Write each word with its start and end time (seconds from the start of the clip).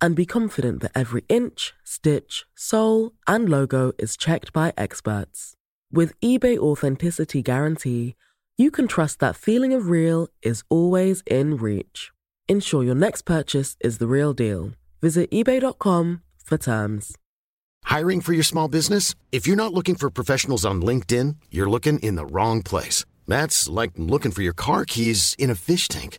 and 0.00 0.16
be 0.16 0.26
confident 0.26 0.80
that 0.80 0.92
every 0.94 1.24
inch, 1.28 1.72
stitch, 1.84 2.44
sole, 2.54 3.12
and 3.26 3.48
logo 3.48 3.92
is 3.98 4.16
checked 4.16 4.52
by 4.52 4.72
experts. 4.76 5.54
With 5.92 6.18
eBay 6.20 6.56
Authenticity 6.58 7.42
Guarantee, 7.42 8.14
you 8.56 8.70
can 8.70 8.86
trust 8.86 9.20
that 9.20 9.36
feeling 9.36 9.72
of 9.72 9.88
real 9.88 10.28
is 10.42 10.62
always 10.68 11.22
in 11.26 11.56
reach. 11.56 12.10
Ensure 12.48 12.84
your 12.84 12.94
next 12.94 13.22
purchase 13.22 13.76
is 13.80 13.98
the 13.98 14.06
real 14.06 14.32
deal. 14.32 14.72
Visit 15.00 15.30
eBay.com 15.30 16.22
for 16.44 16.58
terms. 16.58 17.16
Hiring 17.84 18.20
for 18.20 18.32
your 18.32 18.42
small 18.44 18.68
business? 18.68 19.14
If 19.32 19.46
you're 19.46 19.56
not 19.56 19.72
looking 19.72 19.94
for 19.94 20.10
professionals 20.10 20.64
on 20.64 20.82
LinkedIn, 20.82 21.36
you're 21.50 21.70
looking 21.70 21.98
in 22.00 22.16
the 22.16 22.26
wrong 22.26 22.62
place. 22.62 23.04
That's 23.26 23.68
like 23.68 23.92
looking 23.96 24.32
for 24.32 24.42
your 24.42 24.52
car 24.52 24.84
keys 24.84 25.34
in 25.38 25.50
a 25.50 25.54
fish 25.54 25.88
tank. 25.88 26.18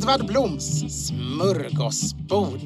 Edvard 0.00 0.26
Bloms 0.26 0.80
smörgåsbord. 1.06 2.60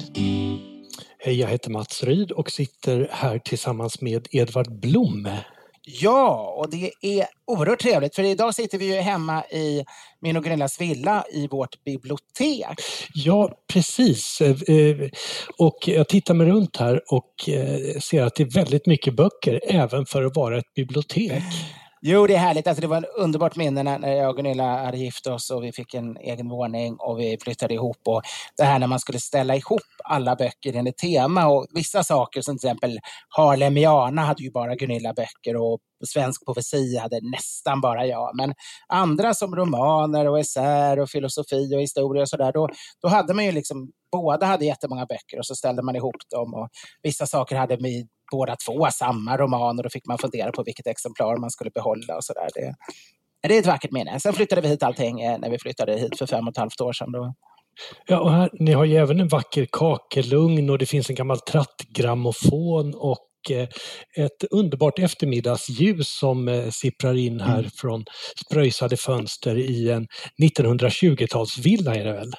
Hej, 1.19 1.39
jag 1.39 1.47
heter 1.47 1.69
Mats 1.69 2.03
Ryd 2.03 2.31
och 2.31 2.51
sitter 2.51 3.07
här 3.11 3.39
tillsammans 3.39 4.01
med 4.01 4.27
Edvard 4.31 4.79
Blom. 4.79 5.29
Ja, 5.81 6.55
och 6.57 6.69
det 6.69 6.91
är 7.01 7.25
oerhört 7.47 7.79
trevligt 7.79 8.15
för 8.15 8.23
idag 8.23 8.55
sitter 8.55 8.77
vi 8.77 8.95
ju 8.95 9.01
hemma 9.01 9.43
i 9.43 9.85
min 10.21 10.37
och 10.37 10.43
Gunillas 10.43 10.81
villa 10.81 11.23
i 11.33 11.47
vårt 11.47 11.83
bibliotek. 11.83 12.79
Ja, 13.13 13.51
precis. 13.73 14.41
Eh, 14.41 15.09
och 15.57 15.77
jag 15.87 16.07
tittar 16.09 16.33
mig 16.33 16.47
runt 16.47 16.77
här 16.77 17.01
och 17.09 17.49
eh, 17.49 17.99
ser 17.99 18.23
att 18.23 18.35
det 18.35 18.43
är 18.43 18.53
väldigt 18.53 18.85
mycket 18.85 19.15
böcker 19.15 19.61
även 19.67 20.05
för 20.05 20.23
att 20.23 20.35
vara 20.35 20.57
ett 20.57 20.73
bibliotek. 20.75 21.43
Jo, 22.07 22.27
det 22.27 22.35
är 22.35 22.39
härligt. 22.39 22.67
Alltså, 22.67 22.81
det 22.81 22.87
var 22.87 22.97
ett 22.97 23.15
underbart 23.17 23.55
minne 23.55 23.83
när 23.83 24.13
jag 24.13 24.29
och 24.29 24.35
Gunilla 24.35 24.85
hade 24.85 24.97
gift 24.97 25.27
oss 25.27 25.49
och 25.49 25.63
vi 25.63 25.71
fick 25.71 25.93
en 25.93 26.17
egen 26.17 26.49
våning 26.49 26.95
och 26.99 27.19
vi 27.19 27.37
flyttade 27.41 27.73
ihop. 27.73 27.97
Och 28.05 28.21
det 28.57 28.63
här 28.63 28.79
när 28.79 28.87
man 28.87 28.99
skulle 28.99 29.19
ställa 29.19 29.55
ihop 29.55 29.81
alla 30.03 30.35
böcker 30.35 30.75
enligt 30.75 30.97
tema 30.97 31.47
och 31.47 31.67
vissa 31.73 32.03
saker 32.03 32.41
som 32.41 32.57
till 32.57 32.69
exempel 32.69 32.99
Harlemiana 33.29 34.21
hade 34.21 34.43
ju 34.43 34.51
bara 34.51 34.75
Gunilla 34.75 35.13
böcker 35.13 35.55
och 35.55 35.79
svensk 36.07 36.45
poesi 36.45 36.97
hade 36.97 37.19
nästan 37.31 37.81
bara 37.81 38.05
jag. 38.05 38.35
Men 38.35 38.53
andra 38.87 39.33
som 39.33 39.55
romaner 39.55 40.27
och 40.27 40.39
essäer 40.39 40.99
och 40.99 41.09
filosofi 41.09 41.75
och 41.75 41.81
historia 41.81 42.21
och 42.21 42.29
sådär, 42.29 42.51
då, 42.53 42.69
då 43.01 43.07
hade 43.07 43.33
man 43.33 43.45
ju 43.45 43.51
liksom 43.51 43.91
båda 44.11 44.45
hade 44.45 44.65
jättemånga 44.65 45.05
böcker 45.05 45.39
och 45.39 45.45
så 45.45 45.55
ställde 45.55 45.81
man 45.81 45.95
ihop 45.95 46.29
dem 46.29 46.53
och 46.53 46.69
vissa 47.03 47.27
saker 47.27 47.55
hade 47.55 47.75
vi 47.75 48.07
båda 48.31 48.55
två 48.65 48.87
samma 48.91 49.37
roman 49.37 49.77
och 49.77 49.83
då 49.83 49.89
fick 49.89 50.05
man 50.05 50.17
fundera 50.17 50.51
på 50.51 50.63
vilket 50.63 50.87
exemplar 50.87 51.37
man 51.37 51.51
skulle 51.51 51.71
behålla 51.71 52.15
och 52.15 52.23
sådär. 52.23 52.47
Det, 52.55 52.75
det 53.47 53.55
är 53.55 53.59
ett 53.59 53.65
vackert 53.65 53.91
minne. 53.91 54.19
Sen 54.19 54.33
flyttade 54.33 54.61
vi 54.61 54.67
hit 54.67 54.83
allting 54.83 55.21
eh, 55.21 55.39
när 55.39 55.49
vi 55.49 55.59
flyttade 55.59 55.97
hit 55.97 56.17
för 56.17 56.25
fem 56.25 56.47
och 56.47 56.51
ett 56.51 56.57
halvt 56.57 56.81
år 56.81 56.93
sedan. 56.93 57.11
Då. 57.11 57.33
Ja, 58.07 58.19
och 58.19 58.31
här, 58.31 58.49
ni 58.53 58.73
har 58.73 58.85
ju 58.85 58.95
även 58.95 59.19
en 59.19 59.27
vacker 59.27 59.67
kakelugn 59.71 60.69
och 60.69 60.77
det 60.77 60.85
finns 60.85 61.09
en 61.09 61.15
gammal 61.15 61.39
trattgrammofon 61.39 62.93
och 62.95 63.27
eh, 63.51 63.67
ett 64.25 64.43
underbart 64.51 64.99
eftermiddagsljus 64.99 66.17
som 66.19 66.47
eh, 66.47 66.69
sipprar 66.69 67.13
in 67.17 67.39
här 67.39 67.59
mm. 67.59 67.71
från 67.71 68.05
spröjsade 68.45 68.97
fönster 68.97 69.57
i 69.57 69.91
en 69.91 70.07
1920-talsvilla 70.43 71.95
är 71.95 72.05
det 72.05 72.13
väl? 72.13 72.33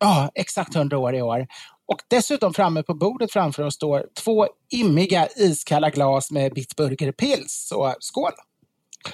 Ja, 0.00 0.30
exakt 0.34 0.76
100 0.76 0.98
år 0.98 1.14
i 1.14 1.22
år. 1.22 1.46
Och 1.90 2.02
dessutom 2.08 2.54
framme 2.54 2.82
på 2.82 2.94
bordet 2.94 3.32
framför 3.32 3.62
oss 3.62 3.74
står 3.74 4.06
två 4.24 4.46
immiga 4.70 5.28
iskalla 5.36 5.90
glas 5.90 6.30
med 6.30 6.52
Bitburger 6.52 7.12
Pils. 7.12 7.66
Så 7.68 7.94
skål! 8.00 8.32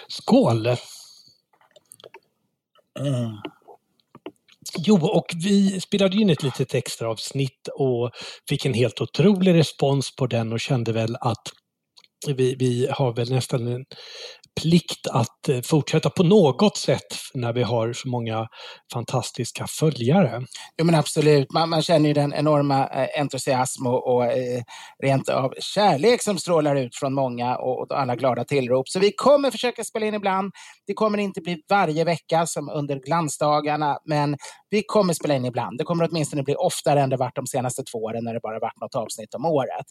Skål! 0.08 0.66
Mm. 2.98 3.32
Jo, 4.78 5.06
och 5.06 5.26
vi 5.44 5.80
spelade 5.80 6.16
in 6.16 6.30
ett 6.30 6.42
litet 6.42 6.74
extra 6.74 7.10
avsnitt 7.10 7.68
och 7.74 8.10
fick 8.48 8.66
en 8.66 8.74
helt 8.74 9.00
otrolig 9.00 9.54
respons 9.54 10.16
på 10.16 10.26
den 10.26 10.52
och 10.52 10.60
kände 10.60 10.92
väl 10.92 11.16
att 11.20 11.52
vi, 12.26 12.54
vi 12.54 12.88
har 12.90 13.12
väl 13.12 13.30
nästan 13.30 13.66
en 13.66 13.84
plikt 14.60 15.06
att 15.06 15.48
eh, 15.48 15.60
fortsätta 15.60 16.10
på 16.10 16.22
något 16.22 16.76
sätt 16.76 17.16
när 17.34 17.52
vi 17.52 17.62
har 17.62 17.92
så 17.92 18.08
många 18.08 18.46
fantastiska 18.92 19.66
följare. 19.66 20.42
Jo 20.78 20.84
men 20.86 20.94
absolut, 20.94 21.52
man, 21.52 21.68
man 21.68 21.82
känner 21.82 22.08
ju 22.08 22.14
den 22.14 22.34
enorma 22.34 22.88
eh, 22.88 23.20
entusiasm 23.20 23.86
och, 23.86 24.14
och 24.14 24.24
eh, 24.24 24.62
rent 25.02 25.28
av 25.28 25.54
kärlek 25.60 26.22
som 26.22 26.38
strålar 26.38 26.76
ut 26.76 26.96
från 26.96 27.14
många 27.14 27.56
och, 27.56 27.80
och, 27.80 27.98
alla 27.98 28.16
glada 28.16 28.44
tillrop. 28.44 28.88
Så 28.88 28.98
vi 28.98 29.12
kommer 29.12 29.50
försöka 29.50 29.84
spela 29.84 30.06
in 30.06 30.14
ibland. 30.14 30.52
Det 30.86 30.94
kommer 30.94 31.18
inte 31.18 31.40
bli 31.40 31.62
varje 31.68 32.04
vecka 32.04 32.46
som 32.46 32.68
under 32.68 32.96
glansdagarna, 32.96 33.98
men 34.04 34.36
vi 34.70 34.82
kommer 34.86 35.14
spela 35.14 35.34
in 35.34 35.44
ibland. 35.44 35.78
Det 35.78 35.84
kommer 35.84 36.08
åtminstone 36.10 36.42
bli 36.42 36.54
oftare 36.54 37.00
än 37.00 37.10
det 37.10 37.16
varit 37.16 37.36
de 37.36 37.46
senaste 37.46 37.82
två 37.82 37.98
åren 37.98 38.24
när 38.24 38.34
det 38.34 38.40
bara 38.40 38.58
varit 38.58 38.80
något 38.80 38.94
avsnitt 38.94 39.34
om 39.34 39.44
året. 39.44 39.86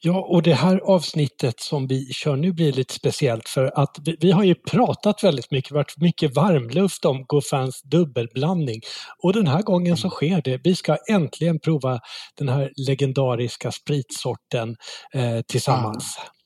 Ja, 0.00 0.26
och 0.28 0.42
det 0.42 0.54
här 0.54 0.78
avsnittet 0.78 1.60
som 1.60 1.86
vi 1.86 2.06
kör 2.12 2.36
nu 2.36 2.52
blir 2.52 2.72
lite 2.72 2.94
speciellt 2.94 3.48
för 3.48 3.80
att 3.80 3.96
vi, 4.04 4.16
vi 4.20 4.30
har 4.30 4.44
ju 4.44 4.54
pratat 4.54 5.24
väldigt 5.24 5.50
mycket, 5.50 5.72
varit 5.72 5.94
mycket 5.96 6.36
varmluft 6.36 7.04
om 7.04 7.24
GoFans 7.28 7.82
dubbelblandning 7.82 8.80
och 9.22 9.32
den 9.32 9.46
här 9.46 9.62
gången 9.62 9.96
så 9.96 10.10
sker 10.10 10.42
det. 10.42 10.60
Vi 10.64 10.74
ska 10.74 10.96
äntligen 11.10 11.60
prova 11.60 12.00
den 12.38 12.48
här 12.48 12.72
legendariska 12.76 13.72
spritsorten 13.72 14.76
eh, 15.14 15.40
tillsammans. 15.48 16.18
Ja. 16.18 16.41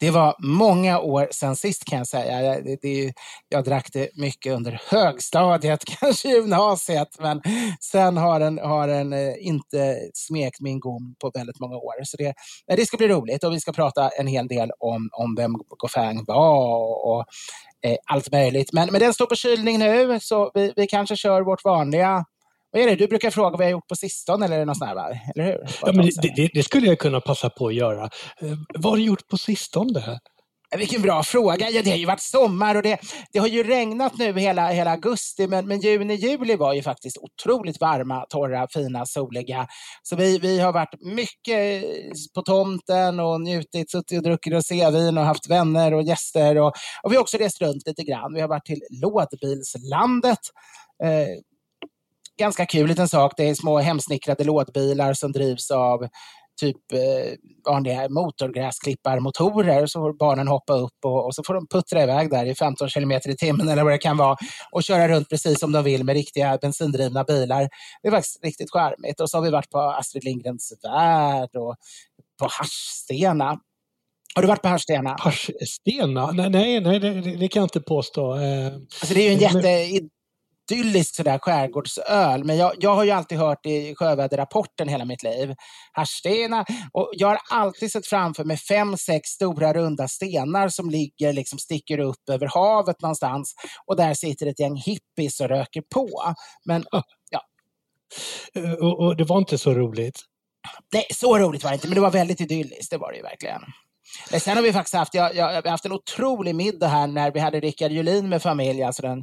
Det 0.00 0.10
var 0.10 0.34
många 0.38 1.00
år 1.00 1.28
sedan 1.30 1.56
sist 1.56 1.84
kan 1.84 1.98
jag 1.98 2.06
säga. 2.06 2.60
Det, 2.60 2.78
det, 2.82 3.12
jag 3.48 3.64
drack 3.64 3.88
det 3.92 4.08
mycket 4.14 4.52
under 4.52 4.80
högstadiet, 4.86 5.84
kanske 6.00 6.28
gymnasiet, 6.28 7.08
men 7.18 7.42
sen 7.80 8.16
har 8.16 8.40
den, 8.40 8.58
har 8.58 8.88
den 8.88 9.12
eh, 9.12 9.34
inte 9.38 9.98
smekt 10.14 10.60
min 10.60 10.80
gom 10.80 11.14
på 11.20 11.30
väldigt 11.34 11.60
många 11.60 11.76
år. 11.76 12.04
Så 12.04 12.16
det, 12.16 12.34
eh, 12.70 12.76
det 12.76 12.86
ska 12.86 12.96
bli 12.96 13.08
roligt 13.08 13.44
och 13.44 13.52
vi 13.52 13.60
ska 13.60 13.72
prata 13.72 14.08
en 14.08 14.26
hel 14.26 14.48
del 14.48 14.70
om, 14.78 15.08
om 15.12 15.34
vem 15.34 15.54
Gofang 15.78 16.24
var 16.26 16.74
och, 16.74 17.12
och 17.12 17.24
eh, 17.86 17.96
allt 18.06 18.32
möjligt. 18.32 18.72
Men, 18.72 18.88
men 18.92 19.00
den 19.00 19.14
står 19.14 19.26
på 19.26 19.34
kylning 19.34 19.78
nu, 19.78 20.20
så 20.20 20.50
vi, 20.54 20.72
vi 20.76 20.86
kanske 20.86 21.16
kör 21.16 21.42
vårt 21.42 21.64
vanliga 21.64 22.24
vad 22.70 22.82
är 22.82 22.86
det? 22.86 22.96
Du 22.96 23.06
brukar 23.06 23.30
fråga 23.30 23.50
vad 23.50 23.60
jag 23.60 23.66
har 23.66 23.70
gjort 23.72 23.88
på 23.88 23.96
sistone 23.96 24.44
eller 24.44 24.64
något 24.64 24.78
sånt 24.78 24.90
där, 24.90 25.20
eller 25.34 25.44
hur? 25.44 25.60
Ja, 25.82 25.92
men 25.92 26.06
det, 26.06 26.32
det, 26.36 26.50
det, 26.54 26.62
skulle 26.62 26.86
jag 26.86 26.98
kunna 26.98 27.20
passa 27.20 27.50
på 27.50 27.66
att 27.66 27.74
göra. 27.74 28.04
Eh, 28.40 28.54
vad 28.78 28.92
har 28.92 28.96
du 28.96 29.02
gjort 29.04 29.28
på 29.28 29.38
sistone? 29.38 30.20
Vilken 30.76 31.02
bra 31.02 31.22
fråga. 31.22 31.70
Ja, 31.70 31.82
det 31.82 31.90
har 31.90 31.96
ju 31.96 32.06
varit 32.06 32.22
sommar 32.22 32.74
och 32.74 32.82
det, 32.82 32.98
det 33.32 33.38
har 33.38 33.46
ju 33.46 33.62
regnat 33.62 34.18
nu 34.18 34.38
hela, 34.38 34.68
hela 34.68 34.90
augusti, 34.90 35.46
men, 35.46 35.68
men 35.68 35.80
juni, 35.80 36.14
juli 36.14 36.56
var 36.56 36.74
ju 36.74 36.82
faktiskt 36.82 37.18
otroligt 37.18 37.80
varma, 37.80 38.26
torra, 38.28 38.68
fina, 38.70 39.06
soliga. 39.06 39.66
Så 40.02 40.16
vi, 40.16 40.38
vi 40.38 40.60
har 40.60 40.72
varit 40.72 40.94
mycket 41.00 41.84
på 42.34 42.42
tomten 42.42 43.20
och 43.20 43.40
njutit, 43.40 43.90
suttit 43.90 44.18
och 44.18 44.22
druckit 44.22 44.52
rosévin 44.52 45.18
och 45.18 45.24
haft 45.24 45.50
vänner 45.50 45.94
och 45.94 46.02
gäster. 46.02 46.58
Och, 46.58 46.72
och 47.02 47.12
vi 47.12 47.16
har 47.16 47.22
också 47.22 47.36
rest 47.36 47.60
runt 47.60 47.86
lite 47.86 48.02
grann. 48.02 48.34
Vi 48.34 48.40
har 48.40 48.48
varit 48.48 48.64
till 48.64 48.82
lådbilslandet. 48.90 50.40
Eh, 51.04 51.28
ganska 52.38 52.66
kul 52.66 52.88
liten 52.88 53.08
sak. 53.08 53.32
Det 53.36 53.48
är 53.48 53.54
små 53.54 53.78
hemsnickrade 53.78 54.44
lådbilar 54.44 55.14
som 55.14 55.32
drivs 55.32 55.70
av 55.70 56.08
typ 56.60 56.92
eh, 56.92 57.34
vanliga 57.72 58.08
motorgräsklipparmotorer 58.08 59.86
så 59.86 60.00
får 60.00 60.12
barnen 60.12 60.48
hoppa 60.48 60.72
upp 60.72 61.04
och, 61.04 61.26
och, 61.26 61.34
så 61.34 61.42
får 61.46 61.54
de 61.54 61.66
puttra 61.66 62.02
iväg 62.02 62.30
där 62.30 62.46
i 62.46 62.54
15 62.54 62.88
kilometer 62.88 63.30
i 63.30 63.36
timmen 63.36 63.68
eller 63.68 63.82
vad 63.82 63.92
det 63.92 63.98
kan 63.98 64.16
vara 64.16 64.36
och 64.72 64.82
köra 64.82 65.08
runt 65.08 65.28
precis 65.28 65.60
som 65.60 65.72
de 65.72 65.84
vill 65.84 66.04
med 66.04 66.14
riktiga 66.14 66.58
bensindrivna 66.62 67.24
bilar. 67.24 67.68
Det 68.02 68.08
är 68.08 68.12
faktiskt 68.12 68.44
riktigt 68.44 68.70
charmigt. 68.72 69.20
Och 69.20 69.30
så 69.30 69.36
har 69.36 69.42
vi 69.42 69.50
varit 69.50 69.70
på 69.70 69.78
Astrid 69.78 70.24
Lindgrens 70.24 70.72
Värld 70.82 71.56
och 71.56 71.76
på 72.38 72.48
Haschstena. 72.50 73.58
Har 74.34 74.42
du 74.42 74.48
varit 74.48 74.62
på 74.62 74.68
Haschstena? 74.68 75.16
Haschstena? 75.18 76.30
Nej, 76.30 76.50
nej, 76.50 76.80
nej 76.80 77.00
det, 77.00 77.20
det, 77.20 77.48
kan 77.48 77.60
jag 77.60 77.64
inte 77.64 77.80
påstå. 77.80 78.34
Eh, 78.34 78.66
alltså 78.74 79.14
det 79.14 79.20
är 79.20 79.28
ju 79.28 79.34
en 79.34 79.38
jätte 79.38 80.08
idyllisk 80.70 81.14
sådär 81.14 81.38
skärgårdsöl. 81.38 82.44
Men 82.44 82.56
jag, 82.56 82.72
jag 82.78 82.94
har 82.94 83.04
ju 83.04 83.10
alltid 83.10 83.38
hört 83.38 83.66
i 83.66 83.94
sjöväderrapporten 83.94 84.88
hela 84.88 85.04
mitt 85.04 85.22
liv. 85.22 85.54
Harstena. 85.92 86.64
Och 86.92 87.10
jag 87.12 87.28
har 87.28 87.38
alltid 87.50 87.92
sett 87.92 88.06
framför 88.06 88.44
mig 88.44 88.56
fem, 88.56 88.96
sex 88.96 89.28
stora 89.28 89.72
runda 89.72 90.08
stenar 90.08 90.68
som 90.68 90.90
ligger, 90.90 91.32
liksom 91.32 91.58
sticker 91.58 91.98
upp 91.98 92.28
över 92.30 92.46
havet 92.54 93.00
någonstans. 93.00 93.54
Och 93.86 93.96
där 93.96 94.14
sitter 94.14 94.46
ett 94.46 94.60
gäng 94.60 94.76
hippies 94.76 95.40
och 95.40 95.48
röker 95.48 95.82
på. 95.94 96.34
Men 96.64 96.84
ja. 97.30 97.42
Eh, 98.54 98.72
och, 98.72 99.00
och 99.00 99.16
det 99.16 99.24
var 99.24 99.38
inte 99.38 99.58
så 99.58 99.74
roligt? 99.74 100.20
Nej, 100.92 101.06
så 101.14 101.38
roligt 101.38 101.64
var 101.64 101.70
det 101.70 101.74
inte, 101.74 101.88
men 101.88 101.94
det 101.94 102.00
var 102.00 102.10
väldigt 102.10 102.40
idylliskt. 102.40 102.90
Det 102.90 102.98
var 102.98 103.10
det 103.10 103.16
ju 103.16 103.22
verkligen. 103.22 103.62
Men 104.30 104.40
sen 104.40 104.56
har 104.56 104.62
vi 104.62 104.72
faktiskt 104.72 104.94
haft, 104.94 105.14
jag, 105.14 105.34
jag, 105.34 105.62
vi 105.62 105.68
haft 105.68 105.84
en 105.84 105.92
otrolig 105.92 106.54
middag 106.54 106.86
här 106.88 107.06
när 107.06 107.30
vi 107.30 107.40
hade 107.40 107.60
Rickard 107.60 107.92
Julin 107.92 108.28
med 108.28 108.42
familj, 108.42 108.82
alltså 108.82 109.02
den 109.02 109.22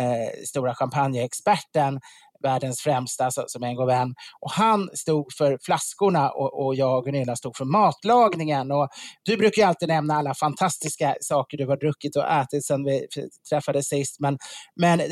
eh, 0.00 0.44
stora 0.44 0.74
champagneexperten, 0.74 2.00
världens 2.42 2.80
främsta 2.80 3.30
som 3.30 3.62
är 3.62 3.66
en 3.66 3.74
god 3.74 3.86
vän. 3.86 4.14
Och 4.40 4.50
han 4.50 4.90
stod 4.94 5.32
för 5.38 5.58
flaskorna 5.62 6.30
och, 6.30 6.66
och 6.66 6.74
jag 6.74 6.98
och 6.98 7.04
Gunilla 7.04 7.36
stod 7.36 7.56
för 7.56 7.64
matlagningen. 7.64 8.72
Och 8.72 8.88
du 9.22 9.36
brukar 9.36 9.62
ju 9.62 9.68
alltid 9.68 9.88
nämna 9.88 10.14
alla 10.14 10.34
fantastiska 10.34 11.16
saker 11.20 11.56
du 11.56 11.66
har 11.66 11.76
druckit 11.76 12.16
och 12.16 12.30
ätit 12.30 12.64
sedan 12.64 12.84
vi 12.84 13.06
träffades 13.50 13.88
sist. 13.88 14.20
Men, 14.20 14.38
men 14.76 15.00
eh, 15.00 15.06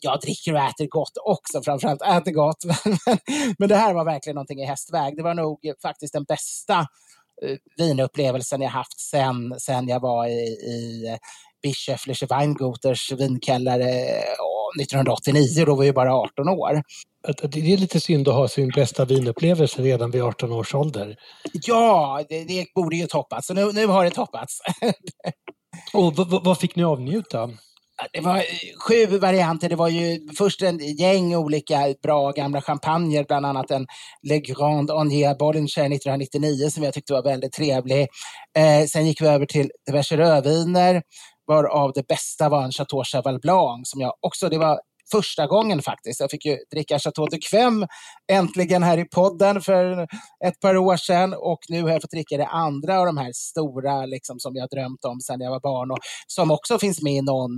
jag 0.00 0.20
dricker 0.20 0.54
och 0.54 0.60
äter 0.60 0.86
gott 0.86 1.16
också, 1.24 1.62
framförallt 1.62 2.02
äter 2.02 2.32
gott. 2.32 2.64
men, 3.06 3.18
men 3.58 3.68
det 3.68 3.76
här 3.76 3.94
var 3.94 4.04
verkligen 4.04 4.34
någonting 4.34 4.60
i 4.60 4.66
hästväg. 4.66 5.16
Det 5.16 5.22
var 5.22 5.34
nog 5.34 5.58
faktiskt 5.82 6.12
den 6.12 6.24
bästa 6.24 6.78
eh, 7.42 7.56
vinupplevelsen 7.76 8.60
jag 8.60 8.70
haft 8.70 9.00
sen, 9.00 9.54
sen 9.58 9.88
jag 9.88 10.00
var 10.00 10.26
i, 10.26 10.42
i 10.50 11.18
Bischöflische 11.62 12.26
Weinguters 12.26 13.12
vinkällare 13.12 13.90
1989, 14.80 15.64
då 15.66 15.74
var 15.74 15.84
jag 15.84 15.94
bara 15.94 16.14
18 16.14 16.48
år. 16.48 16.82
Det 17.48 17.72
är 17.72 17.76
lite 17.76 18.00
synd 18.00 18.28
att 18.28 18.34
ha 18.34 18.48
sin 18.48 18.68
bästa 18.68 19.04
vinupplevelse 19.04 19.82
redan 19.82 20.10
vid 20.10 20.22
18 20.22 20.52
års 20.52 20.74
ålder. 20.74 21.16
Ja, 21.52 22.24
det, 22.28 22.44
det 22.44 22.66
borde 22.74 22.96
ju 22.96 23.06
toppats. 23.06 23.46
Så 23.46 23.54
nu, 23.54 23.72
nu 23.72 23.86
har 23.86 24.04
det 24.04 24.10
toppats. 24.10 24.58
Och 25.92 26.14
vad 26.44 26.58
fick 26.58 26.76
ni 26.76 26.84
avnjuta? 26.84 27.50
Det 28.12 28.20
var 28.20 28.42
sju 28.88 29.18
varianter. 29.18 29.68
Det 29.68 29.76
var 29.76 29.88
ju 29.88 30.28
först 30.38 30.62
en 30.62 30.78
gäng 30.78 31.36
olika 31.36 31.94
bra 32.02 32.30
gamla 32.30 32.62
champagner, 32.62 33.24
bland 33.28 33.46
annat 33.46 33.70
en 33.70 33.86
Le 34.22 34.40
Grand 34.40 34.90
Onier 34.90 35.34
Bollinger 35.34 35.66
1999 35.66 36.70
som 36.70 36.82
jag 36.82 36.94
tyckte 36.94 37.12
var 37.12 37.22
väldigt 37.22 37.52
trevlig. 37.52 38.08
Eh, 38.58 38.86
sen 38.86 39.06
gick 39.06 39.20
vi 39.20 39.26
över 39.26 39.46
till 39.46 39.70
diverse 39.86 40.16
rödviner 40.16 41.02
av 41.52 41.92
det 41.94 42.06
bästa 42.06 42.48
var 42.48 42.62
en 42.62 42.72
Chateau 42.72 43.04
Cheval 43.04 43.40
Blanc 43.40 43.90
som 43.90 44.00
jag 44.00 44.12
också, 44.20 44.48
det 44.48 44.58
var 44.58 44.80
första 45.12 45.46
gången 45.46 45.82
faktiskt. 45.82 46.20
Jag 46.20 46.30
fick 46.30 46.44
ju 46.44 46.56
dricka 46.70 46.98
Chateau 46.98 47.26
de 47.26 47.38
Quem 47.38 47.86
äntligen 48.32 48.82
här 48.82 48.98
i 48.98 49.04
podden 49.04 49.60
för 49.60 50.02
ett 50.44 50.60
par 50.60 50.76
år 50.76 50.96
sedan 50.96 51.34
och 51.34 51.58
nu 51.68 51.82
har 51.82 51.90
jag 51.90 52.02
fått 52.02 52.10
dricka 52.10 52.36
det 52.36 52.46
andra 52.46 53.00
av 53.00 53.06
de 53.06 53.16
här 53.16 53.30
stora 53.34 54.06
liksom, 54.06 54.38
som 54.38 54.56
jag 54.56 54.68
drömt 54.68 55.04
om 55.04 55.20
sedan 55.20 55.40
jag 55.40 55.50
var 55.50 55.60
barn 55.60 55.90
och 55.90 55.98
som 56.26 56.50
också 56.50 56.78
finns 56.78 57.02
med 57.02 57.12
i 57.12 57.22
någon 57.22 57.50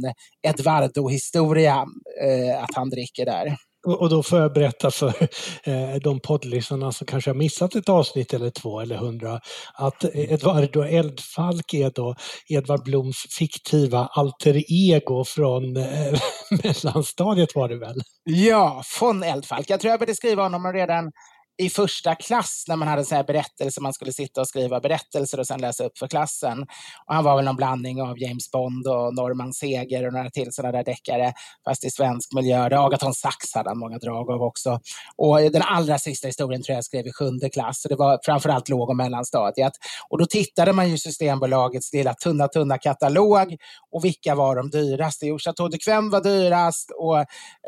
Edvardo-historia 0.46 1.86
eh, 2.22 2.62
att 2.62 2.74
han 2.74 2.90
dricker 2.90 3.24
där. 3.24 3.56
Och 3.84 4.08
då 4.08 4.22
får 4.22 4.38
jag 4.38 4.52
berätta 4.52 4.90
för 4.90 5.08
eh, 5.64 5.94
de 6.02 6.20
poddlyssnarna 6.20 6.92
som 6.92 7.06
kanske 7.06 7.30
har 7.30 7.34
missat 7.34 7.74
ett 7.74 7.88
avsnitt 7.88 8.34
eller 8.34 8.50
två 8.50 8.80
eller 8.80 8.96
hundra 8.96 9.40
att 9.74 10.04
Edvardo 10.14 10.82
Eldfalk 10.82 11.74
är 11.74 11.90
då 11.90 12.14
Edvard 12.48 12.84
Bloms 12.84 13.26
fiktiva 13.38 14.08
alter 14.12 14.62
ego 14.68 15.24
från 15.24 15.76
eh, 15.76 16.20
mellanstadiet 16.62 17.54
var 17.54 17.68
det 17.68 17.78
väl? 17.78 18.02
Ja, 18.24 18.82
von 19.00 19.22
Eldfalk. 19.22 19.70
Jag 19.70 19.80
tror 19.80 19.90
jag 19.90 20.00
började 20.00 20.14
skriva 20.14 20.42
honom 20.42 20.72
redan 20.72 21.12
i 21.56 21.70
första 21.70 22.14
klass 22.14 22.64
när 22.68 22.76
man 22.76 22.88
hade 22.88 23.04
så 23.04 23.14
här 23.14 23.24
berättelser, 23.24 23.82
man 23.82 23.92
skulle 23.92 24.12
sitta 24.12 24.40
och 24.40 24.48
skriva 24.48 24.80
berättelser 24.80 25.40
och 25.40 25.46
sen 25.46 25.60
läsa 25.60 25.84
upp 25.84 25.98
för 25.98 26.08
klassen. 26.08 26.62
Och 27.06 27.14
han 27.14 27.24
var 27.24 27.36
väl 27.36 27.44
någon 27.44 27.56
blandning 27.56 28.02
av 28.02 28.18
James 28.18 28.50
Bond 28.50 28.86
och 28.86 29.14
Norman 29.14 29.52
Seger 29.52 30.06
och 30.06 30.12
några 30.12 30.30
till 30.30 30.52
sådana 30.52 30.72
där 30.72 30.84
deckare, 30.84 31.32
fast 31.64 31.84
i 31.84 31.90
svensk 31.90 32.32
miljö. 32.34 32.84
Agaton 32.84 33.14
Sax 33.14 33.54
hade 33.54 33.70
han 33.70 33.78
många 33.78 33.98
drag 33.98 34.30
av 34.30 34.42
också. 34.42 34.80
Och 35.16 35.40
den 35.40 35.62
allra 35.62 35.98
sista 35.98 36.26
historien 36.26 36.62
tror 36.62 36.74
jag 36.74 36.84
skrev 36.84 37.06
i 37.06 37.12
sjunde 37.12 37.50
klass, 37.50 37.82
så 37.82 37.88
det 37.88 37.96
var 37.96 38.20
framförallt 38.24 38.68
låg 38.68 38.88
och 38.88 38.96
mellanstadiet. 38.96 39.72
Och 40.08 40.18
då 40.18 40.26
tittade 40.26 40.72
man 40.72 40.90
ju 40.90 40.98
Systembolagets 40.98 41.92
lilla 41.92 42.14
tunna, 42.14 42.48
tunna 42.48 42.78
katalog 42.78 43.56
och 43.92 44.04
vilka 44.04 44.34
var 44.34 44.56
de 44.56 44.70
dyraste? 44.70 45.26
Jo, 45.26 45.38
Chateau 45.38 45.68
de 45.68 45.78
Quem 45.78 46.10
var 46.10 46.20
dyrast 46.20 46.90
och 46.98 47.18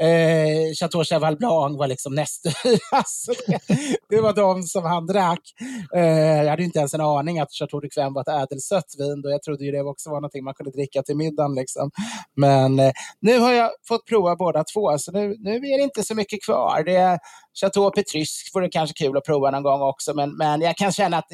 eh, 0.04 0.74
Chateau 0.80 1.04
Cheval 1.04 1.36
Blanc 1.36 1.78
var 1.78 1.86
liksom 1.86 2.14
näst 2.14 2.42
dyrast. 2.62 3.28
det 4.08 4.20
var 4.20 4.32
de 4.32 4.62
som 4.62 4.84
han 4.84 5.06
drack. 5.06 5.40
Eh, 5.94 6.42
jag 6.42 6.50
hade 6.50 6.62
inte 6.62 6.78
ens 6.78 6.94
en 6.94 7.00
aning 7.00 7.38
att 7.38 7.52
Chateau 7.52 7.80
de 7.80 7.88
Quem 7.88 8.12
var 8.12 8.22
ett 8.22 8.42
ädelsött 8.42 8.94
vin. 8.98 9.22
Då. 9.22 9.30
Jag 9.30 9.42
trodde 9.42 9.64
ju 9.64 9.72
det 9.72 9.82
också 9.82 10.10
var 10.10 10.16
någonting 10.16 10.44
man 10.44 10.54
kunde 10.54 10.70
dricka 10.70 11.02
till 11.02 11.16
middagen. 11.16 11.54
Liksom. 11.54 11.90
Men 12.36 12.78
eh, 12.78 12.92
nu 13.20 13.38
har 13.38 13.52
jag 13.52 13.70
fått 13.88 14.06
prova 14.06 14.36
båda 14.36 14.64
två, 14.74 14.98
så 14.98 15.12
nu, 15.12 15.36
nu 15.38 15.56
är 15.56 15.78
det 15.78 15.84
inte 15.84 16.02
så 16.02 16.14
mycket 16.14 16.44
kvar. 16.44 16.82
Det 16.86 16.96
är 16.96 17.18
Chateau 17.60 17.90
Petrusque 17.90 18.50
vore 18.54 18.68
kanske 18.68 19.04
kul 19.04 19.16
att 19.16 19.24
prova 19.24 19.50
någon 19.50 19.62
gång 19.62 19.82
också, 19.82 20.14
men, 20.14 20.36
men 20.36 20.60
jag 20.60 20.76
kan 20.76 20.92
känna 20.92 21.16
att 21.18 21.28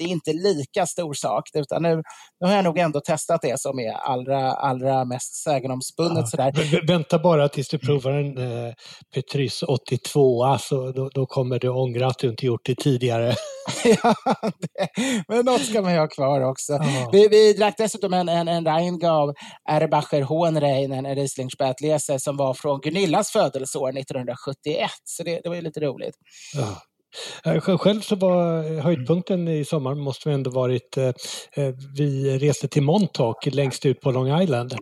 det 0.00 0.04
är 0.04 0.08
inte 0.08 0.32
lika 0.32 0.86
stor 0.86 1.14
sak. 1.14 1.48
Utan 1.54 1.82
nu, 1.82 2.02
nu 2.40 2.46
har 2.46 2.54
jag 2.54 2.64
nog 2.64 2.78
ändå 2.78 3.00
testat 3.00 3.42
det 3.42 3.60
som 3.60 3.78
är 3.78 3.92
allra, 3.92 4.52
allra 4.52 5.04
mest 5.04 5.34
sägenomspunnet. 5.34 6.26
Ja, 6.32 6.52
Vänta 6.86 7.18
bara 7.18 7.48
tills 7.48 7.68
du 7.68 7.78
provar 7.78 8.12
en 8.12 8.38
eh, 8.38 8.72
Petrus 9.14 9.62
82, 9.62 10.44
alltså, 10.44 10.92
då, 10.92 11.08
då 11.14 11.26
kommer 11.26 11.58
du 11.58 11.68
ångra 11.68 12.06
att 12.06 12.18
du 12.18 12.28
inte 12.28 12.46
gjort 12.46 12.60
det 12.64 12.74
tidigare. 12.74 13.34
ja, 13.84 14.14
det, 14.58 14.88
men 15.28 15.44
något 15.44 15.64
ska 15.64 15.82
man 15.82 15.96
ha 15.96 16.08
kvar 16.08 16.40
också. 16.40 16.72
Ja. 16.72 17.08
Vi, 17.12 17.28
vi 17.28 17.52
drack 17.52 17.74
dessutom 17.78 18.14
en, 18.14 18.28
en, 18.28 18.48
en 18.48 18.64
Rheingau 18.64 19.34
Erbacher 19.70 20.22
Hohenrein, 20.22 20.92
en 20.92 21.14
Riesling 21.14 21.50
som 22.18 22.36
var 22.36 22.54
från 22.54 22.80
Gunillas 22.80 23.30
födelseår 23.30 23.88
1971. 23.98 24.90
Så 25.04 25.22
det, 25.22 25.40
det 25.42 25.48
var 25.48 25.56
ju 25.56 25.62
lite 25.62 25.80
roligt. 25.80 26.14
Ja. 26.54 26.89
Eh, 27.44 27.78
själv 27.78 28.00
så 28.00 28.16
var 28.16 28.80
höjdpunkten 28.80 29.48
i 29.48 29.64
sommar 29.64 29.94
måste 29.94 30.32
ändå 30.32 30.50
varit, 30.50 30.96
eh, 30.96 31.04
eh, 31.54 31.74
vi 31.96 32.38
reste 32.38 32.68
till 32.68 32.82
Montauk 32.82 33.46
längst 33.46 33.86
ut 33.86 34.00
på 34.00 34.10
Long 34.10 34.42
Island. 34.42 34.74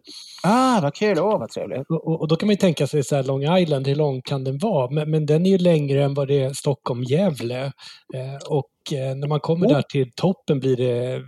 Ah, 0.43 0.81
vad 0.83 0.95
kul! 0.95 1.19
Åh, 1.19 1.39
vad 1.39 1.51
trevligt. 1.51 1.91
Och, 1.91 2.21
och, 2.21 2.29
då 2.29 2.37
kan 2.37 2.47
man 2.47 2.53
ju 2.53 2.57
tänka 2.57 2.87
sig 2.87 3.05
så 3.05 3.17
här, 3.17 3.23
Long 3.23 3.59
Island, 3.59 3.87
hur 3.87 3.95
lång 3.95 4.23
kan 4.23 4.45
den 4.45 4.59
vara? 4.59 4.91
Men, 4.91 5.11
men 5.11 5.27
den 5.27 5.47
är 5.47 5.51
ju 5.51 5.59
längre 5.59 6.05
än 6.05 6.15
vad 6.15 6.29
det 6.29 6.41
är 6.41 6.53
Stockholm-Gävle. 6.53 7.73
Eh, 8.15 8.49
och 8.49 8.69
när 8.91 9.29
man 9.29 9.41
kommer 9.41 9.67
oh. 9.67 9.75
där 9.75 9.83
till 9.83 10.13
toppen 10.17 10.61
blir 10.61 10.77
det 10.77 11.15
mm, 11.15 11.25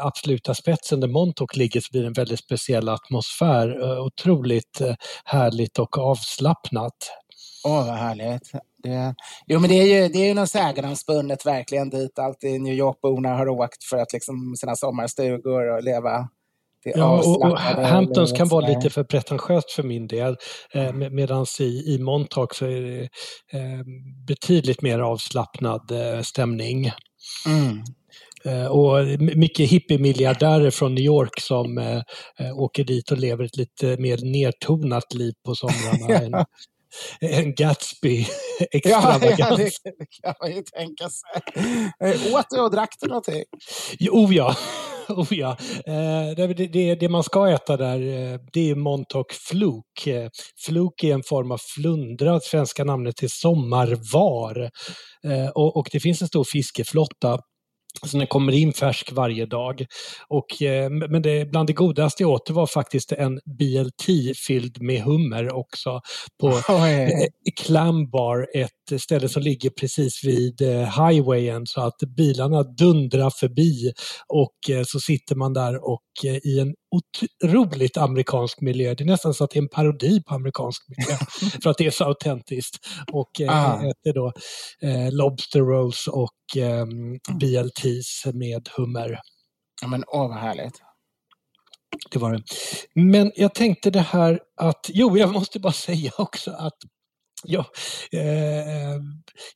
absoluta 0.00 0.54
spetsen 0.54 1.00
där 1.00 1.08
Montauk 1.08 1.56
ligger 1.56 1.80
så 1.80 1.88
blir 1.92 2.00
det 2.00 2.06
en 2.06 2.12
väldigt 2.12 2.38
speciell 2.38 2.88
atmosfär. 2.88 3.98
Otroligt 4.00 4.80
härligt 5.24 5.78
och 5.78 5.98
avslappnat. 5.98 6.94
Åh, 7.64 7.80
oh, 7.80 7.86
vad 7.86 7.96
härligt. 7.96 8.52
Det, 8.82 9.14
jo, 9.46 9.60
men 9.60 9.70
det 9.70 9.74
är 9.74 10.02
ju, 10.02 10.08
det 10.08 10.18
är 10.18 10.28
ju 10.28 10.34
något 10.34 10.50
sägenomspunnet 10.50 11.46
verkligen 11.46 11.90
dit 11.90 12.18
alltid 12.18 12.60
New 12.60 12.74
York-borna 12.74 13.28
har 13.28 13.48
åkt 13.48 13.84
för 13.84 13.96
att 13.96 14.12
liksom 14.12 14.54
sina 14.56 14.76
sommarstugor 14.76 15.76
och 15.76 15.82
leva 15.82 16.28
Ja, 16.84 17.18
och, 17.18 17.42
och 17.42 17.58
Hamptons 17.58 18.32
kan 18.32 18.48
vara 18.48 18.66
lite 18.66 18.90
för 18.90 19.04
pretentiöst 19.04 19.70
för 19.70 19.82
min 19.82 20.06
del. 20.06 20.36
Eh, 20.72 20.92
Medan 20.92 21.46
i, 21.60 21.94
i 21.94 21.98
Montauk 21.98 22.54
så 22.54 22.66
är 22.66 22.80
det 22.80 23.02
eh, 23.58 23.84
betydligt 24.26 24.82
mer 24.82 24.98
avslappnad 24.98 25.90
eh, 25.90 26.20
stämning. 26.20 26.90
Mm. 27.46 27.82
Eh, 28.44 28.66
och 28.66 29.20
mycket 29.20 29.70
hippie-miljardärer 29.70 30.70
från 30.70 30.94
New 30.94 31.04
York 31.04 31.40
som 31.40 31.78
eh, 31.78 32.02
eh, 32.38 32.58
åker 32.58 32.84
dit 32.84 33.10
och 33.10 33.18
lever 33.18 33.44
ett 33.44 33.56
lite 33.56 33.96
mer 33.96 34.32
nertonat 34.32 35.14
liv 35.14 35.32
på 35.46 35.54
somrarna. 35.54 36.46
en, 37.20 37.44
en 37.44 37.54
Gatsby-extravagans. 37.54 39.38
Ja, 39.38 39.48
ja, 39.50 39.56
det, 39.56 39.70
det 39.98 40.06
kan 40.22 40.34
man 40.40 40.50
ju 40.50 40.62
tänka 40.62 41.08
sig. 41.08 41.42
Eh, 42.00 42.34
Åt 42.34 42.46
du 42.50 42.60
och 42.60 42.70
drack 42.70 42.94
du 43.00 43.08
någonting? 43.08 43.44
Jo, 43.98 44.32
ja. 44.32 44.56
Oh 45.08 45.26
ja. 45.30 45.56
Eh, 45.86 46.36
det, 46.36 46.54
det, 46.54 46.94
det, 46.94 47.08
man 47.08 47.22
ska 47.22 47.48
äta 47.48 47.76
där 47.76 47.98
eh, 47.98 48.38
det 48.52 48.70
är 48.70 48.74
Montauk 48.74 49.32
fluk. 49.32 50.08
Fluk 50.66 51.04
är 51.04 51.14
en 51.14 51.22
form 51.22 51.50
av 51.50 51.58
flundra, 51.74 52.40
svenska 52.40 52.84
namnet 52.84 53.16
till 53.16 53.30
sommarvar. 53.30 54.70
Och, 55.54 55.76
och 55.76 55.88
det 55.92 56.00
finns 56.00 56.22
en 56.22 56.28
stor 56.28 56.44
fiskeflotta 56.44 57.38
så 58.02 58.18
den 58.18 58.26
kommer 58.26 58.52
in 58.52 58.72
färsk 58.72 59.12
varje 59.12 59.46
dag. 59.46 59.86
Och, 60.28 60.62
eh, 60.62 60.90
men 60.90 61.22
det, 61.22 61.50
bland 61.50 61.66
det 61.66 61.72
godaste 61.72 62.22
jag 62.22 62.30
åt 62.30 62.50
var 62.50 62.66
faktiskt 62.66 63.12
en 63.12 63.40
BLT 63.44 64.36
fylld 64.46 64.82
med 64.82 65.02
hummer 65.02 65.52
också. 65.52 66.00
På 66.40 66.48
eh, 66.72 67.08
Clambar, 67.62 68.46
ett 68.54 69.02
ställe 69.02 69.28
som 69.28 69.42
ligger 69.42 69.70
precis 69.70 70.24
vid 70.24 70.62
eh, 70.62 71.08
highwayen 71.08 71.66
så 71.66 71.80
att 71.80 71.98
bilarna 72.16 72.62
dundrar 72.62 73.30
förbi 73.30 73.92
och 74.28 74.76
eh, 74.76 74.82
så 74.86 75.00
sitter 75.00 75.34
man 75.34 75.52
där 75.52 75.88
och 75.90 76.02
i 76.44 76.60
en 76.60 76.74
otroligt 76.96 77.96
amerikansk 77.96 78.60
miljö. 78.60 78.94
Det 78.94 79.04
är 79.04 79.06
nästan 79.06 79.34
så 79.34 79.44
att 79.44 79.50
det 79.50 79.58
är 79.58 79.62
en 79.62 79.68
parodi 79.68 80.22
på 80.22 80.34
amerikansk 80.34 80.82
miljö 80.88 81.16
för 81.62 81.70
att 81.70 81.78
det 81.78 81.86
är 81.86 81.90
så 81.90 82.04
autentiskt. 82.04 82.86
Och 83.12 83.40
eh, 83.40 83.50
Ah. 83.50 83.76
äter 83.90 84.12
då 84.14 84.32
eh, 84.88 85.12
Lobster 85.12 85.60
Rolls 85.60 86.06
och 86.08 86.56
eh, 86.56 86.86
BLTs 87.38 88.26
med 88.34 88.68
hummer. 88.76 89.18
Ja, 89.82 89.88
men 89.88 90.04
åh, 90.06 90.28
vad 90.28 90.38
härligt. 90.38 90.82
Det 92.10 92.18
var 92.18 92.32
det. 92.32 92.42
Men 92.94 93.32
jag 93.36 93.54
tänkte 93.54 93.90
det 93.90 94.00
här 94.00 94.40
att, 94.56 94.86
jo 94.88 95.18
jag 95.18 95.32
måste 95.32 95.60
bara 95.60 95.72
säga 95.88 96.12
också 96.18 96.50
att 96.50 96.78
Ja, 97.44 97.64
eh, 98.12 98.20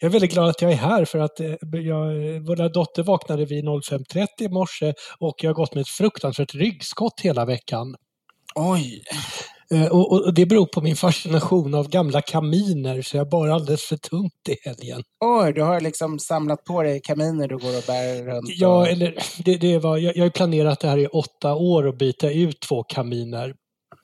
jag 0.01 0.09
är 0.09 0.09
väldigt 0.09 0.33
glad 0.33 0.49
att 0.49 0.63
jag 0.63 0.73
är 0.73 0.77
här 0.77 1.05
för 1.05 1.19
att 1.19 1.41
eh, 1.41 1.55
jag, 1.73 2.07
vår 2.47 2.69
dotter 2.69 3.03
vaknade 3.03 3.45
vid 3.45 3.65
05.30 3.65 4.27
i 4.39 4.49
morse 4.49 4.95
och 5.19 5.35
jag 5.39 5.51
har 5.51 5.55
gått 5.55 5.75
med 5.75 5.81
ett 5.81 5.89
fruktansvärt 5.89 6.55
ryggskott 6.55 7.21
hela 7.21 7.45
veckan. 7.45 7.97
Oj. 8.55 9.03
Eh, 9.75 9.87
och, 9.87 10.13
och 10.13 10.35
det 10.35 10.47
beror 10.47 10.67
på 10.67 10.81
min 10.81 10.97
fascination 10.97 11.75
av 11.75 11.89
gamla 11.89 12.23
kaminer 12.23 13.03
så 13.03 13.17
jag 13.17 13.29
bar 13.29 13.49
alldeles 13.49 13.83
för 13.83 13.97
tungt 13.97 14.49
i 14.49 14.57
helgen. 14.69 15.03
Oj, 15.25 15.53
du 15.53 15.63
har 15.63 15.81
liksom 15.81 16.19
samlat 16.19 16.65
på 16.65 16.83
dig 16.83 17.01
kaminer 17.01 17.49
du 17.49 17.57
går 17.57 17.79
och 17.79 17.85
bär 17.87 18.25
runt. 18.25 18.49
Ja, 18.49 18.79
och... 18.79 18.89
eller 18.89 19.15
det, 19.45 19.57
det 19.57 19.79
var, 19.79 19.97
jag, 19.97 20.17
jag 20.17 20.25
har 20.25 20.31
planerat 20.31 20.81
det 20.81 20.89
här 20.89 20.99
i 20.99 21.07
åtta 21.07 21.55
år 21.55 21.87
och 21.87 21.97
byta 21.97 22.31
ut 22.31 22.61
två 22.61 22.83
kaminer. 22.83 23.55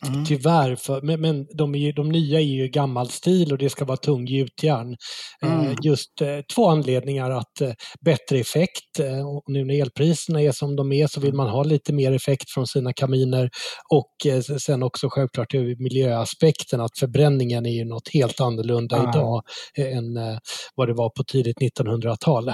Mm. 0.06 0.24
Tyvärr, 0.24 0.76
för, 0.76 1.02
men, 1.02 1.20
men 1.20 1.46
de, 1.56 1.74
ju, 1.74 1.92
de 1.92 2.08
nya 2.08 2.40
är 2.40 2.44
ju 2.44 2.68
gammal 2.68 3.08
stil 3.08 3.52
och 3.52 3.58
det 3.58 3.70
ska 3.70 3.84
vara 3.84 3.96
tung 3.96 4.26
gjutjärn. 4.26 4.96
Eh, 5.42 5.54
Mm. 5.64 5.76
just 5.82 6.20
eh, 6.20 6.38
två 6.54 6.68
anledningar 6.68 7.30
att 7.30 7.60
eh, 7.60 7.72
bättre 8.04 8.38
effekt 8.38 8.98
eh, 9.00 9.28
och 9.28 9.42
nu 9.46 9.64
när 9.64 9.74
elpriserna 9.80 10.42
är 10.42 10.52
som 10.52 10.76
de 10.76 10.92
är 10.92 11.06
så 11.06 11.20
vill 11.20 11.34
man 11.34 11.48
ha 11.48 11.62
lite 11.62 11.92
mer 11.92 12.12
effekt 12.12 12.50
från 12.50 12.66
sina 12.66 12.92
kaminer 12.92 13.50
och 13.92 14.26
eh, 14.26 14.40
sen 14.40 14.82
också 14.82 15.08
självklart 15.10 15.52
miljöaspekten 15.78 16.80
att 16.80 16.98
förbränningen 16.98 17.66
är 17.66 17.70
ju 17.70 17.84
något 17.84 18.08
helt 18.14 18.40
annorlunda 18.40 18.96
Ah. 18.96 19.10
idag 19.10 19.42
eh, 19.78 19.96
än 19.98 20.16
eh, 20.16 20.38
vad 20.74 20.88
det 20.88 20.94
var 20.94 21.10
på 21.10 21.24
tidigt 21.24 21.56
1900-tal. 21.58 22.52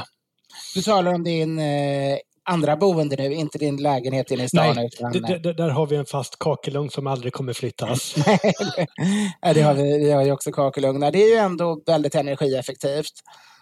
Du 0.75 0.83
talar 0.83 1.14
om 1.14 1.25
din 1.25 1.59
eh, 1.59 2.19
andra 2.44 2.76
boende 2.76 3.16
nu, 3.16 3.35
inte 3.35 3.59
din 3.59 3.76
lägenhet 3.76 4.30
inne 4.30 4.44
i 4.44 4.49
stan. 4.49 4.75
Nej, 4.75 4.87
utan, 4.92 5.12
d- 5.42 5.52
där 5.52 5.68
har 5.68 5.87
vi 5.87 5.97
en 5.97 6.06
fast 6.06 6.38
kakelugn 6.38 6.90
som 6.90 7.06
aldrig 7.06 7.32
kommer 7.32 7.52
flyttas. 7.52 8.14
Nej, 9.42 9.54
det 9.54 9.61
har 9.62 9.75
vi, 9.75 9.99
vi 9.99 10.11
har 10.11 10.23
ju 10.23 10.32
också 10.32 10.52
kakelugnar. 10.52 11.11
Det 11.11 11.23
är 11.23 11.28
ju 11.28 11.37
ändå 11.37 11.82
väldigt 11.87 12.14
energieffektivt 12.14 13.12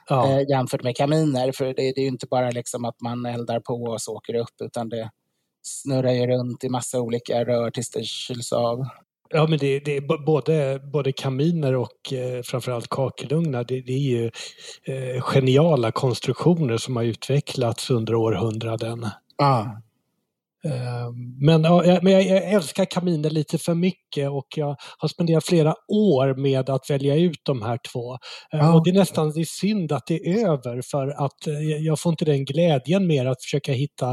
Ja. 0.08 0.30
eh, 0.30 0.49
jämfört 0.49 0.82
med 0.82 0.97
kaminer. 0.97 1.52
För 1.52 1.64
det, 1.64 1.82
är 1.82 2.00
ju 2.00 2.06
inte 2.06 2.26
bara 2.26 2.50
liksom 2.50 2.85
att 2.85 3.00
man 3.00 3.26
eldar 3.26 3.61
på 3.61 3.75
och 3.75 4.00
så 4.02 4.16
åker 4.16 4.35
upp, 4.35 4.54
utan 4.64 4.88
det 4.88 5.11
snurrar 5.62 6.12
ju 6.12 6.26
runt 6.26 6.64
i 6.64 6.68
massa 6.68 7.00
olika 7.00 7.44
rör 7.44 7.70
tills 7.70 7.90
det 7.90 8.04
kyls 8.04 8.52
av. 8.52 8.87
Ja, 9.30 9.47
men 9.47 9.58
det, 9.58 9.80
det 9.80 9.97
är 9.97 10.25
både, 10.26 10.80
både 10.92 11.12
kaminer 11.12 11.75
och 11.76 12.12
eh, 12.12 12.42
framförallt 12.42 12.88
kakelugnar. 12.88 13.64
Det, 13.64 13.80
det 13.80 13.92
är 13.92 13.99
ju 13.99 14.30
eh, 14.85 15.23
geniala 15.23 15.92
konstruktioner 15.92 16.76
som 16.76 16.97
har 16.97 17.04
utvecklats 17.04 17.90
under 17.90 18.14
århundraden. 18.14 19.06
Ja. 19.38 19.82
Eh, 20.64 21.11
men 21.40 21.64
ja, 21.64 21.99
men 22.02 22.12
jag, 22.12 22.23
jag 22.23 22.52
älskar 22.52 22.85
kaminer 22.85 23.30
lite 23.30 23.58
för 23.58 23.75
mycket 23.75 24.30
och 24.30 24.47
jag 24.56 24.76
har 24.99 25.08
spenderat 25.08 25.44
flera 25.44 25.75
år 25.88 26.35
med 26.35 26.70
att 26.70 26.90
välja 26.90 27.14
ut 27.16 27.40
de 27.42 27.62
här 27.62 27.78
två. 27.92 28.12
Eh, 28.14 28.18
Ja. 28.50 28.75
Och 28.75 28.85
det 28.85 28.90
är 28.90 28.94
nästan 28.94 29.30
det 29.32 29.40
är 29.40 29.44
synd 29.44 29.92
att 29.92 30.06
det 30.06 30.14
är 30.14 30.49
över 30.49 30.82
för 30.90 31.08
att 31.08 31.47
eh, 31.47 31.61
jag 31.61 32.00
får 32.00 32.11
inte 32.11 32.25
den 32.25 32.44
glädjen 32.44 33.06
mer 33.06 33.26
att 33.26 33.42
försöka 33.42 33.73
hitta 33.73 34.11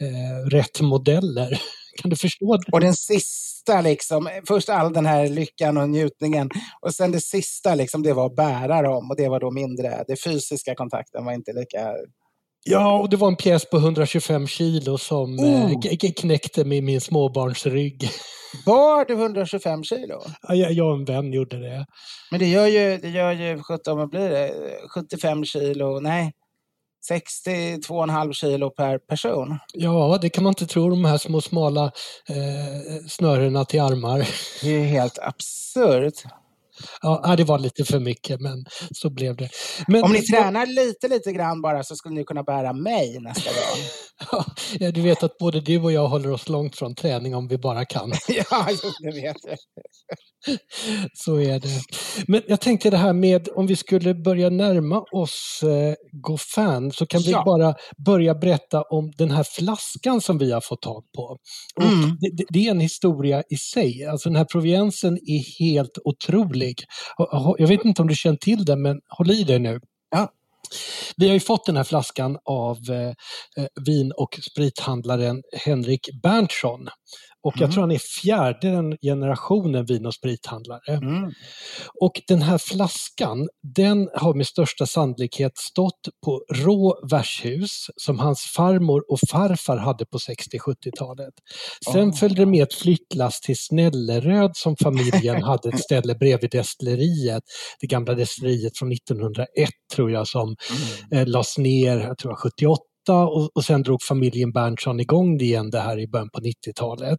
eh, 0.00 0.48
rätt 0.50 0.80
modeller. 0.80 1.60
Kan 2.00 2.10
du 2.10 2.16
förstå? 2.16 2.56
det? 2.56 2.72
Och 2.72 2.80
den 2.80 2.94
sista, 2.94 3.80
liksom, 3.80 4.28
först 4.48 4.68
all 4.68 4.92
den 4.92 5.06
här 5.06 5.28
lyckan 5.28 5.76
och 5.76 5.88
njutningen 5.88 6.50
och 6.80 6.94
sen 6.94 7.12
det 7.12 7.20
sista, 7.20 7.74
liksom, 7.74 8.02
det 8.02 8.12
var 8.12 8.26
att 8.26 8.36
bära 8.36 8.82
dem 8.82 9.10
och 9.10 9.16
det 9.16 9.28
var 9.28 9.40
då 9.40 9.50
mindre. 9.50 10.04
Den 10.08 10.16
fysiska 10.24 10.74
kontakten 10.74 11.24
var 11.24 11.32
inte 11.32 11.52
lika... 11.52 11.92
Ja, 12.64 12.98
och 12.98 13.10
det 13.10 13.16
var 13.16 13.28
en 13.28 13.36
pjäs 13.36 13.70
på 13.70 13.76
125 13.76 14.46
kilo 14.46 14.98
som 14.98 15.38
eh, 15.38 15.66
Oh. 15.66 16.12
knäckte 16.16 16.64
mig 16.64 16.80
min 16.80 17.00
småbarnsrygg. 17.00 18.10
Bar 18.66 19.04
du 19.04 19.14
125 19.14 19.84
kilo? 19.84 20.22
Ja, 20.48 20.54
jag 20.54 20.88
och 20.88 20.94
en 20.94 21.04
vän 21.04 21.32
gjorde 21.32 21.60
det. 21.60 21.86
Men 22.30 22.40
det 22.40 22.46
gör 22.46 22.66
ju, 22.66 22.96
det 22.96 23.08
gör 23.08 23.32
ju 23.32 23.62
17, 23.62 23.98
vad 23.98 24.10
blir 24.10 24.30
det? 24.30 24.52
75 24.94 25.44
kilo, 25.44 26.00
nej, 26.00 26.32
62,5 27.10 28.32
kilo 28.32 28.70
per 28.70 28.98
person. 28.98 29.58
Ja, 29.72 30.18
det 30.22 30.30
kan 30.30 30.44
man 30.44 30.50
inte 30.50 30.66
tro, 30.66 30.90
de 30.90 31.04
här 31.04 31.18
små 31.18 31.40
smala 31.40 31.84
eh, 32.28 33.06
snörena 33.08 33.64
till 33.64 33.80
armar. 33.80 34.28
Det 34.62 34.68
är 34.68 34.78
ju 34.78 34.84
helt 34.84 35.18
absurt. 35.18 36.24
Ja, 37.02 37.34
det 37.36 37.44
var 37.44 37.58
lite 37.58 37.84
för 37.84 37.98
mycket, 38.00 38.40
men 38.40 38.64
så 38.94 39.10
blev 39.10 39.36
det. 39.36 39.48
Men, 39.88 40.02
Om 40.04 40.12
ni 40.12 40.22
tränar 40.22 40.66
lite, 40.66 41.08
lite 41.08 41.32
grann 41.32 41.62
bara 41.62 41.82
så 41.84 41.96
skulle 41.96 42.14
ni 42.14 42.24
kunna 42.24 42.42
bära 42.42 42.72
mig 42.72 43.18
nästa 43.20 43.50
gång. 43.50 43.84
Ja, 44.78 44.90
du 44.90 45.00
vet 45.00 45.22
att 45.22 45.38
både 45.38 45.60
du 45.60 45.78
och 45.82 45.92
jag 45.92 46.08
håller 46.08 46.30
oss 46.30 46.48
långt 46.48 46.76
från 46.76 46.94
träning 46.94 47.34
om 47.34 47.48
vi 47.48 47.58
bara 47.58 47.84
kan. 47.84 48.12
ja, 48.28 48.68
jo, 48.82 48.90
det 49.00 49.20
vet 49.20 49.36
jag. 49.44 49.56
Så 51.14 51.36
är 51.40 51.60
det. 51.60 51.68
Men 52.26 52.42
jag 52.48 52.60
tänkte 52.60 52.90
det 52.90 52.96
här 52.96 53.12
med 53.12 53.48
om 53.54 53.66
vi 53.66 53.76
skulle 53.76 54.14
börja 54.14 54.50
närma 54.50 55.00
oss 55.12 55.60
eh, 55.62 55.94
GoFan 56.12 56.92
så 56.92 57.06
kan 57.06 57.20
vi 57.22 57.30
Ja. 57.30 57.42
bara 57.44 57.74
börja 58.06 58.34
berätta 58.34 58.82
om 58.82 59.12
den 59.18 59.30
här 59.30 59.44
flaskan 59.44 60.20
som 60.20 60.38
vi 60.38 60.52
har 60.52 60.60
fått 60.60 60.82
tag 60.82 61.02
på. 61.16 61.36
Mm. 61.82 62.16
det, 62.20 62.30
det- 62.36 62.44
det 62.48 62.66
är 62.66 62.70
en 62.70 62.80
historia 62.80 63.42
i 63.50 63.56
sig. 63.56 64.04
Alltså 64.04 64.28
den 64.28 64.36
här 64.36 64.44
proviensen 64.44 65.14
är 65.14 65.64
helt 65.64 65.98
otrolig. 66.04 66.69
Och- 67.18 67.56
Jag 67.58 67.68
vet 67.68 67.84
inte 67.84 68.02
om 68.02 68.08
du 68.08 68.14
känner 68.14 68.36
till 68.36 68.64
den, 68.64 68.82
men 68.82 69.00
håll 69.08 69.30
i 69.30 69.44
dig 69.44 69.58
nu. 69.58 69.80
Ja. 70.10 70.28
Vi 71.16 71.26
har 71.26 71.34
ju 71.34 71.40
fått 71.40 71.66
den 71.66 71.76
här 71.76 71.84
flaskan 71.84 72.38
av 72.44 72.76
eh, 72.90 73.08
eh, 73.64 73.68
vin 73.86 74.12
och 74.16 74.38
sprithandlaren 74.52 75.42
Henrik 75.64 76.08
Berntsson. 76.22 76.88
Och 77.42 77.54
jag 77.56 77.62
Mm. 77.62 77.70
tror 77.72 77.80
han 77.80 77.90
är 77.90 77.98
fjärde 78.22 78.96
generationen 79.02 79.84
vin 79.84 80.06
och 80.06 80.14
sprithandlare. 80.14 80.80
Mm. 80.96 81.32
Och 82.00 82.20
den 82.28 82.42
här 82.42 82.58
flaskan, 82.58 83.48
den 83.74 84.08
har 84.14 84.34
med 84.34 84.46
största 84.46 84.86
sannolikhet 84.86 85.56
stått 85.58 86.08
på 86.24 86.42
rå 86.54 87.00
värdshus 87.10 87.86
som 87.96 88.18
hans 88.18 88.40
farmor 88.56 89.04
och 89.12 89.18
farfar 89.30 89.76
hade 89.76 90.06
på 90.06 90.18
60-70-talet. 90.18 91.34
Sen 91.92 92.08
Oh. 92.10 92.14
följde 92.16 92.42
det 92.42 92.46
med 92.46 92.62
ett 92.62 92.74
flyttlass 92.74 93.40
till 93.40 93.56
Snälleröd 93.58 94.50
som 94.54 94.76
familjen 94.76 95.42
hade 95.50 95.68
ett 95.68 95.80
ställe 95.80 96.14
bredvid 96.14 96.50
destilleriet. 96.50 97.42
Det 97.80 97.86
gamla 97.86 98.14
destilleriet 98.14 98.78
från 98.78 98.92
1901 98.92 99.46
tror 99.94 100.10
jag 100.10 100.28
som 100.28 100.56
eh, 101.14 101.26
lades 101.26 101.58
ner, 101.58 101.98
jag 101.98 102.18
tror 102.18 102.30
det 102.30 102.34
var 102.34 102.36
78 102.36 102.82
och, 103.08 103.50
och 103.56 103.64
sen 103.64 103.82
drog 103.82 104.02
familjen 104.02 104.52
Berntsson 104.52 105.00
igång 105.00 105.38
det 105.38 105.44
igen 105.44 105.70
det 105.70 105.80
här 105.80 105.98
i 105.98 106.08
början 106.08 106.28
på 106.32 106.40
90-talet. 106.40 107.18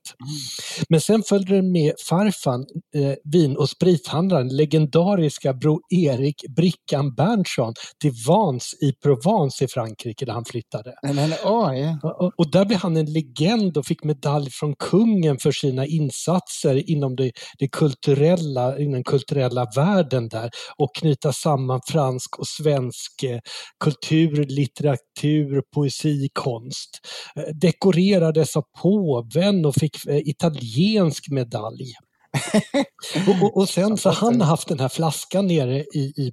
Men 0.90 1.02
sen 1.02 1.24
följde 1.24 1.56
det 1.56 1.62
med 1.62 1.94
farfan, 2.10 2.66
eh, 2.96 3.14
vin 3.32 3.58
och 3.58 3.70
sprithandlaren, 3.70 4.48
legendariska 4.48 5.54
Bror 5.54 5.80
Erik 5.90 6.36
Brickan 6.56 7.16
Berntsson 7.16 7.74
till 8.02 8.12
Vans 8.28 8.74
i 8.82 8.94
Provence 9.04 9.64
i 9.66 9.68
Frankrike 9.68 10.26
där 10.26 10.34
han 10.34 10.46
flyttade. 10.46 10.94
Men 11.14 11.34
oj. 11.46 11.98
Och, 12.04 12.22
och- 12.22 12.32
och 12.38 12.52
där 12.52 12.66
blev 12.66 12.80
han 12.80 12.98
en 12.98 13.14
legend 13.14 13.78
och 13.78 13.86
fick 13.86 14.04
medalj 14.04 14.50
från 14.52 14.74
kungen 14.80 15.38
för 15.38 15.52
sina 15.52 15.86
insatser 15.86 16.90
inom 16.92 17.16
det, 17.16 17.32
det 17.60 17.68
kulturella, 17.68 18.80
inom 18.80 18.94
den 18.94 19.04
kulturella 19.04 19.68
världen 19.76 20.30
där 20.30 20.50
och 20.78 20.96
knyta 20.96 21.34
samman 21.34 21.80
fransk 21.88 22.40
och 22.40 22.48
svensk 22.48 23.24
eh, 23.24 23.40
kultur, 23.84 24.46
litteratur, 24.46 25.62
poesikonst. 25.74 27.00
Eh, 27.36 27.44
dekorerades 27.56 28.56
av 28.56 28.64
påven 28.82 29.66
och 29.66 29.76
fick 29.76 30.06
eh, 30.06 30.18
italiensk 30.18 31.30
medalj. 31.30 31.94
och, 33.28 33.44
och, 33.44 33.58
och, 33.58 33.70
sen 33.70 33.98
så 33.98 34.10
han 34.10 34.42
haft 34.42 34.68
den 34.68 34.80
här 34.80 34.90
flaskan 34.90 35.48
nere 35.48 35.80
i, 35.80 36.00
i 36.00 36.32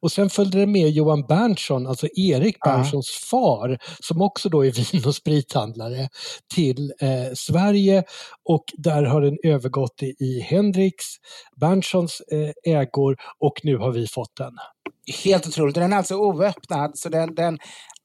och 0.00 0.12
sen 0.12 0.30
följde 0.30 0.58
det 0.58 0.66
med 0.66 0.90
Johan 0.90 1.26
Berntsson, 1.26 1.86
alltså 1.86 2.06
Erik 2.16 2.56
Berntssons 2.64 3.18
ja. 3.22 3.26
far, 3.30 3.78
som 4.00 4.22
också 4.22 4.48
då 4.48 4.66
är 4.66 4.70
vin 4.92 5.06
och 5.06 5.14
sprithandlare, 5.14 6.08
till 6.54 6.92
eh, 7.00 7.32
Sverige 7.34 8.04
och 8.48 8.64
där 8.76 9.02
har 9.02 9.20
den 9.20 9.38
övergått 9.44 10.02
i, 10.02 10.24
i 10.24 10.40
Henriks 10.40 11.04
Berntssons 11.60 12.20
eh, 12.20 12.74
ägor 12.74 13.16
och 13.38 13.60
nu 13.62 13.76
har 13.76 13.92
vi 13.92 14.06
fått 14.06 14.36
den. 14.36 14.52
Helt 15.24 15.46
otroligt, 15.46 15.74
den 15.74 15.92
är 15.92 15.96
alltså 15.96 16.14
oöppnad 16.14 16.98
så 16.98 17.08
den, 17.08 17.34
den 17.34 17.58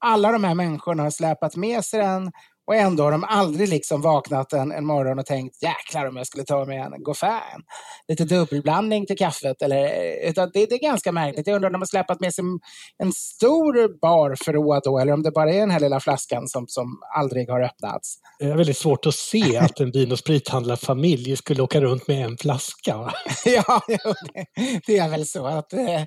alla 0.04 0.32
de 0.32 0.44
här 0.44 0.56
människorna 0.56 1.04
har 1.04 1.10
släpat 1.10 1.56
med 1.56 1.86
sig 1.86 2.00
den 2.00 2.32
och 2.68 2.76
ändå 2.76 3.04
har 3.04 3.12
de 3.12 3.24
aldrig 3.24 3.70
liksom 3.70 4.02
vaknat 4.02 4.54
en, 4.54 4.72
en 4.72 4.86
morgon 4.86 5.20
och 5.20 5.26
tänkt 5.26 5.64
jäklar 5.64 6.06
om 6.06 6.18
jag 6.18 6.28
skulle 6.28 6.44
ta 6.44 6.66
mig 6.66 6.78
en 6.78 7.04
Goffin. 7.04 7.62
Lite 8.08 8.26
dubbelblandning 8.26 9.06
till 9.06 9.18
kaffet. 9.18 9.62
Eller, 9.62 9.90
utan 10.30 10.52
det, 10.54 10.66
det 10.66 10.76
är 10.76 10.80
ganska 10.80 11.12
märkligt. 11.12 11.48
Jag 11.48 11.56
undrar 11.56 11.70
om 11.70 11.74
de 11.74 11.82
har 11.82 11.86
släpat 11.86 12.20
med 12.20 12.34
sig 12.34 12.44
en 12.98 13.12
stor 13.12 14.00
barförråd 14.02 14.82
då 14.84 15.00
eller 15.00 15.14
om 15.14 15.24
det 15.24 15.32
bara 15.32 15.54
är 15.54 15.60
den 15.60 15.72
här 15.72 15.80
lilla 15.80 16.00
flaskan 16.00 16.48
som, 16.48 16.66
som 16.68 17.00
aldrig 17.16 17.50
har 17.50 17.62
öppnats. 17.62 18.16
Det 18.40 18.46
är 18.46 18.56
väldigt 18.56 18.78
svårt 18.78 19.06
att 19.06 19.16
se 19.16 19.58
att 19.58 19.80
en 19.80 19.92
vin 19.92 20.12
och 20.12 20.20
sprithandlarfamilj 20.20 21.36
skulle 21.36 21.62
åka 21.62 21.82
runt 21.82 22.08
med 22.08 22.26
en 22.26 22.38
flaska. 22.38 23.14
ja, 23.46 23.82
det, 23.88 24.00
det 24.88 24.98
är 24.98 25.10
väl 25.10 25.26
så. 25.26 25.46
Att, 25.46 25.74
eh, 25.74 26.02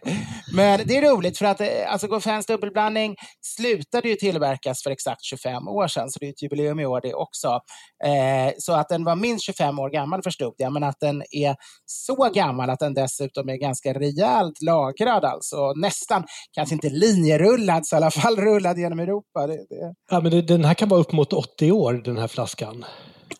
men 0.53 0.81
det 0.87 0.97
är 0.97 1.03
roligt 1.03 1.38
för 1.38 1.47
att 1.47 1.61
eh, 1.61 1.69
alltså 1.87 2.07
Goffins 2.07 2.47
dubbelblandning 2.47 3.17
slutade 3.41 4.09
ju 4.09 4.15
tillverkas 4.15 4.83
för 4.83 4.91
exakt 4.91 5.25
25 5.25 5.69
år 5.69 5.88
sedan. 5.88 6.11
Så 6.11 6.19
det 6.19 6.26
är 6.26 6.35
jubileum 6.43 6.81
i 6.81 6.87
år 6.87 7.00
det 7.00 7.15
också. 7.15 7.61
Eh, 8.05 8.53
så 8.59 8.73
att 8.73 8.88
den 8.88 9.05
var 9.05 9.17
minst 9.17 9.45
25 9.45 9.79
år 9.79 9.91
gammal 9.91 10.23
förstod 10.23 10.55
jag, 10.57 10.73
men 10.73 10.85
att 10.85 11.00
den 11.00 11.23
är 11.31 11.57
så 11.85 12.31
gammal 12.35 12.71
att 12.71 12.79
den 12.79 12.95
dessutom 12.95 13.49
är 13.49 13.57
ganska 13.57 13.93
rejält 13.93 14.62
lagrad 14.62 15.25
alltså. 15.25 15.73
Nästan, 15.73 16.25
kanske 16.53 16.75
inte 16.75 16.88
linjerullad, 16.88 17.87
så 17.87 17.97
i 17.97 17.99
alla 17.99 18.11
fall 18.11 18.37
rullad 18.37 18.79
genom 18.79 18.99
Europa. 18.99 19.47
Det, 19.47 19.57
det... 19.57 19.95
Ja, 20.11 20.21
men 20.21 20.31
det, 20.31 20.43
den 20.43 20.65
här 20.65 20.75
kan 20.75 20.88
vara 20.88 21.00
upp 21.00 21.12
mot 21.12 21.33
80 21.33 21.73
år, 21.73 21.93
den 21.93 22.19
här 22.19 22.29
flaskan. 22.29 22.85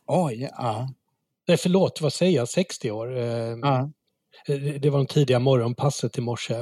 Oj, 0.07 0.51
ja. 0.57 0.89
Nej, 1.49 1.57
förlåt, 1.57 2.01
vad 2.01 2.13
säger 2.13 2.37
jag, 2.37 2.49
60 2.49 2.91
år? 2.91 3.19
Eh, 3.19 3.25
ja. 3.63 3.91
Det 4.81 4.91
var 4.91 4.99
de 4.99 5.07
tidiga 5.07 5.39
morgonpasset 5.39 6.19
i 6.19 6.21
morse. 6.21 6.55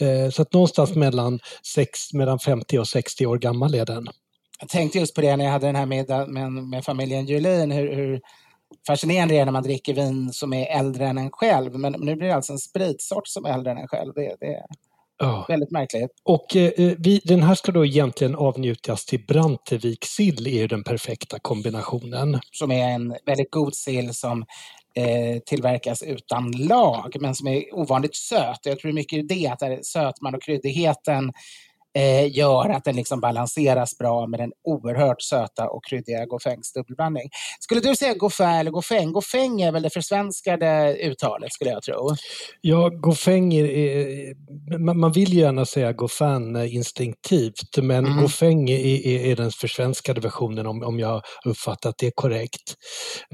Eh, 0.00 0.30
så 0.30 0.42
att 0.42 0.52
någonstans 0.52 0.94
mellan, 0.94 1.40
sex, 1.74 2.12
mellan 2.12 2.38
50 2.38 2.78
och 2.78 2.88
60 2.88 3.26
år 3.26 3.38
gammal 3.38 3.74
är 3.74 3.86
den. 3.86 4.06
Jag 4.60 4.68
tänkte 4.68 4.98
just 4.98 5.14
på 5.14 5.20
det 5.20 5.36
när 5.36 5.44
jag 5.44 5.52
hade 5.52 5.66
den 5.66 5.76
här 5.76 5.86
middagen 5.86 6.32
med, 6.32 6.52
med 6.52 6.84
familjen 6.84 7.26
Julin, 7.26 7.70
hur, 7.70 7.94
hur 7.94 8.20
fascinerande 8.86 9.34
det 9.34 9.40
är 9.40 9.44
när 9.44 9.52
man 9.52 9.62
dricker 9.62 9.94
vin 9.94 10.32
som 10.32 10.52
är 10.52 10.78
äldre 10.78 11.06
än 11.06 11.18
en 11.18 11.30
själv. 11.30 11.78
Men 11.78 11.92
nu 11.92 12.16
blir 12.16 12.28
det 12.28 12.34
alltså 12.34 12.52
en 12.52 12.58
spritsort 12.58 13.28
som 13.28 13.44
är 13.44 13.50
äldre 13.54 13.72
än 13.72 13.78
en 13.78 13.88
själv. 13.88 14.12
Det, 14.14 14.36
det 14.40 14.46
är 14.46 14.66
väldigt 15.48 15.70
märkligt. 15.70 16.10
Och 16.24 16.56
eh, 16.56 16.94
vi, 16.98 17.20
den 17.24 17.42
här 17.42 17.54
ska 17.54 17.72
då 17.72 17.86
egentligen 17.86 18.34
avnjutas 18.34 19.04
till 19.04 19.26
Brantevik 19.26 20.04
sill 20.04 20.46
är 20.46 20.68
den 20.68 20.84
perfekta 20.84 21.38
kombinationen. 21.38 22.40
Som 22.50 22.70
är 22.70 22.88
en 22.88 23.16
väldigt 23.26 23.50
god 23.50 23.74
sill 23.74 24.14
som 24.14 24.44
eh, 24.94 25.38
tillverkas 25.46 26.02
utan 26.02 26.50
lag 26.52 27.16
men 27.20 27.34
som 27.34 27.48
är 27.48 27.74
ovanligt 27.74 28.14
söt. 28.16 28.58
Jag 28.62 28.78
tror 28.78 28.92
mycket 28.92 29.28
det 29.28 29.46
att 29.46 29.86
sötman 29.86 30.34
och 30.34 30.42
kryddigheten 30.42 31.32
eh, 31.94 32.36
gör 32.36 32.68
att 32.68 32.84
den 32.84 32.96
liksom 32.96 33.20
balanseras 33.20 33.98
bra 33.98 34.26
med 34.26 34.40
den 34.40 34.52
oerhört 34.64 35.22
söta 35.22 35.68
och 35.68 35.84
kryddiga 35.84 36.26
Goffengs 36.26 36.72
dubbelblandning. 36.72 37.28
Skulle 37.60 37.80
du 37.80 37.96
säga 37.96 38.14
Goffin 38.14 38.46
eller 38.46 38.70
Goffeng? 38.70 39.12
Goffeng 39.12 39.62
är 39.62 39.72
väl 39.72 39.82
det 39.82 39.90
försvenskade 39.90 40.96
uttalet 41.02 41.52
skulle 41.52 41.70
jag 41.70 41.82
tro. 41.82 42.10
Ja, 42.60 42.88
Goffeng 42.88 43.54
är, 43.54 43.64
är 43.64 44.34
man 44.78 45.12
vill 45.12 45.34
gärna 45.34 45.64
säga 45.64 45.92
Goffin 45.92 46.56
instinktivt, 46.56 47.76
men 47.82 48.06
mm. 48.06 48.22
Goffeng 48.22 48.70
är, 48.70 49.06
är, 49.06 49.30
är, 49.30 49.36
den 49.36 49.50
försvenskade 49.50 50.20
versionen 50.20 50.66
om, 50.66 50.82
om 50.82 50.98
jag 50.98 51.22
uppfattat 51.44 51.94
det 51.98 52.10
korrekt. 52.14 52.74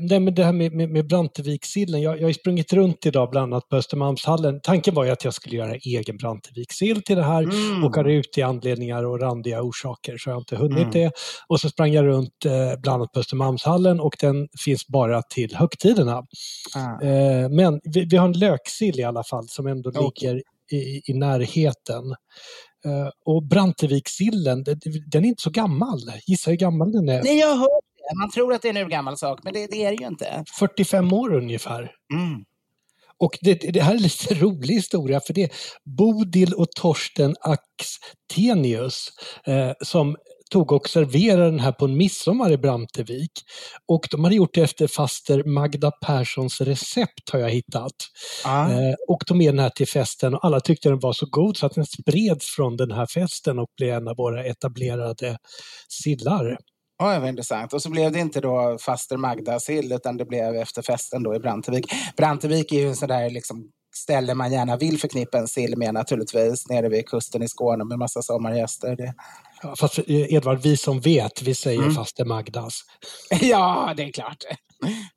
Det, 0.09 0.21
med 0.21 0.35
det 0.35 0.45
här 0.45 0.53
med, 0.53 0.73
med, 0.73 0.91
med 0.91 1.07
Branteviksillen, 1.07 2.03
jag, 2.03 2.21
jag 2.21 2.29
har 2.29 2.33
sprungit 2.33 2.73
runt 2.73 3.07
idag 3.07 3.31
bland 3.31 3.53
annat 3.53 3.69
på 3.69 3.77
Östermalmshallen. 3.77 4.61
Tanken 4.63 4.95
var 4.95 5.05
ju 5.05 5.11
att 5.11 5.25
jag 5.25 5.35
skulle 5.35 5.57
göra 5.57 5.75
egen 5.75 6.17
Branteviksill 6.17 7.03
till 7.03 7.17
det 7.17 7.25
här, 7.25 7.43
mm. 7.43 7.85
åka 7.85 8.01
ut 8.01 8.39
i 8.39 8.43
anledningar 8.49 9.05
och 9.05 9.21
randiga 9.21 9.63
orsaker 9.63 10.17
så 10.19 10.31
jag 10.31 10.35
har 10.35 10.41
inte 10.41 10.57
hunnit 10.57 10.79
mm. 10.79 10.91
det. 10.91 11.13
Och 11.49 11.61
så 11.61 11.69
sprang 11.69 11.93
jag 11.93 12.07
runt 12.07 12.45
eh, 12.45 12.81
bland 12.81 12.95
annat 12.95 13.13
på 13.13 13.21
Östermalmshallen 13.21 14.01
och 14.01 14.17
den 14.21 14.49
finns 14.65 14.87
bara 14.87 15.23
till 15.23 15.57
högtiderna. 15.57 16.23
Ah. 16.77 17.05
Eh, 17.05 17.49
men 17.49 17.81
vi, 17.85 18.05
vi, 18.11 18.17
har 18.17 18.27
en 18.27 18.39
löksill 18.39 19.01
i 19.01 19.05
alla 19.05 19.25
fall 19.25 19.49
som 19.49 19.67
ändå 19.67 19.91
okay. 19.91 20.03
ligger 20.03 20.43
i, 20.73 21.03
i 21.11 21.15
närheten. 21.15 22.05
Uh, 22.87 23.09
och 23.25 23.43
Brantevikssillen, 23.43 24.65
den 25.13 25.25
är 25.25 25.29
inte 25.29 25.43
så 25.43 25.51
gammal. 25.51 25.99
Gissa 26.27 26.51
hur 26.51 26.59
gammal 26.59 26.93
den 26.93 27.09
är? 27.09 27.23
Nej, 27.23 27.39
jag 27.39 27.57
hört 27.57 27.85
det. 27.97 28.19
Man 28.19 28.31
tror 28.31 28.55
att 28.55 28.63
det 28.63 28.69
är 28.69 28.75
en 28.77 28.85
urgammal 28.87 29.17
sak, 29.17 29.41
men 29.45 29.53
det, 29.53 29.67
det 29.67 29.85
är 29.85 29.91
det 29.91 29.97
ju 29.97 30.07
inte. 30.07 30.45
45 30.59 31.13
år 31.13 31.35
ungefär. 31.35 31.93
Mm. 32.15 32.45
Och 33.21 33.39
det, 33.41 33.55
det, 33.55 33.81
här 33.81 33.95
är 33.95 33.99
lite 33.99 34.35
rolig 34.45 34.75
historia 34.75 35.21
för 35.27 35.35
det 35.35 35.43
är 35.43 35.51
Bodil 35.85 36.55
och 36.55 36.71
Torsten 36.71 37.35
Axtenius 37.41 39.09
eh, 39.47 39.73
som 39.85 40.17
tog 40.51 40.73
och 40.73 40.89
serverade 40.89 41.51
den 41.51 41.61
här 41.61 41.73
på 41.73 41.85
en 41.85 41.97
midsommar 41.97 42.53
i 42.53 42.59
Brantevik. 42.59 43.33
Och 43.89 44.09
de 44.11 44.25
hade 44.25 44.37
gjort 44.37 44.55
det 44.55 44.61
efter 44.61 44.87
faster 44.87 45.45
Magda 45.45 45.91
Perssons 45.91 46.61
recept 46.61 47.31
har 47.33 47.39
jag 47.39 47.51
hittat. 47.51 47.93
Ah. 48.45 48.71
Eh, 48.71 48.95
och 49.09 49.27
tog 49.27 49.37
med 49.37 49.55
den 49.55 49.59
här 49.59 49.71
till 49.71 49.89
festen 49.89 50.35
och 50.35 50.45
alla 50.45 50.61
tyckte 50.61 50.89
den 50.89 50.99
var 50.99 51.13
så 51.13 51.27
god 51.31 51.57
så 51.57 51.67
att 51.67 51.75
den 51.75 51.87
spreds 51.87 52.47
från 52.47 52.77
den 52.77 52.91
här 52.91 53.07
festen 53.07 53.59
och 53.59 53.69
blev 53.77 53.95
en 53.95 54.09
av 54.09 54.17
våra 54.17 54.45
etablerade 54.45 55.39
sillar. 56.03 56.59
Oj, 57.03 57.19
vad 57.19 57.29
intressant. 57.29 57.73
Och 57.73 57.83
så 57.83 57.91
blev 57.91 58.13
det 58.13 58.19
inte 58.19 58.41
då 58.41 58.79
faster 58.81 59.17
Magda 59.17 59.61
sill 59.61 59.93
utan 59.93 60.17
det 60.17 60.25
blev 60.25 60.55
efter 60.55 60.83
festen 60.83 61.23
då 61.23 61.35
i 61.35 61.39
Brantevik. 61.39 61.93
Brantevik 62.17 62.73
är 62.73 62.81
ju 62.81 62.89
en 62.89 62.97
sån 62.97 63.09
där 63.09 63.31
liksom 63.31 63.71
ställe 63.97 64.35
man 64.35 64.53
gärna 64.53 64.77
vill 64.77 65.01
förknippa 65.01 65.39
en 65.39 65.49
sill 65.49 65.77
med 65.77 65.95
naturligtvis, 65.95 66.69
nere 66.69 66.89
vid 66.89 67.09
kusten 67.09 67.43
i 67.43 67.49
Skåne 67.49 67.85
med 67.85 67.99
massa 67.99 68.23
sommargäster. 68.23 68.97
Det... 68.97 69.15
Ja, 69.63 69.77
fast 69.77 69.99
eh, 69.99 70.05
Edvard, 70.35 70.59
vi 70.63 70.77
som 70.77 71.01
vet, 71.01 71.43
vi 71.43 71.55
säger 71.55 71.83
mm. 71.83 71.95
faster 71.95 72.25
Magdas. 72.25 72.81
ja, 73.41 73.95
det 73.97 74.03
är 74.03 74.13
klart. 74.13 74.45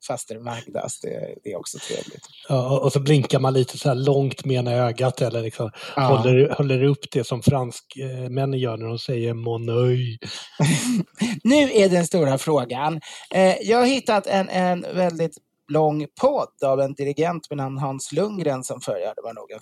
Faster 0.06 0.38
Magdas, 0.38 1.00
det, 1.00 1.34
det, 1.44 1.52
är 1.52 1.58
också 1.58 1.78
trevligt. 1.78 2.26
Ja, 2.48 2.80
och 2.80 2.92
så 2.92 3.00
blinkar 3.00 3.40
man 3.40 3.54
lite 3.54 3.78
så 3.78 3.88
här 3.88 3.96
långt 3.96 4.44
med 4.44 4.56
ena 4.56 4.72
ögat 4.72 5.20
eller 5.20 5.42
liksom 5.42 5.70
ja. 5.96 6.02
håller, 6.02 6.54
håller 6.54 6.84
upp 6.84 7.10
det 7.12 7.24
som 7.24 7.42
franskmännen 7.42 8.58
gör 8.58 8.76
när 8.76 8.86
de 8.86 8.98
säger 8.98 9.34
mon 9.34 9.66
Nu 11.44 11.72
är 11.72 11.88
den 11.88 12.06
stora 12.06 12.38
frågan. 12.38 13.00
Eh, 13.34 13.56
jag 13.62 13.78
har 13.78 13.86
hittat 13.86 14.26
en, 14.26 14.48
en 14.48 14.80
väldigt 14.80 15.38
lång 15.68 16.06
podd 16.20 16.64
av 16.64 16.80
en 16.80 16.94
dirigent 16.94 17.50
med 17.50 17.56
namn 17.56 17.78
Hans 17.78 18.12
Lundgren 18.12 18.64
som 18.64 18.80
för, 18.80 18.96
ja, 18.96 19.12
det 19.16 19.22
var 19.22 19.34
nog 19.34 19.50
en 19.50 19.58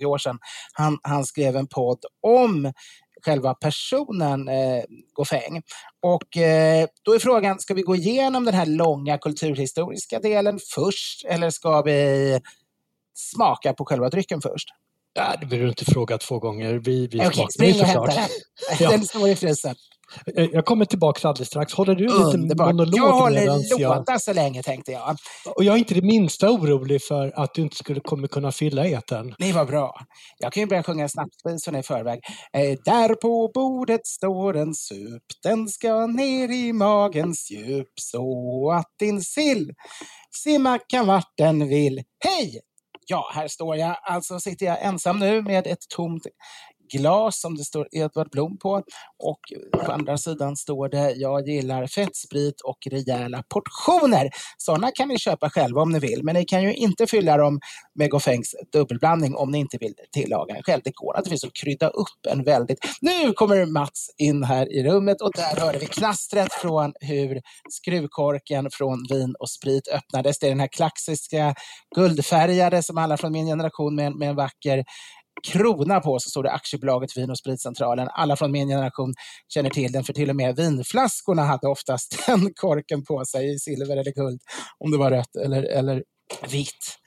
15-20 0.00 0.04
år 0.04 0.18
sedan. 0.18 0.38
Han, 0.72 0.98
han 1.02 1.24
skrev 1.24 1.56
en 1.56 1.66
podd 1.66 2.04
om 2.22 2.72
själva 3.24 3.54
personen 3.54 4.48
eh, 4.48 4.82
Goffeng. 5.12 5.62
Och 6.02 6.36
eh, 6.36 6.86
då 7.02 7.14
är 7.14 7.18
frågan, 7.18 7.60
ska 7.60 7.74
vi 7.74 7.82
gå 7.82 7.96
igenom 7.96 8.44
den 8.44 8.54
här 8.54 8.66
långa 8.66 9.18
kulturhistoriska 9.18 10.18
delen 10.20 10.58
först 10.74 11.24
eller 11.24 11.50
ska 11.50 11.82
vi 11.82 12.40
smaka 13.14 13.72
på 13.72 13.84
själva 13.84 14.08
drycken 14.08 14.40
först? 14.40 14.68
Ja, 15.12 15.34
det 15.40 15.46
behöver 15.46 15.64
du 15.64 15.68
inte 15.68 15.84
fråga 15.84 16.18
två 16.18 16.38
gånger. 16.38 16.74
Vi, 16.74 17.06
vi 17.06 17.20
Okej, 17.26 17.46
spring 17.50 17.80
och 17.80 17.86
hämta 17.86 18.14
den. 18.78 18.90
Den 18.90 19.04
står 19.04 19.28
i 19.28 19.36
frysen. 19.36 19.74
Eh, 20.36 20.48
jag 20.52 20.64
kommer 20.64 20.84
tillbaka 20.84 21.28
alldeles 21.28 21.48
strax. 21.48 21.72
Håller 21.74 21.94
du 21.94 22.04
en 22.04 22.40
liten 22.40 22.66
monolog? 22.66 22.98
Jag 22.98 23.12
håller 23.12 23.46
låda 23.78 24.04
jag... 24.06 24.22
så 24.22 24.32
länge 24.32 24.62
tänkte 24.62 24.92
jag. 24.92 25.16
Och 25.56 25.64
jag 25.64 25.74
är 25.74 25.78
inte 25.78 25.94
det 25.94 26.02
minsta 26.02 26.50
orolig 26.50 27.02
för 27.02 27.32
att 27.36 27.54
du 27.54 27.62
inte 27.62 27.76
skulle 27.76 28.00
kommer 28.00 28.28
kunna 28.28 28.52
fylla 28.52 28.86
eten. 28.86 29.34
Nej, 29.38 29.52
vad 29.52 29.66
bra. 29.66 30.00
Jag 30.38 30.52
kan 30.52 30.60
ju 30.60 30.66
börja 30.66 30.82
sjunga 30.82 31.08
snapsvisorna 31.08 31.78
i 31.78 31.82
förväg. 31.82 32.20
Eh, 32.52 32.78
där 32.84 33.14
på 33.14 33.50
bordet 33.54 34.06
står 34.06 34.56
en 34.56 34.74
sup, 34.74 35.22
den 35.42 35.68
ska 35.68 36.06
ner 36.06 36.48
i 36.52 36.72
magens 36.72 37.50
djup 37.50 37.88
så 38.00 38.70
att 38.72 38.92
din 38.98 39.20
sill 39.22 39.72
simma 40.36 40.78
kan 40.88 41.06
vart 41.06 41.32
den 41.36 41.68
vill. 41.68 42.02
Hej! 42.24 42.60
Ja, 43.10 43.30
här 43.34 43.48
står 43.48 43.76
jag. 43.76 43.96
Alltså 44.02 44.40
sitter 44.40 44.66
jag 44.66 44.82
ensam 44.82 45.18
nu 45.18 45.42
med 45.42 45.66
ett 45.66 45.88
tomt 45.96 46.26
glas 46.90 47.40
som 47.40 47.56
det 47.56 47.64
står 47.64 47.88
Edvard 47.92 48.30
Blom 48.30 48.58
på. 48.58 48.82
Och 49.18 49.40
på 49.84 49.92
andra 49.92 50.18
sidan 50.18 50.56
står 50.56 50.88
det 50.88 51.12
Jag 51.12 51.48
gillar 51.48 51.86
fettsprit 51.86 52.60
och 52.60 52.78
rejäla 52.90 53.42
portioner. 53.54 54.30
Sådana 54.58 54.90
kan 54.90 55.08
ni 55.08 55.18
köpa 55.18 55.50
själva 55.50 55.82
om 55.82 55.90
ni 55.90 55.98
vill, 55.98 56.24
men 56.24 56.34
ni 56.34 56.44
kan 56.44 56.62
ju 56.62 56.74
inte 56.74 57.06
fylla 57.06 57.36
dem 57.36 57.60
med 57.94 58.10
Goffengs 58.10 58.54
dubbelblandning 58.72 59.36
om 59.36 59.50
ni 59.50 59.58
inte 59.58 59.78
vill 59.80 59.94
tillaga 60.12 60.54
den 60.54 60.62
själv. 60.62 60.80
Det 60.84 60.94
går 60.94 61.14
naturligtvis 61.14 61.44
att 61.44 61.54
krydda 61.54 61.88
upp 61.88 62.26
en 62.28 62.44
väldigt... 62.44 62.78
Nu 63.00 63.32
kommer 63.32 63.66
Mats 63.66 64.10
in 64.18 64.44
här 64.44 64.72
i 64.72 64.82
rummet 64.82 65.20
och 65.20 65.32
där 65.34 65.60
hörde 65.60 65.78
vi 65.78 65.86
knastret 65.86 66.52
från 66.52 66.92
hur 67.00 67.40
skruvkorken 67.70 68.68
från 68.72 69.06
vin 69.10 69.34
och 69.38 69.50
sprit 69.50 69.88
öppnades. 69.88 70.38
Det 70.38 70.46
är 70.46 70.50
den 70.50 70.60
här 70.60 70.68
klassiska 70.68 71.54
guldfärgade 71.94 72.82
som 72.82 72.98
alla 72.98 73.16
från 73.16 73.32
min 73.32 73.46
generation 73.46 73.94
med, 73.94 74.14
med 74.16 74.28
en 74.28 74.36
vacker 74.36 74.84
krona 75.42 76.00
på 76.00 76.18
så 76.18 76.30
står 76.30 76.42
det 76.42 76.50
aktiebolaget 76.50 77.16
Vin 77.16 77.30
och 77.30 77.38
spritcentralen. 77.38 78.08
Alla 78.10 78.36
från 78.36 78.52
min 78.52 78.68
generation 78.68 79.14
känner 79.48 79.70
till 79.70 79.92
den, 79.92 80.04
för 80.04 80.12
till 80.12 80.30
och 80.30 80.36
med 80.36 80.56
vinflaskorna 80.56 81.44
hade 81.44 81.68
oftast 81.68 82.22
den 82.26 82.54
korken 82.54 83.04
på 83.04 83.24
sig 83.24 83.54
i 83.54 83.58
silver 83.58 83.96
eller 83.96 84.12
guld, 84.12 84.40
om 84.78 84.90
det 84.90 84.98
var 84.98 85.10
rött 85.10 85.36
eller, 85.36 85.62
eller 85.62 86.02
vitt. 86.50 86.98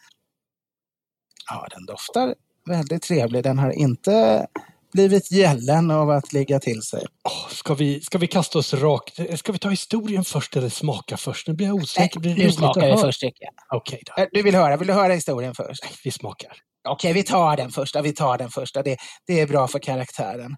Ja, 1.49 1.67
den 1.71 1.85
doftar 1.85 2.35
väldigt 2.65 3.03
trevlig. 3.03 3.43
Den 3.43 3.59
har 3.59 3.71
inte 3.71 4.47
blivit 4.91 5.31
gällen 5.31 5.91
av 5.91 6.09
att 6.09 6.33
ligga 6.33 6.59
till 6.59 6.81
sig. 6.81 7.05
Oh, 7.23 7.49
ska, 7.49 7.73
vi, 7.73 8.01
ska 8.01 8.17
vi 8.17 8.27
kasta 8.27 8.59
oss 8.59 8.73
rakt? 8.73 9.39
Ska 9.39 9.51
vi 9.51 9.59
ta 9.59 9.69
historien 9.69 10.23
först 10.23 10.55
eller 10.55 10.69
smaka 10.69 11.17
först? 11.17 11.47
Nu 11.47 11.53
blir 11.53 11.67
jag 11.67 11.75
osäker. 11.75 12.19
Nej, 12.19 12.35
nu 12.37 12.51
smakar 12.51 12.91
vi 12.91 12.97
först, 12.97 13.19
tycker 13.19 13.45
jag. 13.45 13.77
Okay, 13.77 13.99
då. 14.05 14.27
Du 14.31 14.41
vill 14.41 14.55
höra, 14.55 14.77
vill 14.77 14.87
du 14.87 14.93
höra 14.93 15.13
historien 15.13 15.55
först? 15.55 15.83
Nej, 15.83 15.93
vi 16.03 16.11
smakar. 16.11 16.51
Okej, 16.89 17.13
vi 17.13 17.23
tar 17.23 17.57
den 17.57 17.71
första. 17.71 18.01
Vi 18.01 18.13
tar 18.13 18.37
den 18.37 18.49
första. 18.49 18.83
Det, 18.83 18.97
det 19.27 19.39
är 19.39 19.47
bra 19.47 19.67
för 19.67 19.79
karaktären. 19.79 20.55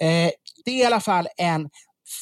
Eh, 0.00 0.30
det 0.64 0.70
är 0.70 0.82
i 0.82 0.84
alla 0.84 1.00
fall 1.00 1.28
en 1.36 1.68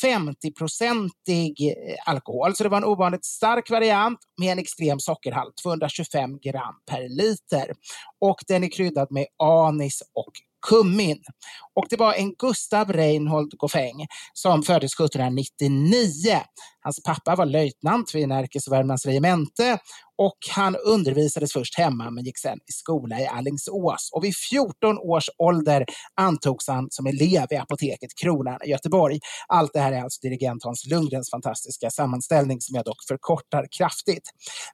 50-procentig 0.03 1.71
eh, 1.71 1.97
alkohol, 2.07 2.57
så 2.57 2.63
det 2.63 2.69
var 2.69 2.77
en 2.77 2.85
ovanligt 2.85 3.25
stark 3.25 3.71
variant 3.71 4.19
med 4.41 4.53
en 4.53 4.59
extrem 4.59 5.01
sockerhalt, 5.01 5.57
225 5.63 6.39
gram 6.39 6.75
per 6.91 7.09
liter. 7.09 7.75
Och 8.21 8.39
den 8.49 8.65
är 8.65 8.71
kryddad 8.71 9.09
med 9.11 9.27
anis 9.39 10.03
och 10.15 10.33
kummin. 10.63 11.19
Och 11.75 11.87
det 11.91 11.97
var 11.97 12.15
en 12.15 12.35
Gustav 12.39 12.93
Reinhold 12.93 13.51
Goffeng 13.59 14.07
som 14.33 14.63
föddes 14.63 14.95
1799. 14.95 16.41
Hans 16.81 17.03
pappa 17.03 17.37
var 17.37 17.47
löjtnant 17.47 18.15
vid 18.15 18.29
Närkes 18.29 18.67
och 18.67 18.73
Värmlands 18.73 19.07
regemente 19.07 19.79
och 20.19 20.39
han 20.51 20.77
undervisades 20.77 21.53
först 21.53 21.79
hemma 21.79 22.11
men 22.11 22.25
gick 22.25 22.39
sen 22.39 22.59
i 22.59 22.73
skola 22.73 23.21
i 23.21 23.27
Allingsås. 23.27 24.11
Och 24.13 24.25
vid 24.25 24.37
14 24.51 24.99
års 24.99 25.31
ålder 25.39 25.85
antogs 26.15 26.69
han 26.69 26.87
som 26.91 27.07
elev 27.07 27.47
i 27.51 27.57
apoteket 27.57 28.11
Kronan 28.23 28.59
i 28.65 28.71
Göteborg. 28.71 29.19
Allt 29.49 29.73
det 29.73 29.81
här 29.81 29.93
är 29.93 30.03
alltså 30.03 30.21
dirigent 30.23 30.65
Hans 30.65 30.87
Lundgrens 30.87 31.31
fantastiska 31.31 31.91
sammanställning 31.91 32.61
som 32.61 32.77
jag 32.77 32.85
dock 32.85 33.05
förkortar 33.09 33.67
kraftigt. 33.79 34.31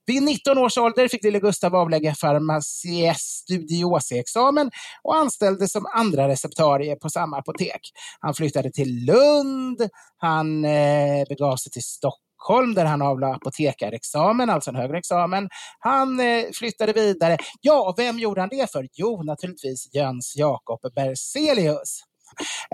Vid 0.07 0.23
19 0.23 0.59
års 0.59 0.79
ålder 0.79 1.09
fick 1.09 1.25
lille 1.25 1.41
Gustav 1.41 1.75
avlägga 1.75 2.15
farmacies 2.15 3.19
studioseexamen 3.19 4.71
och 5.03 5.17
anställdes 5.17 5.73
som 5.73 5.87
andra 5.87 6.29
receptarie 6.29 6.88
på 6.97 7.11
samma 7.11 7.39
apotek. 7.39 7.81
Han 8.21 8.35
flyttade 8.35 8.71
till 8.71 9.05
Lund, 9.05 9.89
han 10.17 10.65
eh, 10.65 11.25
begav 11.29 11.57
sig 11.57 11.73
till 11.73 11.83
Stockholm 11.83 12.75
där 12.75 12.85
han 12.85 13.03
avlade 13.03 13.35
apotekarexamen, 13.35 14.51
alltså 14.51 14.71
en 14.71 14.77
högre 14.77 14.99
examen. 14.99 15.49
Han 15.79 16.21
eh, 16.21 16.45
flyttade 16.55 16.93
vidare. 16.93 17.37
Ja, 17.61 17.95
vem 17.97 18.19
gjorde 18.19 18.41
han 18.41 18.49
det 18.49 18.73
för? 18.73 18.89
Jo, 18.93 19.23
naturligtvis 19.23 19.95
Jöns 19.95 20.35
Jakob 20.37 20.81
Berzelius. 20.95 22.01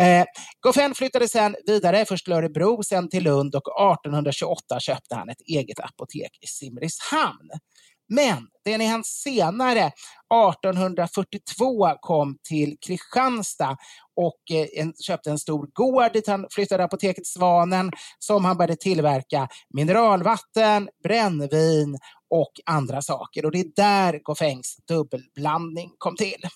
Eh, 0.01 0.25
Goffin 0.61 0.95
flyttade 0.95 1.29
sedan 1.29 1.57
vidare, 1.67 2.05
först 2.05 2.25
till 2.25 2.33
Örebro, 2.33 2.83
sen 2.83 3.09
till 3.09 3.25
Lund 3.25 3.55
och 3.55 3.93
1828 3.93 4.81
köpte 4.81 5.15
han 5.15 5.29
ett 5.29 5.41
eget 5.41 5.81
apotek 5.81 6.39
i 6.41 6.47
Simrishamn. 6.47 7.51
Men 8.09 8.47
det 8.65 8.73
är 8.73 8.79
när 8.79 8.89
han 8.89 9.05
senare, 9.05 9.87
1842, 9.87 11.95
kom 12.01 12.39
till 12.49 12.77
Kristianstad 12.87 13.77
och 14.17 14.41
eh, 14.51 14.67
en, 14.73 14.93
köpte 15.07 15.31
en 15.31 15.39
stor 15.39 15.69
gård 15.73 16.13
dit 16.13 16.27
han 16.27 16.47
flyttade 16.51 16.85
apoteket 16.85 17.27
Svanen 17.27 17.91
som 18.19 18.45
han 18.45 18.57
började 18.57 18.77
tillverka 18.77 19.49
mineralvatten, 19.75 20.89
brännvin 21.03 21.99
och 22.31 22.53
andra 22.67 23.03
saker. 23.03 23.45
Och 23.45 23.53
det 23.53 23.61
är 23.61 23.73
där 23.77 24.21
Goffengs 24.23 24.77
dubbelblandning 24.89 25.91
kom 25.99 26.17
till. 26.17 26.49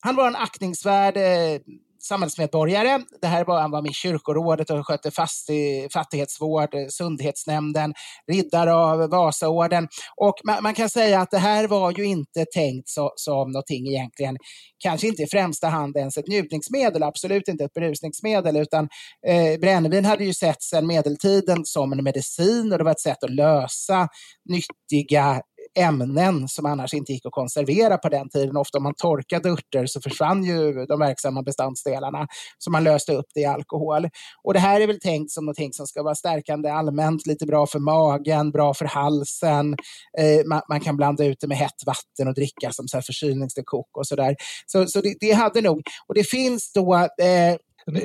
Han 0.00 0.16
var 0.16 0.26
en 0.26 0.36
aktningsvärd 0.36 1.16
eh, 1.16 1.60
samhällsmedborgare. 2.02 3.00
Det 3.20 3.26
här 3.26 3.44
var, 3.44 3.60
han 3.60 3.70
var 3.70 3.82
med 3.82 3.90
i 3.90 3.94
kyrkorådet 3.94 4.70
och 4.70 4.86
skötte 4.86 5.10
fastig, 5.10 5.92
fattighetsvård, 5.92 6.76
sundhetsnämnden, 6.88 7.94
riddare 8.32 8.74
av 8.74 9.10
Vasaorden. 9.10 9.88
Och 10.16 10.34
man, 10.44 10.62
man, 10.62 10.74
kan 10.74 10.90
säga 10.90 11.20
att 11.20 11.30
det 11.30 11.38
här 11.38 11.68
var 11.68 11.98
ju 11.98 12.04
inte 12.04 12.44
tänkt 12.54 12.88
så, 12.88 13.12
som 13.16 13.50
någonting 13.50 13.88
egentligen, 13.88 14.36
kanske 14.78 15.06
inte 15.06 15.22
i 15.22 15.26
främsta 15.26 15.68
hand 15.68 15.96
ens 15.96 16.16
ett 16.16 16.28
njutningsmedel, 16.28 17.02
absolut 17.02 17.48
inte 17.48 17.64
ett 17.64 17.74
berusningsmedel, 17.74 18.56
utan 18.56 18.88
eh, 19.26 19.60
brännvin 19.60 20.04
hade 20.04 20.24
ju 20.24 20.34
setts 20.34 20.68
sedan 20.68 20.86
medeltiden 20.86 21.64
som 21.64 21.92
en 21.92 22.04
medicin 22.04 22.72
och 22.72 22.78
det 22.78 22.84
var 22.84 22.90
ett 22.90 23.00
sätt 23.00 23.24
att 23.24 23.30
lösa 23.30 24.08
nyttiga 24.48 25.42
ämnen 25.78 26.48
som 26.48 26.66
annars 26.66 26.94
inte 26.94 27.12
gick 27.12 27.26
att 27.26 27.32
konservera 27.32 27.98
på 27.98 28.08
den 28.08 28.28
tiden. 28.28 28.56
Ofta 28.56 28.78
om 28.78 28.84
man 28.84 28.94
torkade 28.94 29.50
örter 29.50 29.86
så 29.86 30.00
försvann 30.00 30.44
ju 30.44 30.86
de 30.86 30.98
verksamma 30.98 31.42
beståndsdelarna, 31.42 32.26
så 32.58 32.70
man 32.70 32.84
löste 32.84 33.12
upp 33.12 33.26
det 33.34 33.40
i 33.40 33.44
alkohol. 33.44 34.08
Och 34.42 34.54
det 34.54 34.60
här 34.60 34.80
är 34.80 34.86
väl 34.86 35.00
tänkt 35.00 35.30
som 35.30 35.44
någonting 35.44 35.72
som 35.72 35.86
ska 35.86 36.02
vara 36.02 36.14
stärkande 36.14 36.70
allmänt, 36.70 37.26
lite 37.26 37.46
bra 37.46 37.66
för 37.66 37.78
magen, 37.78 38.50
bra 38.50 38.74
för 38.74 38.84
halsen. 38.84 39.76
Eh, 40.18 40.46
man, 40.46 40.62
man, 40.68 40.80
kan 40.80 40.96
blanda 40.96 41.24
ut 41.24 41.40
det 41.40 41.46
med 41.46 41.58
hett 41.58 41.86
vatten 41.86 42.28
och 42.28 42.34
dricka 42.34 42.72
som 42.72 42.88
så 42.88 42.96
här 42.96 43.02
förkylningsdekok 43.02 43.96
och 43.96 44.06
sådär. 44.06 44.36
Så, 44.66 44.86
så 44.86 45.00
det, 45.00 45.14
det, 45.20 45.32
hade 45.32 45.60
nog, 45.60 45.82
och 46.06 46.14
det 46.14 46.24
finns 46.24 46.72
då 46.72 46.94
eh, 46.94 47.56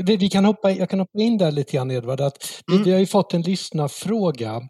vi 0.04 0.30
kan 0.30 0.46
hoppa, 0.46 0.72
jag 0.72 0.90
kan 0.90 1.00
hoppa 1.00 1.20
in 1.20 1.38
där 1.38 1.52
lite 1.52 1.72
grann 1.72 1.92
Edvard, 1.92 2.22
att 2.22 2.38
mm. 2.72 2.84
vi 2.84 2.92
har 2.92 3.00
ju 3.00 3.06
fått 3.06 3.34
en 3.34 3.42
lyssnarfråga 3.42 4.62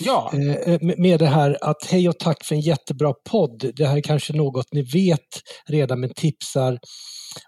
ja. 0.00 0.32
Eh, 0.66 0.78
med 0.80 1.18
det 1.18 1.26
här 1.26 1.58
att 1.60 1.84
hej 1.90 2.08
och 2.08 2.18
tack 2.18 2.44
för 2.44 2.54
en 2.54 2.60
jättebra 2.60 3.14
podd. 3.30 3.70
Det 3.76 3.86
här 3.86 3.96
är 3.96 4.00
kanske 4.00 4.32
något 4.32 4.72
ni 4.72 4.82
vet 4.82 5.20
redan 5.68 6.00
men 6.00 6.14
tipsar 6.14 6.78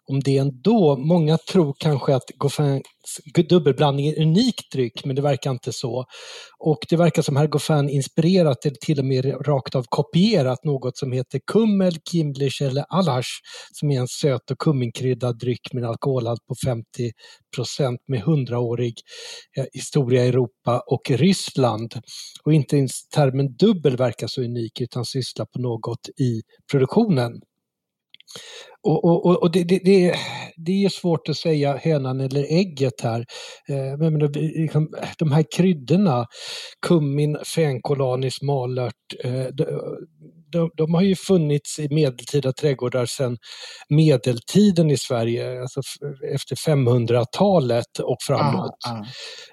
om 0.04 0.20
det 0.20 0.38
ändå. 0.38 0.96
Många 0.96 1.38
tror 1.38 1.74
kanske 1.78 2.14
att 2.14 2.30
Goffins 2.36 2.82
dubbelblandning 3.48 4.06
är 4.06 4.16
en 4.16 4.28
unik 4.28 4.72
dryck, 4.72 5.04
men 5.04 5.16
det 5.16 5.22
verkar 5.22 5.50
inte 5.50 5.72
så. 5.72 6.04
Och 6.58 6.78
det 6.88 6.96
verkar 6.96 7.22
som 7.22 7.36
herr 7.36 7.46
Goffin 7.46 7.88
inspirerat 7.88 8.66
eller 8.66 8.76
till 8.76 8.98
och 8.98 9.04
med 9.04 9.48
rakt 9.48 9.74
av 9.74 9.84
kopierat 9.88 10.64
något 10.64 10.96
som 10.98 11.12
heter 11.12 11.40
Kummel, 11.46 11.94
Kimlish 12.10 12.62
eller 12.62 12.84
Alash 12.88 13.28
som 13.72 13.90
är 13.90 14.00
en 14.00 14.08
söt 14.08 14.50
och 14.50 14.58
kumminkryddad 14.58 15.38
dryck 15.38 15.72
med 15.72 15.82
en 15.82 15.88
alkoholhalt 15.88 16.46
på 16.46 16.54
50 16.64 16.84
procent 17.56 18.00
med 18.08 18.20
hundraårig 18.20 18.94
eh, 19.56 19.64
historia 19.72 20.24
i 20.24 20.28
Europa 20.28 20.82
och 20.86 21.10
Ryssland. 21.10 21.94
Och 22.44 22.52
inte 22.52 22.76
ens 22.76 23.08
termen 23.08 23.56
dubbel 23.56 23.96
verkar 23.96 24.26
så 24.26 24.42
unik 24.42 24.80
utan 24.80 25.04
sysslar 25.04 25.46
på 25.46 25.60
något 25.60 26.08
i 26.08 26.42
produktionen. 26.72 27.40
Och, 28.84 29.04
och, 29.04 29.42
och 29.42 29.50
det, 29.50 29.64
det, 29.64 29.78
det, 29.78 30.14
det, 30.56 30.84
är 30.84 30.88
svårt 30.88 31.28
att 31.28 31.36
säga 31.36 31.76
hönan 31.76 32.20
eller 32.20 32.42
ägget 32.42 33.00
här. 33.00 33.24
Eh, 33.68 33.98
men 33.98 34.18
liksom, 34.18 34.88
de 35.18 35.32
här 35.32 35.44
kryddorna, 35.56 36.26
kummin, 36.86 37.38
fänkolanis, 37.54 38.42
malört, 38.42 38.94
eh, 39.24 39.46
de, 40.52 40.70
de, 40.76 40.94
har 40.94 41.02
ju 41.02 41.16
funnits 41.16 41.78
i 41.78 41.88
medeltida 41.94 42.52
trädgårdar 42.52 43.06
sedan 43.06 43.36
medeltiden 43.88 44.90
i 44.90 44.96
Sverige, 44.96 45.60
alltså 45.60 45.80
efter 46.34 46.56
500-talet 46.56 47.98
och 47.98 48.16
framåt. 48.26 48.78
Ah, 48.88 49.04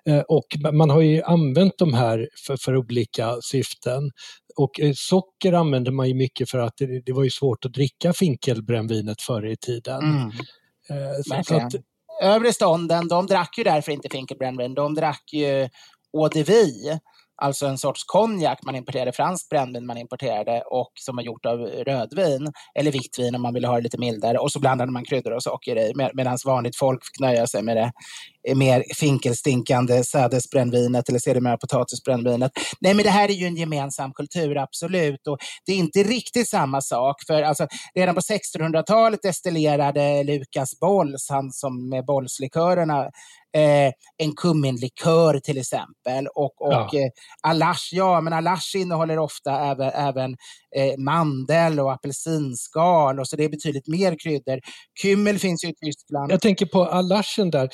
ah. 0.10 0.24
Och 0.28 0.74
man 0.74 0.90
har 0.90 1.02
ju 1.02 1.22
använt 1.24 1.74
de 1.78 1.94
här 1.94 2.28
för, 2.48 2.58
för 2.58 2.78
olika 2.78 3.36
syften. 3.42 4.12
Och 4.56 4.80
eh, 4.80 4.94
socker 4.96 5.54
använde 5.54 5.92
man 5.92 6.08
ju 6.08 6.14
mycket 6.14 6.50
för 6.50 6.60
att 6.60 6.74
det, 6.78 7.02
det 7.06 7.14
var 7.14 7.24
ju 7.24 7.30
svårt 7.30 7.66
att 7.66 7.74
dricka 7.74 8.14
finkelbrännvinet 8.14 9.22
förr 9.22 9.46
i 9.46 9.58
tiden. 9.58 10.02
Mm. 10.04 10.32
Eh, 10.90 11.42
så, 11.44 11.56
att, 11.56 11.74
Övre 12.22 12.54
stånden, 12.54 13.08
de 13.08 13.28
drack 13.28 13.58
ju 13.58 13.64
därför 13.64 13.92
inte 13.92 14.10
finkelbrännvin, 14.10 14.74
de 14.74 14.96
drack 14.96 15.34
ju 15.34 15.70
eau 16.14 16.30
de 16.34 16.44
vie 16.44 17.00
alltså 17.42 17.66
en 17.66 17.78
sorts 17.78 18.04
konjak 18.04 18.60
man 18.66 18.76
importerade, 18.76 19.12
franskt 19.12 19.50
brännvin 19.50 19.86
man 19.86 19.98
importerade 19.98 20.62
och 20.62 20.92
som 20.96 21.16
var 21.16 21.24
gjort 21.24 21.46
av 21.46 21.60
rödvin 21.60 22.52
eller 22.80 22.92
vitt 22.92 23.20
vin 23.20 23.36
om 23.36 23.42
man 23.42 23.54
ville 23.54 23.68
ha 23.68 23.76
det 23.76 23.82
lite 23.82 23.98
mildare 23.98 24.38
och 24.38 24.52
så 24.52 24.60
blandade 24.60 24.92
man 24.92 25.06
kryddor 25.06 25.32
och 25.32 25.44
socker 25.44 25.78
i 25.78 25.92
med, 25.96 26.12
medan 26.14 26.38
vanligt 26.46 26.78
folk 26.78 27.06
fick 27.06 27.20
nöja 27.20 27.48
sig 27.48 27.64
med 27.64 27.78
det 27.78 27.92
eh, 28.48 28.56
mer 28.56 28.84
finkelstinkande 28.96 30.04
sädesbrännvinet 30.04 31.10
eller 31.10 31.20
sedermera 31.20 31.58
potatisbrännvinet. 31.58 32.52
Nej, 32.82 32.94
men 32.94 33.04
det 33.04 33.10
här 33.10 33.30
är 33.30 33.34
ju 33.34 33.46
en 33.46 33.56
gemensam 33.56 34.14
kultur, 34.14 34.58
absolut. 34.58 35.28
Och 35.28 35.38
det 35.66 35.72
är 35.72 35.78
inte 35.78 36.04
riktigt 36.04 36.50
samma 36.50 36.82
sak. 36.82 37.16
För 37.28 37.42
alltså, 37.42 37.68
redan 37.96 38.16
på 38.16 38.22
1600-talet 38.22 39.20
destillerade 39.24 40.24
Lukas 40.24 40.80
Bolls, 40.80 41.28
han 41.30 41.52
som 41.52 41.90
med 41.90 42.06
Bollslikörerna, 42.06 43.10
eh, 43.54 43.94
en 44.18 44.36
kumminlikör 44.36 45.40
till 45.40 45.58
exempel. 45.58 46.28
Och, 46.36 46.62
och 46.62 46.74
ja. 46.92 47.00
eh, 47.00 47.10
Alash, 47.42 47.90
ja 47.92 48.22
men 48.22 48.34
Alash 48.34 48.76
innehåller 48.76 49.20
ofta 49.20 49.60
även, 49.60 49.90
även 49.90 50.36
eh, 50.76 50.98
mandel 50.98 51.80
och 51.80 51.92
apelsinskal 51.92 53.20
och 53.20 53.28
så 53.28 53.36
det 53.36 53.44
är 53.44 53.50
betydligt 53.50 53.88
mer 53.88 54.16
kryddor. 54.24 54.60
Kümmel 55.02 55.40
finns 55.40 55.64
ju 55.64 55.70
i 55.70 55.74
Tyskland. 55.86 56.32
Jag 56.32 56.42
tänker 56.42 56.66
på 56.66 56.86
Alashen 56.86 57.52
där, 57.52 57.70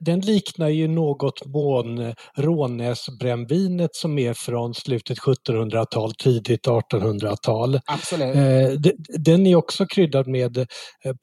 den 0.00 0.20
liknar 0.20 0.68
ju 0.68 0.88
något 0.88 1.46
mån 1.46 2.14
Rånäsbrännvinet 2.36 3.94
som 3.94 4.18
är 4.18 4.34
från 4.34 4.74
slutet 4.74 5.18
1700-tal, 5.18 6.14
tidigt 6.14 6.66
1800-tal. 6.66 7.80
Absolut. 7.86 8.36
Eh, 8.36 8.92
den 9.18 9.46
är 9.46 9.56
också 9.56 9.86
kryddad 9.86 10.26
med 10.26 10.58
eh, 10.58 10.64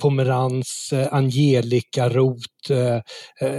pomerans, 0.02 0.90
eh, 0.94 1.14
angelika-rot, 1.14 2.61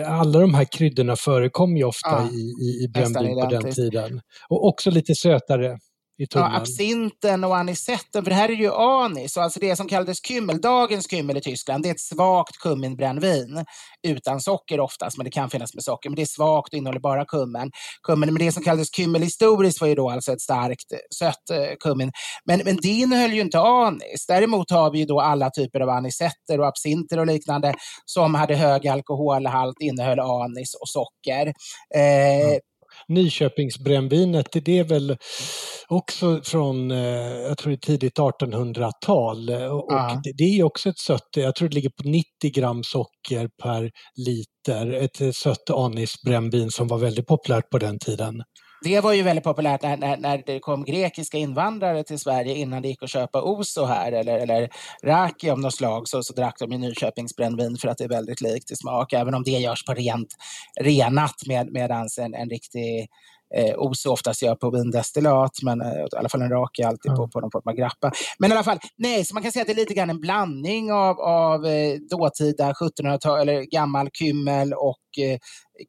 alla 0.06 0.40
de 0.40 0.54
här 0.54 0.64
kryddorna 0.64 1.16
förekom 1.16 1.76
ju 1.76 1.84
ofta 1.84 2.10
ja, 2.10 2.28
i, 2.32 2.64
i, 2.64 2.84
i 2.84 2.88
brännvin 2.88 3.34
på 3.34 3.46
den 3.46 3.72
tiden. 3.72 4.20
Och 4.48 4.68
också 4.68 4.90
lite 4.90 5.14
sötare 5.14 5.78
i 6.22 6.26
Ja, 6.30 6.56
absinten 6.56 7.44
och 7.44 7.56
anisetten, 7.56 8.24
för 8.24 8.30
det 8.30 8.36
här 8.36 8.48
är 8.48 8.52
ju 8.52 8.72
anis, 8.72 9.36
alltså 9.36 9.60
det 9.60 9.76
som 9.76 9.88
kallades 9.88 10.26
kymmel, 10.26 10.60
dagens 10.60 11.10
kymmel 11.10 11.36
i 11.36 11.40
Tyskland, 11.40 11.82
det 11.82 11.88
är 11.88 11.94
ett 11.94 12.00
svagt 12.00 12.58
kumminbrännvin 12.58 13.64
utan 14.08 14.40
socker 14.40 14.80
oftast, 14.80 15.16
men 15.16 15.24
det 15.24 15.30
kan 15.30 15.50
finnas 15.50 15.74
med 15.74 15.84
socker, 15.84 16.10
men 16.10 16.16
det 16.16 16.22
är 16.22 16.26
svagt 16.26 16.72
och 16.72 16.78
innehåller 16.78 17.00
bara 17.00 17.24
kummen. 17.24 17.70
kummen. 18.02 18.34
Men 18.34 18.46
det 18.46 18.52
som 18.52 18.62
kallades 18.62 18.94
kymmel 18.96 19.22
historiskt 19.22 19.80
var 19.80 19.88
ju 19.88 19.94
då 19.94 20.10
alltså 20.10 20.32
ett 20.32 20.40
starkt 20.40 20.92
sött 21.14 21.50
eh, 21.50 21.76
kummin. 21.80 22.12
Men, 22.44 22.60
men 22.64 22.76
det 22.76 22.88
innehöll 22.88 23.32
ju 23.32 23.40
inte 23.40 23.58
anis. 23.58 24.26
Däremot 24.28 24.70
har 24.70 24.90
vi 24.90 24.98
ju 24.98 25.04
då 25.04 25.20
alla 25.20 25.50
typer 25.50 25.80
av 25.80 25.88
anisetter 25.88 26.60
och 26.60 26.66
absinter 26.66 27.18
och 27.18 27.26
liknande 27.26 27.74
som 28.04 28.34
hade 28.34 28.54
hög 28.56 28.88
alkoholhalt, 28.88 29.76
innehöll 29.80 30.20
anis 30.20 30.74
och 30.74 30.88
socker. 30.88 31.46
Eh, 31.94 32.46
mm. 32.46 32.60
Nyköpingsbrännvinet, 33.08 34.46
det 34.52 34.78
är 34.78 34.84
väl 34.84 35.16
också 35.88 36.40
från, 36.44 36.90
eh, 36.90 36.98
jag 37.48 37.58
tror 37.58 37.76
tidigt 37.76 38.18
1800-tal. 38.18 39.50
Och 39.50 39.92
det 40.38 40.44
är 40.44 40.62
också 40.62 40.88
ett 40.88 40.98
sött, 40.98 41.28
jag 41.36 41.54
tror 41.54 41.68
det 41.68 41.74
ligger 41.74 41.90
på 42.02 42.08
90 42.08 42.24
gram 42.54 42.82
socker 42.84 43.48
per 43.62 43.90
liter. 44.26 44.92
Ett 44.92 45.36
sött 45.36 45.70
anisbrännvin 45.70 46.70
som 46.70 46.88
var 46.88 46.98
väldigt 46.98 47.26
populärt 47.26 47.70
på 47.70 47.78
den 47.78 47.98
tiden. 47.98 48.42
Det 48.84 49.00
var 49.00 49.12
ju 49.12 49.22
väldigt 49.22 49.44
populärt 49.44 49.82
när, 49.82 49.96
när, 49.96 50.16
när, 50.16 50.42
det 50.46 50.60
kom 50.60 50.84
grekiska 50.84 51.38
invandrare 51.38 52.04
till 52.04 52.18
Sverige 52.18 52.54
innan 52.54 52.82
det 52.82 52.88
gick 52.88 53.02
att 53.02 53.10
köpa 53.10 53.42
Oso 53.42 53.84
här 53.84 54.12
eller, 54.12 54.38
eller 54.38 54.68
Raki 55.04 55.50
av 55.50 55.60
något 55.60 55.74
slag 55.74 56.08
så, 56.08 56.22
så 56.22 56.32
drack 56.32 56.58
de 56.58 56.72
ju 56.72 56.78
Nyköpingsbrännvin 56.78 57.76
för 57.76 57.88
att 57.88 57.98
det 57.98 58.04
är 58.04 58.08
väldigt 58.08 58.40
likt 58.40 58.70
i 58.70 58.76
smak, 58.76 59.12
även 59.12 59.34
om 59.34 59.42
det 59.42 59.50
görs 59.50 59.84
på 59.84 59.94
rent 59.94 60.28
renat 60.80 61.46
med, 61.46 61.72
medans 61.72 62.18
en, 62.18 62.34
en 62.34 62.50
riktig 62.50 63.08
eh, 63.56 63.74
Oso 63.78 64.10
oftast 64.10 64.42
gör 64.42 64.54
på 64.54 64.70
vindestillat, 64.70 65.62
men 65.62 65.80
eh, 65.80 65.88
i 65.88 66.16
alla 66.16 66.28
fall 66.28 66.42
en 66.42 66.50
rak 66.50 66.78
är 66.78 66.86
alltid 66.86 67.14
på, 67.14 67.28
på 67.28 67.40
någon 67.40 67.50
form 67.50 67.62
av 67.66 67.74
grappa. 67.74 68.12
Men 68.38 68.50
i 68.50 68.54
alla 68.54 68.64
fall, 68.64 68.78
nej, 68.96 69.24
så 69.24 69.34
man 69.34 69.42
kan 69.42 69.52
säga 69.52 69.60
att 69.60 69.66
det 69.66 69.72
är 69.72 69.76
lite 69.76 69.94
grann 69.94 70.10
en 70.10 70.20
blandning 70.20 70.92
av, 70.92 71.20
av 71.20 71.66
eh, 71.66 71.94
dåtida 72.10 72.72
1700-tal, 72.72 73.40
eller 73.40 73.62
gammal 73.62 74.08
kymmel 74.12 74.72
och 74.72 75.18
eh, 75.18 75.38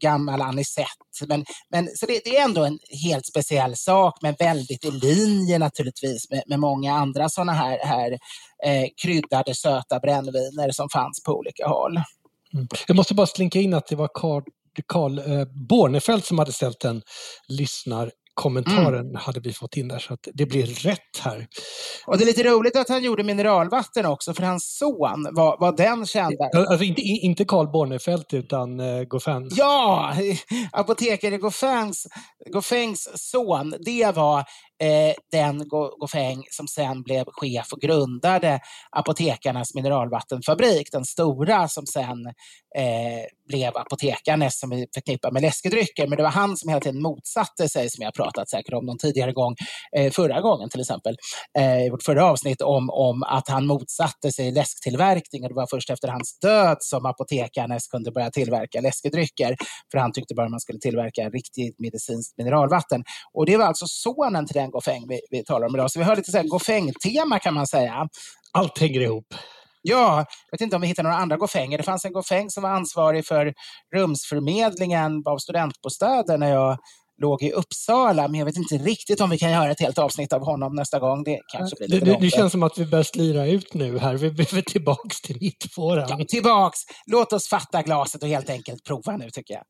gammal 0.02 0.41
anisett. 0.41 0.88
Men, 1.28 1.45
men, 1.69 1.88
så 1.95 2.06
det, 2.06 2.21
det, 2.23 2.38
är 2.38 2.43
ändå 2.43 2.65
en 2.65 2.80
helt 3.04 3.26
speciell 3.26 3.76
sak, 3.76 4.17
men 4.21 4.36
väldigt 4.39 4.86
i 4.86 4.91
linje 4.91 5.60
naturligtvis 5.60 6.30
med, 6.30 6.43
med 6.47 6.60
många 6.60 6.93
andra 6.93 7.30
sådana 7.30 7.54
här, 7.54 7.80
här 7.84 8.12
eh, 8.65 8.88
kryddade 9.04 9.56
söta 9.56 9.99
brännviner 9.99 10.71
som 10.71 10.89
fanns 10.89 11.23
på 11.23 11.32
olika 11.32 11.67
håll. 11.67 11.97
Mm. 12.54 12.67
Jag 12.88 12.95
måste 12.95 13.13
bara 13.13 13.28
slinka 13.28 13.60
in 13.60 13.73
att 13.73 13.88
det 13.88 13.95
var 13.95 14.10
Carl 14.13 14.43
Carl 14.88 15.19
eh, 15.19 15.45
Bornefelt 15.69 16.25
som 16.25 16.39
hade 16.39 16.51
ställt 16.51 16.86
en 16.86 17.01
lyssnar 17.47 18.12
kommentaren 18.33 19.05
mm. 19.05 19.15
hade 19.15 19.39
vi 19.39 19.53
fått 19.53 19.77
in 19.77 19.88
där 19.88 19.99
så 19.99 20.13
att 20.13 20.27
det 20.33 20.45
blir 20.45 20.65
rätt 20.65 21.19
här. 21.21 21.47
Och 22.07 22.17
det 22.17 22.23
är 22.23 22.25
lite 22.25 22.43
roligt 22.43 22.75
att 22.75 22.89
han 22.89 23.03
gjorde 23.03 23.23
mineralvatten 23.23 24.05
också 24.05 24.33
för 24.33 24.43
hans 24.43 24.77
son 24.77 25.27
var, 25.31 25.57
var 25.59 25.77
den 25.77 26.05
kända. 26.05 26.49
Alltså 26.53 26.83
inte, 26.83 27.01
inte 27.01 27.45
Carl 27.45 27.71
Bornefelt 27.71 28.33
utan 28.33 28.79
uh, 28.79 29.03
Goffin. 29.03 29.49
Ja, 29.51 30.13
apotekare 30.71 31.38
Goffins, 31.38 32.07
Goffins 32.51 33.09
son, 33.15 33.75
det 33.86 34.15
var 34.15 34.39
eh, 34.83 35.15
den 35.31 35.67
Goffeng 35.99 36.43
som 36.51 36.67
sen 36.67 37.03
blev 37.03 37.25
chef 37.27 37.73
och 37.73 37.81
grundade 37.81 38.59
Apotekarnas 38.91 39.75
mineralvattenfabrik, 39.75 40.91
den 40.91 41.05
stora 41.05 41.67
som 41.67 41.86
sen 41.86 42.25
eh, 42.77 43.25
blev 43.47 43.77
Apotekarnes 43.77 44.60
som 44.60 44.69
vi 44.69 44.88
förknippar 44.93 45.32
med 45.32 45.41
läskedrycker. 45.41 46.08
Men 46.08 46.17
det 46.17 46.23
var 46.23 46.29
han 46.29 46.58
som 46.58 46.69
hela 46.69 46.82
tiden 46.82 47.01
motsatte 47.01 47.69
sig, 47.69 47.89
som 47.89 48.03
jag 48.03 48.13
pratat 48.13 48.49
säkert 48.49 48.73
om 48.73 48.86
någon 48.86 48.97
tidigare 48.97 49.34
gång, 49.34 49.56
eh, 49.97 50.12
förra 50.12 50.41
gången 50.41 50.69
till 50.69 50.82
exempel, 50.82 51.15
eh, 51.58 51.86
i 51.86 51.89
vårt 51.89 52.03
förra 52.03 52.25
avsnitt, 52.25 52.62
om, 52.62 52.89
om 52.89 53.23
att 53.23 53.47
han 53.47 53.67
motsatte 53.67 54.32
sig 54.32 54.51
läsktillverkning 54.51 55.43
och 55.43 55.49
det 55.49 55.56
var 55.56 55.67
först 55.69 55.89
efter 55.89 56.08
hans 56.08 56.39
död 56.39 56.77
som 56.79 57.06
Apotekarnes 57.06 57.88
kunde 57.88 58.12
börja 58.12 58.32
tillverka 58.32 58.82
läskedrycker. 58.82 59.56
För 59.91 59.97
han 59.97 60.12
tyckte 60.12 60.36
bara 60.36 60.49
man 60.49 60.60
skulle 60.60 60.79
tillverka 60.79 61.29
riktigt 61.29 61.79
medicinskt 61.79 62.38
mineralvatten. 62.38 63.03
Och 63.34 63.45
det 63.45 63.58
var 63.58 63.65
alltså 63.65 63.86
sonen 63.88 64.47
till 64.47 64.56
den 64.56 64.71
Goffeng 64.71 65.08
vi, 65.10 65.19
vi 65.29 65.43
talar 65.43 65.67
om 65.67 65.75
idag. 65.75 65.91
Så 65.91 65.99
vi 65.99 66.06
har 66.06 66.15
lite 66.15 66.43
Goffeng-tema 66.43 67.39
kan 67.39 67.53
man 67.53 67.67
säga. 67.67 68.08
Allt 68.51 68.79
hänger 68.79 69.01
ihop. 69.01 69.25
Ja, 69.86 70.17
jag 70.17 70.58
vet 70.58 70.62
inte 70.62 70.76
om 70.76 70.82
vi 70.82 70.88
hittar 70.88 71.04
några 71.04 71.17
andra 71.17 71.38
Goffänger. 71.38 71.78
Det 71.78 71.84
fanns 71.84 72.06
en 72.06 72.13
Goffäng 72.13 72.50
som 72.50 72.63
var 72.63 72.69
ansvarig 72.69 73.26
för 73.26 73.54
rumsförmedlingen 73.96 75.24
av 75.26 75.38
studentbostäder 75.38 76.38
när 76.38 76.52
jag 76.52 76.78
låg 77.22 77.43
i 77.43 77.52
Uppsala, 77.52 78.28
men 78.28 78.39
jag 78.39 78.46
vet 78.46 78.58
inte 78.58 78.76
riktigt 78.78 79.22
om 79.22 79.30
vi 79.30 79.38
kan 79.38 79.52
göra 79.52 79.72
ett 79.72 79.80
helt 79.80 79.98
avsnitt 79.98 80.34
av 80.34 80.46
honom 80.46 80.76
nästa 80.76 81.00
gång. 81.00 81.24
Det, 81.24 81.39
kanske 81.52 81.76
blir 81.76 81.88
lite 81.88 82.06
det, 82.06 82.17
det, 82.19 82.30
känns 82.30 82.52
som 82.52 82.63
att 82.63 82.78
vi 82.78 82.86
börjar 82.86 83.04
slira 83.04 83.48
ut 83.48 83.74
nu 83.74 84.00
här. 84.00 84.13
Vi 84.13 84.32
behöver 84.32 84.62
tillbaks 84.62 85.22
till 85.22 85.38
mittfåran. 85.41 86.06
Ja, 86.10 86.26
tillbaks! 86.28 86.80
Låt 87.06 87.34
oss 87.34 87.48
fatta 87.48 87.82
glaset 87.82 88.24
och 88.24 88.30
helt 88.30 88.50
enkelt 88.50 88.84
prova 88.84 89.17
nu, 89.17 89.30
tycker 89.30 89.54
jag. 89.54 89.63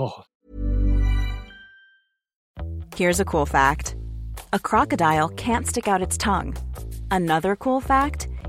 Oh. 0.00 0.20
Here's 2.96 3.22
a 3.22 3.24
cool 3.24 3.46
fact. 3.46 3.94
A 4.52 4.58
crocodile 4.58 5.28
can't 5.28 5.66
stick 5.66 5.88
out 5.88 6.06
its 6.06 6.18
tongue. 6.18 6.54
Another 7.10 7.56
cool 7.56 7.82
fact. 7.82 8.28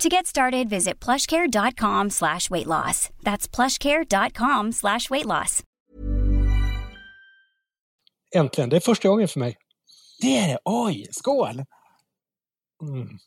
To 0.00 0.08
get 0.08 0.26
started, 0.26 0.68
visit 0.68 1.04
plushcare.com 1.04 2.10
slash 2.10 2.50
weight 2.50 2.66
loss. 2.66 3.10
That's 3.22 3.48
plushcare.com 3.48 4.72
slash 4.72 5.10
weight 5.10 5.26
loss. 5.26 5.62
Äntligen, 8.34 8.70
det 8.70 8.76
är 8.76 8.80
första 8.80 9.08
gången 9.08 9.28
för 9.28 9.40
mig. 9.40 9.56
Det 10.20 10.36
är 10.36 10.48
det? 10.48 10.58
Oj, 10.64 11.06
skål! 11.10 11.62
Mm. 12.82 13.18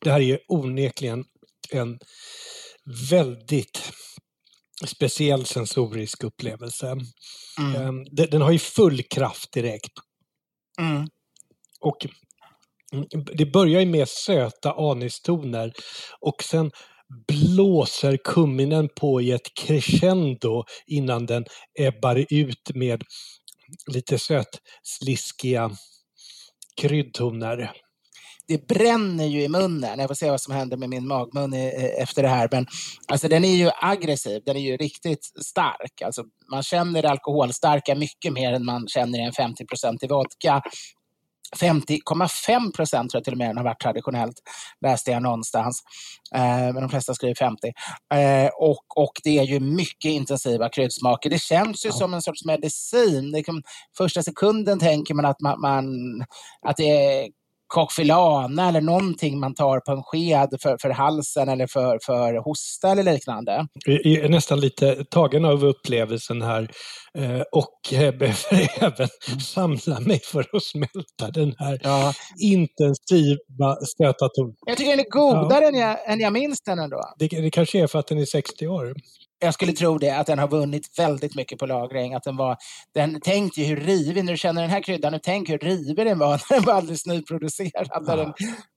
Det 0.00 0.10
här 0.10 0.20
är 0.20 0.24
ju 0.24 0.38
onekligen 0.48 1.24
en 1.70 1.98
väldigt 3.10 3.92
speciell 4.86 5.46
sensorisk 5.46 6.24
upplevelse. 6.24 6.96
Mm. 7.58 7.74
Ehm, 7.76 8.04
Den, 8.04 8.30
den 8.30 8.42
har 8.42 8.50
ju 8.50 8.58
full 8.58 9.02
kraft 9.02 9.52
direkt. 9.52 9.92
Mm. 10.80 11.08
Och 11.80 12.06
det 13.36 13.52
börjar 13.52 13.80
ju 13.80 13.86
med 13.86 14.08
söta 14.08 14.72
anistoner 14.72 15.72
och 16.20 16.42
sen 16.42 16.70
blåser 17.28 18.16
kumminen 18.24 18.88
på 19.00 19.20
i 19.20 19.32
ett 19.32 19.54
crescendo 19.54 20.64
innan 20.86 21.26
den 21.26 21.44
ebbar 21.78 22.26
ut 22.30 22.70
med 22.74 23.02
lite 23.92 24.18
sötsliskiga 24.18 25.70
kryddtoner. 26.76 27.72
det 28.48 28.66
bränner 28.68 29.24
ju 29.24 29.42
i 29.42 29.48
munnen. 29.48 29.98
Jag 29.98 30.08
får 30.08 30.14
se 30.14 30.30
vad 30.30 30.40
som 30.40 30.54
händer 30.54 30.76
med 30.76 30.88
min 30.88 31.06
magmun 31.06 31.52
eh, 31.52 32.02
efter 32.02 32.22
det 32.22 32.28
här. 32.28 32.48
Men 32.52 32.66
alltså, 33.08 33.28
den 33.28 33.44
är 33.44 33.56
ju 33.56 33.70
aggressiv, 33.82 34.42
den 34.46 34.56
är 34.56 34.60
ju 34.60 34.76
riktigt 34.76 35.24
stark. 35.44 36.02
Alltså, 36.04 36.24
man 36.50 36.62
känner 36.62 37.02
det 37.02 37.10
alkoholstarka 37.10 37.94
mycket 37.94 38.32
mer 38.32 38.52
än 38.52 38.64
man 38.64 38.88
känner 38.88 39.18
i 39.18 39.22
en 39.22 39.32
50-procentig 39.32 40.08
vodka. 40.08 40.62
50,5 41.56 42.72
procent 42.72 43.10
tror 43.10 43.18
jag 43.18 43.24
till 43.24 43.34
och 43.34 43.38
med 43.38 43.48
den 43.48 43.56
har 43.56 43.64
varit 43.64 43.80
traditionellt, 43.80 44.36
läste 44.80 45.10
jag 45.10 45.22
någonstans. 45.22 45.82
Eh, 46.34 46.72
men 46.72 46.74
de 46.74 46.88
flesta 46.88 47.14
skriver 47.14 47.34
50. 47.34 47.72
Eh, 48.14 48.50
och, 48.58 48.84
och 48.96 49.12
det 49.24 49.38
är 49.38 49.44
ju 49.44 49.60
mycket 49.60 50.10
intensiva 50.10 50.68
kryddsmaker. 50.68 51.30
Det 51.30 51.42
känns 51.42 51.86
ju 51.86 51.92
som 51.92 52.14
en 52.14 52.22
sorts 52.22 52.44
medicin. 52.44 53.44
Kan, 53.44 53.62
första 53.96 54.22
sekunden 54.22 54.78
tänker 54.78 55.14
man 55.14 55.24
att, 55.24 55.40
man, 55.40 55.60
man, 55.60 55.84
att 56.66 56.76
det 56.76 56.90
är 56.90 57.28
kokfilana 57.66 58.68
eller 58.68 58.80
någonting 58.80 59.40
man 59.40 59.54
tar 59.54 59.80
på 59.80 59.92
en 59.92 60.02
sked 60.02 60.48
för, 60.62 60.76
för 60.80 60.90
halsen 60.90 61.48
eller 61.48 61.66
för, 61.66 61.98
för 62.06 62.34
hosta 62.44 62.90
eller 62.90 63.02
liknande. 63.02 63.66
Jag 63.84 64.06
är 64.06 64.28
nästan 64.28 64.60
lite 64.60 65.04
tagen 65.04 65.44
av 65.44 65.64
upplevelsen 65.64 66.42
här 66.42 66.70
eh, 67.18 67.42
och 67.52 67.92
eh, 67.92 68.14
behöver 68.14 68.70
även 68.84 69.08
samla 69.40 70.00
mig 70.00 70.20
för 70.20 70.40
att 70.52 70.62
smälta 70.62 71.30
den 71.40 71.54
här 71.58 71.80
Ja. 71.82 72.12
intensiva 72.42 73.76
stöta 73.86 74.28
ton. 74.28 74.54
Jag 74.66 74.76
tycker 74.76 74.90
den 74.90 75.00
är 75.00 75.10
godare 75.10 75.66
än, 75.66 75.74
jag, 75.74 76.12
än 76.12 76.20
jag 76.20 76.32
minns 76.32 76.62
den 76.62 76.78
ändå. 76.78 77.00
Det, 77.18 77.28
det 77.28 77.50
kanske 77.50 77.78
är 77.82 77.86
för 77.86 77.98
att 77.98 78.06
den 78.06 78.18
är 78.18 78.24
60 78.24 78.66
år. 78.66 78.94
Jag 79.38 79.54
skulle 79.54 79.72
tro 79.72 79.98
det, 79.98 80.10
att 80.10 80.26
den 80.26 80.38
har 80.38 80.48
vunnit 80.48 80.98
väldigt 80.98 81.34
mycket 81.34 81.58
på 81.58 81.66
lagring. 81.66 82.14
Att 82.14 82.22
den 82.22 82.36
var, 82.36 82.56
den, 82.94 83.20
tänk 83.24 83.58
ju 83.58 83.64
hur 83.64 83.76
rivig, 83.76 84.24
när 84.24 84.32
du 84.32 84.38
känner 84.38 84.62
den 84.62 84.70
här 84.70 84.82
kryddan, 84.82 85.12
nu 85.12 85.20
tänk 85.22 85.48
hur 85.50 85.58
rivig 85.58 86.06
den 86.06 86.18
var 86.18 86.28
när 86.50 86.56
den 86.56 86.64
var 86.64 86.74
alldeles 86.74 87.06
nyproducerad. 87.06 88.06
När 88.06 88.16
den 88.16 88.32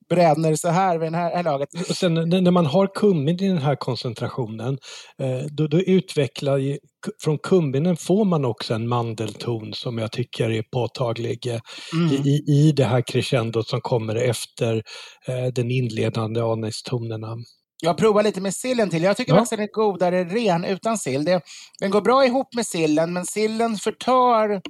bränner 0.09 0.55
så 0.55 0.69
här 0.69 0.97
vid 0.97 1.11
det 1.11 1.17
här, 1.17 1.35
här 1.35 1.43
laget. 1.43 1.69
Och 1.89 1.95
sen 1.95 2.13
när 2.13 2.51
man 2.51 2.65
har 2.65 2.87
kummin 2.95 3.43
i 3.43 3.47
den 3.47 3.57
här 3.57 3.75
koncentrationen, 3.75 4.77
eh, 5.17 5.45
då, 5.51 5.67
då 5.67 5.79
utvecklar 5.79 6.57
ju, 6.57 6.77
från 7.23 7.37
kumminen 7.37 7.97
får 7.97 8.25
man 8.25 8.45
också 8.45 8.73
en 8.73 8.87
mandelton 8.87 9.73
som 9.73 9.97
jag 9.97 10.11
tycker 10.11 10.49
är 10.49 10.61
påtaglig 10.61 11.47
eh, 11.47 11.59
Mm. 11.93 12.13
i, 12.13 12.29
i, 12.29 12.51
i 12.53 12.71
det 12.71 12.85
här 12.85 13.01
crescendot 13.01 13.67
som 13.67 13.81
kommer 13.81 14.15
efter 14.15 14.83
eh, 15.27 15.45
den 15.53 15.71
inledande 15.71 16.41
anistonerna. 16.41 17.37
Jag 17.81 17.97
provar 17.97 18.23
lite 18.23 18.41
med 18.41 18.53
sillen 18.53 18.89
till. 18.89 19.03
Jag 19.03 19.17
tycker 19.17 19.31
Ja. 19.31 19.37
faktiskt 19.37 19.53
att 19.53 19.57
den 19.57 19.63
är 19.67 19.73
godare 19.73 20.23
ren 20.23 20.65
utan 20.65 20.97
sill. 20.97 21.25
Det, 21.25 21.41
den 21.79 21.91
går 21.91 22.01
bra 22.01 22.25
ihop 22.25 22.53
med 22.55 22.65
sillen, 22.65 23.13
men 23.13 23.25
sillen 23.25 23.75
förtar 23.75 24.61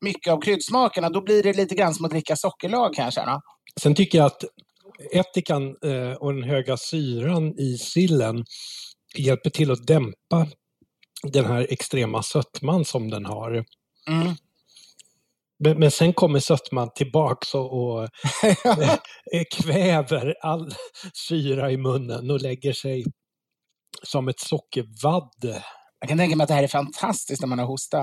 mycket 0.00 0.32
av 0.32 0.40
kryddsmakerna. 0.40 1.10
Då 1.10 1.22
blir 1.22 1.42
det 1.42 1.52
lite 1.52 1.74
grann 1.74 1.94
som 1.94 2.04
att 2.04 2.10
dricka 2.10 2.36
sockerlag 2.36 2.94
kan 2.94 3.04
jag 3.04 3.12
känna. 3.14 3.40
Sen 3.80 3.94
tycker 3.94 4.18
jag 4.18 4.26
att 4.26 4.44
ättikan 5.12 5.62
eh, 5.84 6.12
och 6.20 6.34
den 6.34 6.42
höga 6.42 6.76
syran 6.76 7.58
i 7.58 7.78
sillen 7.78 8.44
hjälper 9.16 9.50
till 9.50 9.70
att 9.70 9.86
dämpa 9.86 10.46
den 11.22 11.44
här 11.44 11.66
extrema 11.70 12.22
sötman 12.22 12.84
som 12.84 13.10
den 13.10 13.24
har. 13.26 13.64
Mm. 14.08 14.34
Men, 15.64 15.78
men 15.78 15.90
sen 15.90 16.12
kommer 16.12 16.38
sötman 16.38 16.90
tillbaks 16.94 17.54
och, 17.54 17.82
och 17.82 18.02
eh, 19.32 19.44
kväver 19.52 20.34
all 20.42 20.74
syra 21.28 21.70
i 21.70 21.76
munnen 21.76 22.30
och 22.30 22.40
lägger 22.40 22.72
sig 22.72 23.04
som 24.02 24.28
ett 24.28 24.40
sockervadd. 24.40 25.62
Jag 26.02 26.08
kan 26.08 26.18
tänka 26.18 26.36
mig 26.36 26.44
att 26.44 26.48
det 26.48 26.54
här 26.54 26.62
är 26.62 26.68
fantastiskt 26.68 27.42
när 27.42 27.48
man 27.48 27.58
har 27.58 27.66
hosta. 27.66 27.98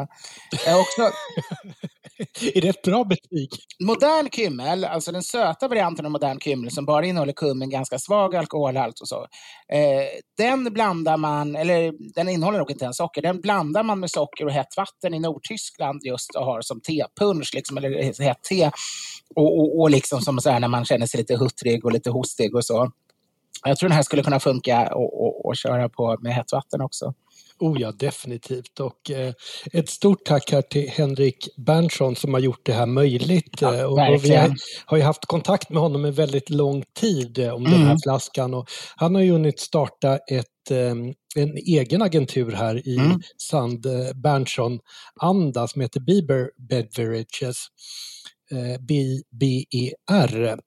Har 0.65 0.79
också, 0.79 1.01
är 2.55 2.61
det 2.61 2.67
ett 2.67 2.81
bra 2.81 3.03
betyg? 3.03 3.49
modern 3.79 4.29
kymmel, 4.29 4.85
alltså 4.85 5.11
den 5.11 5.23
söta 5.23 5.67
varianten 5.67 6.05
av 6.05 6.11
modern 6.11 6.39
kymmel 6.39 6.71
som 6.71 6.85
bara 6.85 7.05
innehåller 7.05 7.33
kummin, 7.33 7.69
ganska 7.69 7.99
svag 7.99 8.35
alkoholhalt 8.35 8.99
och 8.99 9.07
så. 9.07 9.27
Eh, 9.73 10.07
den 10.37 10.73
blandar 10.73 11.17
man, 11.17 11.55
eller 11.55 11.93
den 12.15 12.29
innehåller 12.29 12.57
nog 12.57 12.71
inte 12.71 12.83
ens 12.83 12.97
socker, 12.97 13.21
den 13.21 13.41
blandar 13.41 13.83
man 13.83 13.99
med 13.99 14.11
socker 14.11 14.45
och 14.45 14.51
hett 14.51 14.77
vatten 14.77 15.13
i 15.13 15.19
Nordtyskland 15.19 16.01
just 16.03 16.35
och 16.35 16.45
har 16.45 16.61
som 16.61 16.81
tepunsch, 16.81 17.51
liksom, 17.53 17.77
eller 17.77 18.23
hett 18.23 18.43
te. 18.43 18.71
Och, 19.35 19.59
och, 19.59 19.81
och 19.81 19.89
liksom 19.89 20.21
som 20.21 20.39
så 20.39 20.49
här 20.49 20.59
när 20.59 20.67
man 20.67 20.85
känner 20.85 21.05
sig 21.05 21.17
lite 21.17 21.35
huttrig 21.35 21.85
och 21.85 21.91
lite 21.91 22.09
hostig 22.09 22.55
och 22.55 22.65
så. 22.65 22.91
Jag 23.65 23.77
tror 23.77 23.89
den 23.89 23.95
här 23.95 24.03
skulle 24.03 24.23
kunna 24.23 24.39
funka 24.39 24.95
och, 24.95 25.25
och, 25.25 25.45
och 25.45 25.55
köra 25.55 25.89
på 25.89 26.17
med 26.21 26.33
hett 26.33 26.51
vatten 26.51 26.81
också. 26.81 27.13
Oh 27.59 27.81
ja, 27.81 27.91
definitivt. 27.91 28.79
Och 28.79 29.11
eh, 29.11 29.33
ett 29.73 29.89
stort 29.89 30.25
tack 30.25 30.51
här 30.51 30.61
till 30.61 30.89
Henrik 30.89 31.47
Berntsson 31.65 32.15
som 32.15 32.33
har 32.33 32.39
gjort 32.41 32.65
det 32.65 32.73
här 32.73 32.85
möjligt. 32.85 33.61
Ja, 33.61 33.75
Eh, 33.75 33.83
och, 33.83 33.91
och 34.13 34.25
vi 34.25 34.35
har, 34.35 34.55
har 34.85 34.97
ju 34.97 35.03
haft 35.03 35.25
kontakt 35.25 35.69
med 35.69 35.81
honom 35.81 36.05
en 36.05 36.13
väldigt 36.13 36.49
lång 36.49 36.83
tid 36.99 37.39
eh, 37.39 37.53
om 37.53 37.63
den 37.63 37.73
Mm. 37.73 37.87
här 37.87 37.97
flaskan. 38.03 38.53
Och 38.53 38.67
han 38.95 39.15
har 39.15 39.21
ju 39.21 39.31
hunnit 39.31 39.59
starta 39.59 40.17
ett, 40.17 40.71
eh, 40.71 40.91
en 41.35 41.57
egen 41.57 42.01
agentur 42.01 42.51
här 42.51 42.87
i 42.87 42.97
Mm. 42.97 43.19
Sand 43.49 43.85
Berntsson-anda 44.23 45.67
som 45.67 45.81
heter 45.81 45.99
Bieber 45.99 46.49
Beverages. 46.69 47.57
B-E-R. 49.31 50.59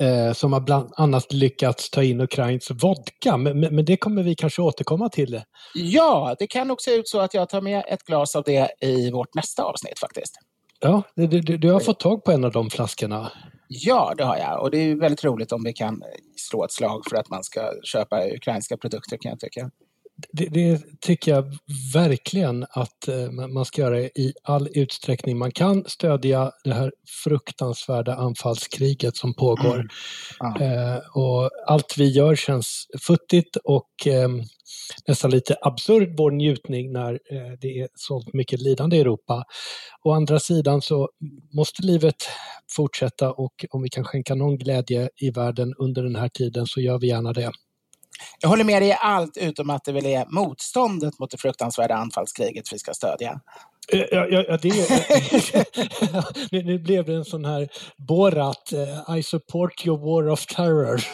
Eh, 0.00 0.32
som 0.32 0.52
har 0.52 0.60
bland 0.60 0.92
annat 0.96 1.32
lyckats 1.32 1.90
ta 1.90 2.02
in 2.02 2.20
ukrainsk 2.20 2.70
vodka. 2.70 3.36
Men, 3.36 3.60
men, 3.60 3.84
det 3.84 3.96
kommer 3.96 4.22
vi 4.22 4.34
kanske 4.34 4.62
återkomma 4.62 5.08
till. 5.08 5.42
Ja, 5.74 6.36
det 6.38 6.46
kan 6.46 6.68
nog 6.68 6.80
se 6.80 6.94
ut 6.94 7.08
så 7.08 7.20
att 7.20 7.34
jag 7.34 7.48
tar 7.48 7.60
med 7.60 7.84
ett 7.88 8.02
glas 8.02 8.36
av 8.36 8.42
det 8.42 8.70
i 8.80 9.10
vårt 9.10 9.34
nästa 9.34 9.62
avsnitt 9.62 9.98
faktiskt. 9.98 10.34
Ja, 10.80 11.02
du, 11.14 11.26
du, 11.26 11.56
du 11.56 11.70
har 11.70 11.80
fått 11.80 12.00
tag 12.00 12.24
på 12.24 12.32
en 12.32 12.44
av 12.44 12.52
de 12.52 12.70
flaskorna. 12.70 13.32
Ja, 13.68 14.14
det 14.16 14.24
har 14.24 14.36
jag. 14.36 14.62
Och 14.62 14.70
det 14.70 14.78
är 14.78 14.94
väldigt 14.94 15.24
roligt 15.24 15.52
om 15.52 15.64
vi 15.64 15.72
kan 15.72 16.02
slå 16.36 16.64
ett 16.64 16.72
slag 16.72 17.02
för 17.10 17.16
att 17.16 17.30
man 17.30 17.44
ska 17.44 17.72
köpa 17.84 18.26
ukrainska 18.26 18.76
produkter 18.76 19.16
kan 19.16 19.30
jag 19.30 19.40
tycka. 19.40 19.70
Det, 20.32 20.46
det 20.46 20.82
tycker 21.00 21.30
jag 21.30 21.44
verkligen 21.94 22.66
att 22.70 23.08
eh, 23.08 23.30
man 23.30 23.64
ska 23.64 23.82
göra 23.82 24.00
i 24.00 24.32
all 24.42 24.68
utsträckning 24.74 25.38
man 25.38 25.52
kan. 25.52 25.84
Stödja 25.86 26.52
det 26.64 26.74
här 26.74 26.92
fruktansvärda 27.24 28.14
anfallskriget 28.14 29.16
som 29.16 29.34
pågår. 29.34 29.74
Mm. 29.74 29.88
Ja. 30.38 30.60
Eh, 30.60 30.98
och 31.14 31.50
allt 31.66 31.94
vi 31.98 32.08
gör 32.08 32.36
känns 32.36 32.86
futtigt 33.06 33.56
och 33.56 34.06
eh, 34.06 34.28
nästan 35.08 35.30
lite 35.30 35.56
absurd 35.62 36.14
vår 36.18 36.30
njutning 36.30 36.92
när 36.92 37.12
eh, 37.12 37.52
det 37.60 37.80
är 37.80 37.88
så 37.94 38.22
mycket 38.32 38.60
lidande 38.60 38.96
i 38.96 39.00
Europa. 39.00 39.44
Å 40.04 40.12
andra 40.12 40.38
sidan 40.40 40.82
så 40.82 41.08
måste 41.52 41.82
livet 41.82 42.16
fortsätta 42.76 43.32
och 43.32 43.64
om 43.70 43.82
vi 43.82 43.88
kan 43.88 44.04
skänka 44.04 44.34
någon 44.34 44.58
glädje 44.58 45.10
i 45.16 45.30
världen 45.30 45.74
under 45.78 46.02
den 46.02 46.16
här 46.16 46.28
tiden 46.28 46.66
så 46.66 46.80
gör 46.80 46.98
vi 46.98 47.06
gärna 47.06 47.32
det. 47.32 47.52
Jag 48.40 48.48
håller 48.48 48.64
med 48.64 48.82
dig 48.82 48.88
i 48.88 48.96
allt 49.00 49.36
utom 49.36 49.70
att 49.70 49.84
det 49.84 49.92
väl 49.92 50.06
är 50.06 50.26
motståndet 50.28 51.18
mot 51.18 51.30
det 51.30 51.38
fruktansvärda 51.38 51.94
anfallskriget 51.94 52.72
vi 52.72 52.78
ska 52.78 52.94
stödja. 52.94 53.40
Eh, 53.92 54.00
Ja, 54.10 54.26
ja, 54.30 54.44
ja, 54.48 54.56
det, 54.56 54.88
nu, 56.52 56.62
nu 56.62 56.78
blev 56.78 57.04
det 57.04 57.14
en 57.14 57.24
sån 57.24 57.44
här 57.44 57.68
Borat, 57.96 58.72
eh, 58.72 59.16
I 59.18 59.22
support 59.22 59.86
your 59.86 59.98
war 59.98 60.28
of 60.32 60.46
terror. 60.46 61.00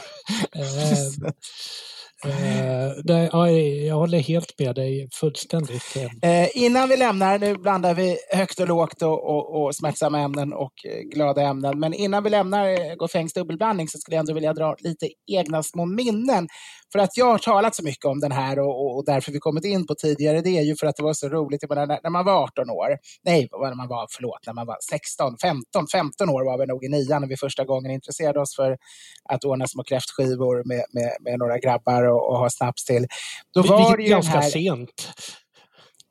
Eh, 2.25 2.93
nej, 3.05 3.87
jag 3.87 3.95
håller 3.95 4.19
helt 4.19 4.59
med 4.59 4.75
dig 4.75 5.09
fullständigt. 5.13 5.97
Eh. 6.23 6.43
eh, 6.43 6.49
innan 6.55 6.89
vi 6.89 6.97
lämnar, 6.97 7.39
nu 7.39 7.57
blandar 7.57 7.95
vi 7.95 8.19
högt 8.33 8.61
och 8.61 8.69
lågt 8.69 9.03
och, 9.03 9.25
och, 9.25 9.63
och 9.63 9.75
smärtsamma 9.75 10.21
ämnen 10.21 10.53
och 10.53 10.73
eh, 10.85 11.01
glada 11.01 11.43
ämnen, 11.43 11.81
men 11.81 11.95
innan 11.95 12.25
vi 12.25 12.31
lämnar 12.31 12.69
eh, 12.69 12.95
Goffengs 12.95 13.33
dubbelblandning 13.33 13.89
så 13.89 13.99
skulle 13.99 14.15
jag 14.15 14.21
ändå 14.21 14.35
vilja 14.35 14.53
dra 14.53 14.77
lite 14.79 15.09
egna 15.27 15.63
små 15.63 15.85
minnen. 15.85 16.49
För 16.93 16.99
att 16.99 17.17
jag 17.17 17.27
har 17.27 17.39
talat 17.39 17.75
så 17.75 17.85
mycket 17.85 18.05
om 18.05 18.21
den 18.21 18.33
här 18.33 18.59
och, 18.59 18.97
och 18.97 19.05
därför 19.05 19.33
vi 19.33 19.39
kommit 19.39 19.65
in 19.65 19.87
på 19.87 19.95
tidigare, 19.95 20.41
det 20.41 20.59
är 20.59 20.63
ju 20.63 20.77
för 20.77 20.87
att 20.87 20.97
det 20.97 21.03
var 21.03 21.13
så 21.13 21.29
roligt 21.29 21.69
menar, 21.69 21.87
när, 21.87 22.01
när 22.03 22.11
man 22.11 22.25
var 22.25 22.43
18 22.43 22.71
år, 22.71 22.99
nej, 23.25 23.49
när 23.53 23.75
man 23.75 23.89
var, 23.89 24.07
förlåt, 24.11 24.47
när 24.47 24.53
man 24.53 24.67
var 24.67 24.77
16, 24.91 25.37
15, 25.43 25.87
15 25.93 26.29
år 26.29 26.45
var 26.45 26.59
vi 26.59 26.67
nog 26.67 26.85
i 26.85 26.89
nian 26.89 27.23
när 27.23 27.29
vi 27.29 27.37
första 27.37 27.65
gången 27.65 27.91
intresserade 27.91 28.41
oss 28.41 28.57
för 28.57 28.77
att 29.25 29.45
ordna 29.45 29.67
små 29.67 29.83
kräftskivor 29.83 30.63
med, 30.65 30.85
med, 30.93 31.17
med 31.21 31.39
några 31.39 31.59
grabbar 31.59 32.08
och, 32.09 32.31
och 32.31 32.39
ha 32.39 32.51
snaps 32.51 32.85
till. 32.85 33.07
Då 33.55 33.63
var 33.63 33.97
det 33.97 34.03
ju 34.03 34.09
ganska 34.09 34.41
här... 34.41 34.51
sent. 34.51 35.09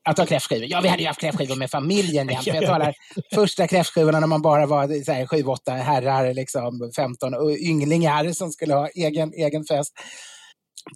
Att 0.10 0.18
ha 0.18 0.26
kräftskivor? 0.26 0.68
Ja, 0.70 0.82
vi 0.82 0.88
hade 0.88 1.02
ju 1.02 1.08
haft 1.08 1.20
kräftskivor 1.20 1.56
med 1.56 1.72
familjen 1.72 2.28
jämt. 2.28 2.48
Jag 2.48 2.66
talar 2.66 2.94
första 3.36 3.68
kräftskivorna 3.68 4.20
när 4.20 4.28
man 4.28 4.42
bara 4.42 4.66
var 4.66 5.04
så 5.04 5.12
här, 5.12 5.26
7, 5.26 5.44
8 5.44 5.72
herrar, 5.72 6.34
liksom, 6.34 6.92
15 6.96 7.34
ynglingar 7.60 8.32
som 8.32 8.52
skulle 8.52 8.74
ha 8.74 8.88
egen, 8.88 9.34
egen 9.34 9.66
fest. 9.66 9.94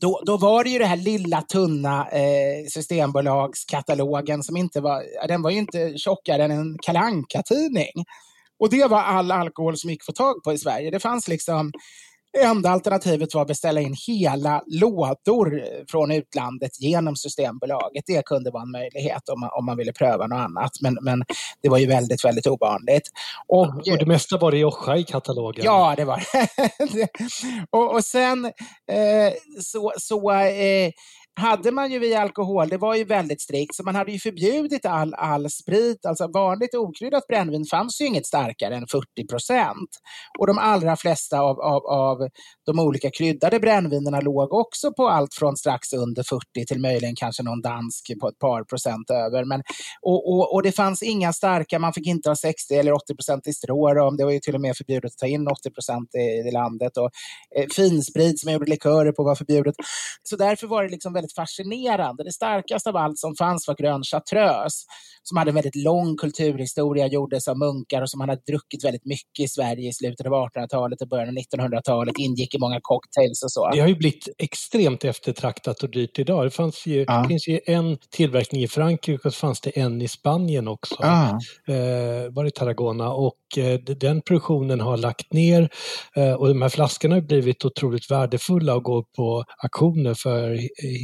Då, 0.02 0.22
då 0.26 0.38
var 0.38 0.64
det 0.64 0.70
ju 0.70 0.80
det 0.80 0.86
här 0.86 0.96
lilla 0.96 1.42
tunna 1.42 2.08
eh, 2.12 2.66
Systembolagskatalogen 2.70 4.44
som 4.44 4.58
inte 4.58 4.82
var, 4.82 5.28
den 5.28 5.42
var 5.42 5.52
ju 5.52 5.58
inte 5.58 5.98
tjockare 5.98 6.44
än 6.44 6.52
en 6.52 6.78
kalanka 6.82 7.44
tidning 7.44 8.06
Och 8.60 8.70
det 8.70 8.86
var 8.86 9.02
all 9.02 9.32
alkohol 9.32 9.78
som 9.78 9.90
gick 9.90 10.02
att 10.02 10.06
få 10.06 10.12
tag 10.12 10.44
på 10.44 10.54
i 10.54 10.58
Sverige. 10.58 10.92
Det 10.92 11.00
fanns 11.00 11.28
liksom 11.28 11.72
Enda 12.38 12.70
alternativet 12.70 13.34
var 13.34 13.42
att 13.42 13.48
beställa 13.48 13.82
in 13.82 13.96
hela 14.08 14.64
lådor 14.68 15.64
från 15.92 16.12
utlandet 16.12 16.82
genom 16.82 17.16
Systembolaget. 17.16 18.04
Det 18.08 18.26
kunde 18.26 18.52
vara 18.52 18.64
en 18.64 18.72
möjlighet 18.72 19.30
om 19.30 19.40
man, 19.40 19.50
om 19.54 19.66
man 19.66 19.78
ville 19.78 19.94
pröva 19.94 20.28
något 20.28 20.40
annat. 20.40 20.72
Men, 20.82 20.98
men 21.02 21.24
det 21.62 21.70
var 21.70 21.78
ju 21.78 21.86
väldigt, 21.86 22.26
väldigt 22.26 22.48
ovanligt. 22.48 23.10
Och, 23.48 23.68
och 23.68 23.98
det 24.00 24.06
mesta 24.06 24.38
var 24.38 24.52
det 24.52 24.58
Joscha 24.58 24.98
i 24.98 25.04
katalogen? 25.04 25.66
Ja, 25.66 25.94
det 25.98 26.06
var 26.06 26.24
det. 26.94 27.08
och, 27.70 27.94
och 27.94 28.06
sen 28.06 28.46
eh, 28.46 29.34
så, 29.62 29.94
så 29.98 30.32
eh, 30.32 30.92
hade 31.40 31.72
man 31.72 31.92
ju 31.92 32.00
via 32.00 32.22
alkohol, 32.22 32.70
det 32.70 32.78
var 32.78 32.96
ju 32.96 33.04
väldigt 33.04 33.42
strikt, 33.42 33.76
så 33.76 33.84
man 33.84 33.96
hade 33.96 34.12
ju 34.12 34.20
förbjudit 34.20 34.86
all, 34.86 35.14
all 35.14 35.50
sprit. 35.50 36.06
Alltså 36.06 36.28
vanligt 36.28 36.76
okryddat 36.76 37.28
brännvin 37.28 37.66
fanns 37.66 38.02
ju 38.02 38.06
inget 38.06 38.26
starkare 38.26 38.76
än 38.76 38.88
40 38.88 39.28
procent. 39.30 39.90
Och 40.40 40.48
de 40.48 40.58
allra 40.58 40.96
flesta 40.96 41.40
av, 41.40 41.62
av, 41.62 41.86
av 41.86 42.30
de 42.66 42.80
olika 42.80 43.10
kryddade 43.12 43.60
brännvinerna 43.60 44.22
låg 44.22 44.54
också 44.54 44.94
på 44.94 45.08
allt 45.10 45.34
från 45.34 45.58
strax 45.58 45.94
under 45.94 46.24
40 46.24 46.66
till 46.68 46.82
möjligen 46.82 47.16
kanske 47.16 47.44
någon 47.44 47.62
dansk 47.62 48.12
på 48.22 48.28
ett 48.28 48.40
par 48.40 48.64
procent 48.64 49.10
över. 49.10 49.46
Men, 49.46 49.62
och, 50.02 50.34
och, 50.34 50.54
och 50.54 50.64
det 50.64 50.72
fanns 50.72 51.04
inga 51.04 51.34
starka, 51.34 51.80
man 51.80 51.94
fick 51.94 52.08
inte 52.08 52.30
ha 52.30 52.36
60 52.36 52.74
eller 52.74 52.94
80 52.94 53.16
procent 53.16 53.48
i 53.48 53.54
strå, 53.54 54.12
Det 54.12 54.24
var 54.24 54.32
ju 54.32 54.40
till 54.40 54.56
och 54.56 54.62
med 54.62 54.78
förbjudet 54.78 55.12
att 55.12 55.18
ta 55.18 55.28
in 55.28 55.48
80 55.48 55.72
procent 55.72 56.16
i, 56.16 56.48
i 56.48 56.52
landet. 56.52 56.98
Och, 56.98 57.10
eh, 57.58 57.66
finsprit 57.76 58.40
som 58.40 58.48
man 58.48 58.54
gjorde 58.54 58.72
likörer 58.72 59.12
på 59.12 59.24
var 59.24 59.36
förbjudet. 59.36 59.76
Så 60.24 60.36
därför 60.36 60.68
var 60.68 60.84
det 60.84 60.90
liksom 60.90 61.14
väldigt 61.14 61.31
fascinerande. 61.36 62.24
Det 62.24 62.32
starkaste 62.32 62.90
av 62.90 62.98
allt 62.98 63.20
som 63.20 63.36
fanns 63.36 63.68
var 63.68 63.76
grön 63.76 64.04
chartreuse 64.04 64.86
som 65.24 65.38
hade 65.38 65.52
en 65.52 65.56
väldigt 65.56 65.76
lång 65.76 66.18
kulturhistoria, 66.18 67.08
gjordes 67.08 67.48
av 67.48 67.58
munkar 67.58 68.02
och 68.02 68.10
som 68.10 68.22
hade 68.22 68.36
druckit 68.36 68.86
väldigt 68.86 69.06
mycket 69.06 69.40
i 69.40 69.48
Sverige 69.48 69.90
i 69.90 69.94
slutet 69.94 70.26
av 70.26 70.34
1800-talet 70.34 71.02
och 71.02 71.08
början 71.08 71.30
av 71.30 71.34
1900-talet, 71.34 72.16
ingick 72.18 72.56
i 72.56 72.60
många 72.60 72.80
cocktails 72.82 73.44
och 73.44 73.52
så. 73.52 73.70
Det 73.70 73.80
har 73.80 73.88
ju 73.88 73.96
blivit 73.96 74.30
extremt 74.38 75.04
eftertraktat 75.04 75.84
och 75.84 75.92
dyrt 75.92 76.20
idag. 76.20 76.46
Det 76.46 76.52
fanns 76.52 76.86
ju, 76.86 77.06
ja. 77.08 77.26
finns 77.28 77.48
ju 77.48 77.60
en 77.66 77.98
tillverkning 78.10 78.64
i 78.64 78.68
Frankrike 78.68 79.28
och 79.28 79.34
så 79.34 79.40
fanns 79.40 79.62
det 79.62 79.70
en 79.70 80.02
i 80.02 80.08
Spanien 80.08 80.68
också. 80.68 80.96
Ja. 81.00 81.40
Eh, 81.68 82.32
var 82.32 82.44
det 82.44 82.52
Tarragona 82.52 83.14
och 83.14 83.58
eh, 83.58 83.80
den 83.80 84.22
produktionen 84.22 84.80
har 84.80 84.98
lagt 84.98 85.34
ner 85.34 85.70
eh, 86.16 86.34
och 86.34 86.48
de 86.48 86.62
här 86.62 86.70
flaskorna 86.70 87.16
har 87.16 87.22
blivit 87.22 87.66
otroligt 87.66 88.12
värdefulla 88.12 88.76
och 88.76 88.84
går 88.84 89.06
på 89.18 89.44
auktioner 89.64 90.14
för 90.14 90.60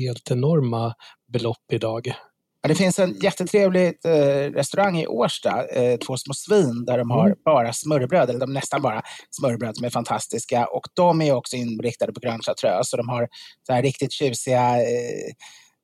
helt 0.07 0.31
enorma 0.31 0.93
belopp 1.33 1.73
idag. 1.73 2.13
Ja, 2.61 2.67
det 2.67 2.75
finns 2.75 2.99
en 2.99 3.19
jättetrevlig 3.19 3.87
eh, 4.05 4.51
restaurang 4.51 4.97
i 4.97 5.07
Årsta, 5.07 5.67
eh, 5.67 5.97
Två 5.97 6.17
små 6.17 6.33
svin, 6.33 6.85
där 6.85 6.97
de 6.97 7.11
har 7.11 7.25
mm. 7.25 7.37
bara 7.45 7.73
smörrebröd, 7.73 8.29
eller 8.29 8.39
de 8.39 8.53
nästan 8.53 8.81
bara 8.81 9.01
smörrebröd 9.29 9.75
som 9.75 9.85
är 9.85 9.89
fantastiska. 9.89 10.65
Och 10.65 10.87
de 10.93 11.21
är 11.21 11.33
också 11.33 11.55
inriktade 11.55 12.13
på 12.13 12.19
grön 12.19 12.39
chartreuse, 12.41 12.89
så 12.89 12.97
de 12.97 13.09
har 13.09 13.27
så 13.67 13.73
här 13.73 13.81
riktigt 13.81 14.11
tjusiga 14.11 14.81
eh, 14.81 15.33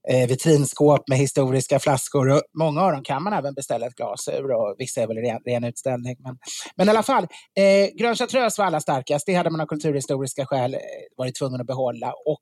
eh, 0.10 0.28
vitrinskåp 0.28 1.08
med 1.08 1.18
historiska 1.18 1.80
flaskor. 1.80 2.30
Och 2.30 2.42
många 2.58 2.82
av 2.82 2.92
dem 2.92 3.04
kan 3.04 3.24
man 3.24 3.34
även 3.34 3.54
beställa 3.54 3.88
ett 3.88 3.96
glas 3.96 4.28
ur 4.28 4.52
och 4.52 4.76
vissa 4.78 5.02
är 5.02 5.08
väl 5.08 5.18
ren, 5.18 5.40
ren 5.46 5.64
utställning. 5.64 6.16
Men, 6.20 6.38
men 6.76 6.88
i 6.88 6.90
alla 6.90 7.04
fall, 7.04 7.24
eh, 7.58 7.96
grön 7.98 8.16
chartreuse 8.16 8.62
var 8.62 8.66
allra 8.66 8.80
starkast. 8.80 9.26
Det 9.26 9.34
hade 9.34 9.50
man 9.50 9.62
av 9.62 9.66
kulturhistoriska 9.66 10.46
skäl 10.46 10.74
eh, 10.74 10.80
varit 11.18 11.36
tvungen 11.36 11.62
att 11.62 11.68
behålla. 11.68 12.14
Och 12.26 12.42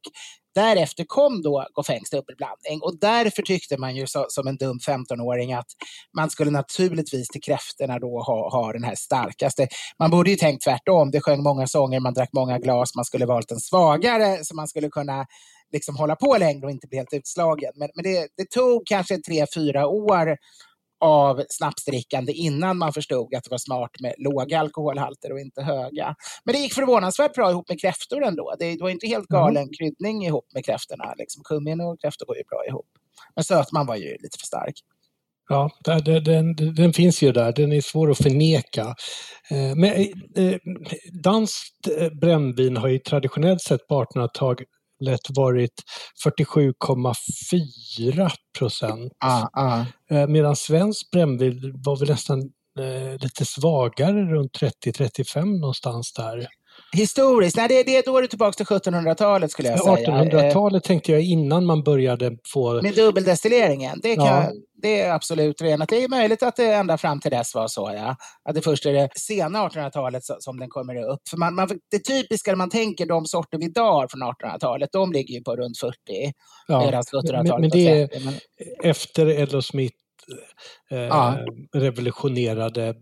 Därefter 0.56 1.04
kom 1.08 1.42
då 1.42 1.68
Goffengs 1.74 2.10
dubbelblandning 2.10 2.82
och 2.82 3.00
därför 3.00 3.42
tyckte 3.42 3.78
man 3.78 3.96
ju 3.96 4.08
så, 4.08 4.26
som 4.30 4.48
en 4.48 4.58
dum 4.58 4.80
15-åring 4.80 5.54
att 5.54 5.68
man 6.18 6.30
skulle 6.30 6.52
naturligtvis 6.52 7.28
till 7.28 7.42
kräftorna 7.42 8.00
då 8.00 8.22
ha, 8.22 8.50
ha 8.50 8.74
den 8.74 8.84
här 8.84 8.96
starkaste. 8.96 9.68
Man 10.00 10.12
borde 10.12 10.30
ju 10.30 10.36
tänkt 10.36 10.64
tvärtom. 10.64 11.12
Det 11.12 11.22
sjöng 11.22 11.44
många 11.44 11.68
sånger, 11.68 12.00
man 12.00 12.14
drack 12.14 12.30
många 12.34 12.60
glas, 12.60 12.96
man 12.96 13.06
skulle 13.06 13.26
valt 13.26 13.52
en 13.52 13.60
svagare 13.60 14.46
så 14.46 14.56
man 14.56 14.68
skulle 14.68 14.90
kunna 14.90 15.26
liksom 15.72 15.96
hålla 15.96 16.16
på 16.16 16.38
längre 16.40 16.66
och 16.66 16.72
inte 16.72 16.88
bli 16.88 16.98
helt 16.98 17.14
utslagen. 17.14 17.72
Men, 17.76 17.90
men 17.96 18.04
det, 18.04 18.28
det 18.38 18.50
tog 18.50 18.88
kanske 18.88 19.18
tre, 19.18 19.46
fyra 19.56 19.88
år 19.88 20.38
av 21.02 21.44
snapsdrickande 21.50 22.34
innan 22.34 22.78
man 22.78 22.94
förstod 22.94 23.36
att 23.36 23.44
det 23.44 23.52
var 23.52 23.58
smart 23.58 23.92
med 24.00 24.14
låga 24.18 24.60
alkoholhalter 24.60 25.32
och 25.32 25.40
inte 25.40 25.62
höga. 25.62 26.16
Men 26.46 26.56
det 26.56 26.60
gick 26.60 26.74
förvånansvärt 26.74 27.34
bra 27.34 27.52
ihop 27.52 27.70
med 27.70 27.82
kräftor 27.82 28.24
ändå. 28.24 28.56
Det, 28.60 28.82
var 28.82 28.90
inte 28.90 29.08
helt 29.08 29.30
mm. 29.30 29.42
galen 29.42 29.64
mm. 29.64 29.74
kryddning 29.80 30.26
ihop 30.26 30.46
med 30.54 30.66
kräftorna. 30.66 31.14
Liksom, 31.18 31.44
kummin 31.44 31.82
och 31.82 32.02
kräftor 32.02 32.26
går 32.26 32.38
ju 32.38 32.44
bra 32.50 32.66
ihop. 32.68 32.88
Men 33.36 33.44
sötman 33.44 33.86
var 33.86 33.96
ju 33.96 34.10
lite 34.10 34.38
för 34.40 34.46
stark. 34.46 34.74
Ja, 35.50 35.70
den, 35.84 36.24
den, 36.24 36.56
den, 36.76 36.94
finns 36.94 37.22
ju 37.22 37.32
där, 37.32 37.54
den 37.54 37.72
är 37.72 37.82
svår 37.82 38.12
att 38.12 38.18
förneka. 38.18 38.96
Eh, 39.50 39.76
men 39.76 39.92
eh, 40.36 40.58
danskt 41.24 41.88
eh, 42.00 42.10
brännvin 42.22 42.78
har 42.78 42.88
ju 42.88 43.00
traditionellt 43.00 43.62
sett 43.62 43.88
på 43.88 44.04
1800-talet 44.04 44.68
varit 45.30 45.84
47,4 46.26 48.32
procent. 48.58 49.14
Ah, 49.20 49.48
ah. 49.54 49.86
Medan 50.28 50.56
svensk 50.56 51.12
brännvin 51.12 51.74
var 51.76 52.00
väl 52.00 52.10
nästan 52.10 52.40
eh, 52.80 53.18
lite 53.20 53.46
svagare, 53.46 54.26
runt 54.26 54.58
30-35 54.86 55.60
någonstans 55.60 56.14
där. 56.14 56.48
Historiskt? 56.94 57.58
Nej, 57.58 57.68
det, 57.68 57.84
det, 57.84 58.06
då 58.06 58.18
är 58.18 58.22
det 58.22 58.28
tillbaka 58.28 58.52
till 58.52 58.66
1700-talet 58.66 59.52
skulle 59.52 59.70
jag 59.70 59.80
säga. 59.80 59.96
1800-talet 59.96 60.84
tänkte 60.84 61.12
jag 61.12 61.22
innan 61.22 61.66
man 61.66 61.84
började 61.84 62.38
få... 62.54 62.82
Med 62.82 62.96
dubbeldestilleringen? 62.96 64.00
Det, 64.04 64.16
kan, 64.16 64.26
ja. 64.26 64.52
det 64.82 65.02
är 65.02 65.14
absolut 65.14 65.62
renat. 65.62 65.90
Det 65.90 66.04
är 66.04 66.10
möjligt 66.10 66.44
att 66.44 66.56
det 66.56 66.74
ända 66.74 66.98
fram 66.98 67.20
till 67.20 67.32
dess 67.32 67.56
var 67.56 67.68
så, 67.68 67.92
ja. 67.96 68.16
Att 68.50 68.56
det 68.56 68.62
först 68.62 68.86
är 68.86 68.94
det 68.94 69.10
sena 69.16 69.68
1800-talet 69.68 70.24
som 70.40 70.60
den 70.60 70.70
kommer 70.70 70.96
upp. 70.96 71.20
För 71.30 71.38
man, 71.38 71.56
man, 71.56 71.70
det 71.92 72.00
typiska 72.00 72.52
när 72.52 72.56
man 72.56 72.70
tänker 72.70 73.06
de 73.06 73.26
sorter 73.26 73.58
vi 73.58 73.66
idag 73.66 73.94
har 73.94 74.08
från 74.08 74.24
1800-talet, 74.24 74.90
de 74.92 75.12
ligger 75.12 75.36
ju 75.36 75.44
på 75.44 75.56
runt 75.56 75.78
40. 75.80 75.96
Ja, 76.68 77.02
men, 77.32 77.62
men 77.62 77.70
det 77.70 77.88
är 77.88 78.10
efter 78.84 79.30
Edlo 79.30 79.62
Smith 79.62 79.96
eh, 80.92 81.00
ja. 81.00 81.38
revolutionerade 81.74 82.96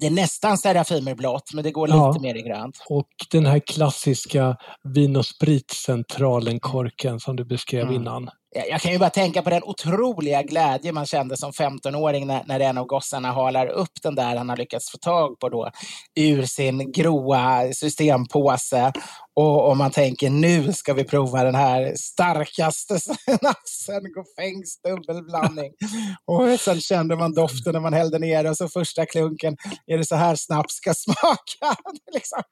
Det 0.00 0.06
är 0.06 0.10
nästan 0.10 0.58
Serafimerblått, 0.58 1.54
men 1.54 1.64
det 1.64 1.70
går 1.70 1.86
lite 1.86 1.96
Ja. 1.96 2.16
mer 2.20 2.34
i 2.34 2.42
grönt. 2.42 2.76
Och 2.88 3.08
den 3.30 3.46
här 3.46 3.60
klassiska 3.66 4.56
Vin 4.94 5.16
och 5.16 5.26
spritcentralen-korken 5.26 7.20
som 7.20 7.36
du 7.36 7.44
beskrev 7.44 7.82
Mm. 7.82 7.94
innan. 7.94 8.28
Jag 8.50 8.80
kan 8.80 8.92
ju 8.92 8.98
bara 8.98 9.10
tänka 9.10 9.42
på 9.42 9.50
den 9.50 9.62
otroliga 9.64 10.42
glädje 10.42 10.92
man 10.92 11.06
kände 11.06 11.36
som 11.36 11.52
15-åring 11.52 12.26
när, 12.26 12.42
när 12.46 12.60
en 12.60 12.78
av 12.78 12.86
gossarna 12.86 13.32
halar 13.32 13.66
upp 13.66 14.02
den 14.02 14.14
där 14.14 14.36
han 14.36 14.48
har 14.48 14.56
lyckats 14.56 14.90
få 14.90 14.98
tag 14.98 15.38
på 15.38 15.48
då 15.48 15.70
ur 16.14 16.42
sin 16.44 16.92
gråa 16.92 17.72
systempåse. 17.72 18.92
Och, 19.38 19.68
och 19.68 19.76
man 19.76 19.90
tänker 19.90 20.30
nu 20.30 20.72
ska 20.72 20.94
vi 20.94 21.04
prova 21.04 21.44
den 21.44 21.54
här 21.54 21.94
starkaste 21.96 23.00
snapsen, 23.00 24.12
Goffengs 24.14 24.80
dubbelblandning. 24.84 25.72
och 26.24 26.60
sen 26.60 26.80
kände 26.80 27.16
man 27.16 27.34
doften 27.34 27.72
när 27.72 27.80
man 27.80 27.92
hällde 27.92 28.18
ner 28.18 28.50
och 28.50 28.56
så 28.56 28.68
första 28.68 29.06
klunken, 29.06 29.56
är 29.86 29.98
det 29.98 30.04
så 30.04 30.16
här 30.16 30.36
snaps 30.36 30.74
ska 30.74 30.94
smaka? 30.96 31.76
liksom, 32.14 32.42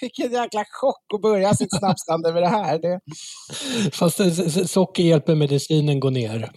vilken 0.00 0.32
jäkla 0.32 0.64
chock 0.70 1.14
att 1.14 1.22
börja 1.22 1.54
sitt 1.54 1.78
snapsande 1.78 2.32
med 2.32 2.42
det 2.42 2.48
här. 2.48 2.78
Det, 2.78 3.00
Fast 3.92 4.20
socker 4.70 5.02
hjälper 5.02 5.34
medicinen 5.34 6.00
gå 6.00 6.10
ner. 6.10 6.50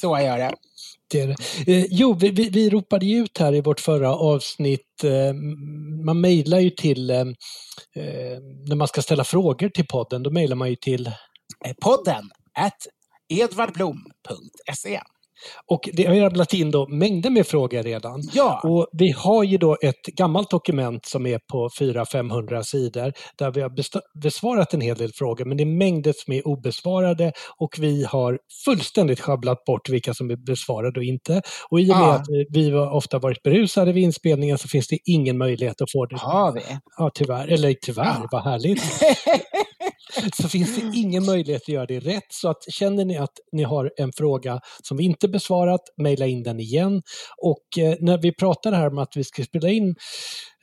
så 0.00 0.18
gör 0.18 0.38
det. 0.38 0.54
Det 1.10 1.20
är 1.20 1.26
det. 1.26 1.72
Eh, 1.72 1.86
jo, 1.90 2.12
vi, 2.12 2.30
vi, 2.30 2.48
vi 2.48 2.70
ropade 2.70 3.06
ju 3.06 3.18
ut 3.18 3.38
här 3.38 3.54
i 3.54 3.60
vårt 3.60 3.80
förra 3.80 4.16
avsnitt, 4.16 5.04
eh, 5.04 5.34
man 6.04 6.20
mejlar 6.20 6.58
ju 6.58 6.70
till, 6.70 7.10
eh, 7.10 7.20
eh, 7.96 8.38
när 8.68 8.76
man 8.76 8.88
ska 8.88 9.02
ställa 9.02 9.24
frågor 9.24 9.68
till 9.68 9.86
podden, 9.86 10.22
då 10.22 10.30
mejlar 10.30 10.56
man 10.56 10.70
ju 10.70 10.76
till 10.76 11.06
eh, 11.06 11.72
podden 11.82 12.30
at 12.58 12.86
edvardblom.se. 13.28 15.00
Och 15.70 15.88
det 15.92 16.04
har 16.06 16.14
ju 16.14 16.20
rabblat 16.20 16.52
in 16.54 16.70
då 16.70 16.88
mängder 16.88 17.30
med 17.30 17.46
frågor 17.46 17.82
redan. 17.82 18.22
Ja, 18.32 18.60
Och 18.64 18.86
vi 18.92 19.10
har 19.10 19.44
ju 19.44 19.58
då 19.58 19.76
ett 19.82 20.02
gammalt 20.16 20.50
dokument 20.50 21.06
som 21.06 21.26
är 21.26 21.38
på 21.52 21.68
400-500 21.80 22.62
sidor 22.62 23.12
där 23.38 23.50
vi 23.50 23.60
har 23.60 23.72
besvarat 24.22 24.74
en 24.74 24.80
hel 24.80 24.96
del 24.96 25.12
frågor 25.12 25.44
men 25.44 25.56
det 25.56 25.62
är 25.62 25.78
mängder 25.78 26.14
som 26.16 26.32
är 26.34 26.46
obesvarade 26.48 27.32
och 27.58 27.76
vi 27.78 28.04
har 28.04 28.38
fullständigt 28.64 29.20
sjabblat 29.20 29.64
bort 29.64 29.88
vilka 29.88 30.14
som 30.14 30.30
är 30.30 30.36
besvarade 30.46 31.00
och 31.00 31.04
inte. 31.04 31.42
Och 31.70 31.80
i 31.80 31.84
och 31.92 31.96
med 31.96 32.06
Ja. 32.06 32.14
att 32.14 32.26
vi, 32.50 32.72
ofta 32.74 33.18
varit 33.18 33.42
berusade 33.42 33.92
vid 33.92 34.02
inspelningen 34.04 34.58
så 34.58 34.68
finns 34.68 34.88
det 34.88 34.98
ingen 35.04 35.38
möjlighet 35.38 35.80
att 35.80 35.92
få 35.92 36.06
det. 36.06 36.16
har 36.18 36.52
vi. 36.52 36.60
Ja, 36.98 37.10
tyvärr. 37.14 37.48
Eller 37.48 37.74
tyvärr, 37.82 38.04
Ja. 38.04 38.28
vad 38.30 38.44
härligt. 38.44 38.82
så 40.42 40.48
finns 40.48 40.76
det 40.76 40.98
ingen 40.98 41.24
möjlighet 41.26 41.62
att 41.62 41.68
göra 41.68 41.86
det 41.86 42.00
rätt. 42.00 42.26
Så 42.30 42.48
att 42.48 42.62
känner 42.72 43.04
ni 43.04 43.16
att 43.16 43.32
ni 43.52 43.62
har 43.62 43.92
en 43.96 44.12
fråga 44.12 44.60
som 44.82 44.96
vi 44.96 45.04
inte 45.04 45.28
besvarat, 45.28 45.80
mejla 46.02 46.26
in 46.26 46.42
den 46.42 46.60
igen. 46.60 47.02
Och 47.42 47.78
eh, 47.78 47.94
när 48.00 48.18
vi 48.18 48.32
pratade 48.34 48.76
här 48.76 48.88
om 48.88 48.98
att 48.98 49.16
vi 49.16 49.24
ska 49.24 49.42
spela 49.42 49.68
in, 49.68 49.94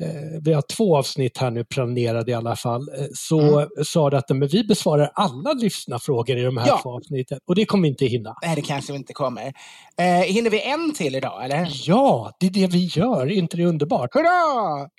eh, 0.04 0.08
vi 0.46 0.54
har 0.54 0.62
två 0.78 0.98
avsnitt 0.98 1.38
här 1.38 1.52
nu 1.52 1.66
planerade 1.66 2.32
i 2.32 2.34
alla 2.34 2.56
fall, 2.56 2.82
eh, 3.00 3.06
så 3.14 3.68
sa 3.86 4.10
det 4.10 4.18
att 4.18 4.30
men 4.30 4.48
vi 4.48 4.64
besvarar 4.64 5.12
alla 5.14 5.54
lyssnarfrågor 5.54 6.38
i 6.38 6.42
de 6.44 6.58
här 6.58 6.68
Ja. 6.68 6.80
två 6.84 6.90
avsnitten. 6.96 7.40
Och 7.48 7.56
det 7.56 7.66
kommer 7.66 7.82
vi 7.84 7.90
inte 7.90 8.06
hinna. 8.06 8.36
Nej, 8.44 8.56
det 8.56 8.62
kanske 8.62 8.92
vi 8.92 8.98
inte 8.98 9.14
kommer. 9.14 9.54
Eh, 9.98 10.06
hinner 10.06 10.50
vi 10.50 10.62
en 10.62 10.94
till 10.94 11.16
idag, 11.16 11.46
eller? 11.46 11.68
Ja, 11.86 12.32
det 12.40 12.46
är 12.46 12.52
det 12.52 12.68
vi 12.68 12.86
gör, 12.86 13.22
är 13.22 13.32
inte 13.32 13.58
det 13.58 13.66
underbart? 13.66 14.10
Hurra! 14.14 14.90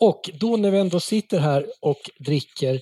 Och 0.00 0.20
då 0.40 0.56
när 0.56 0.70
vi 0.70 0.78
ändå 0.78 1.00
sitter 1.00 1.38
här 1.38 1.66
och 1.80 1.98
dricker 2.26 2.80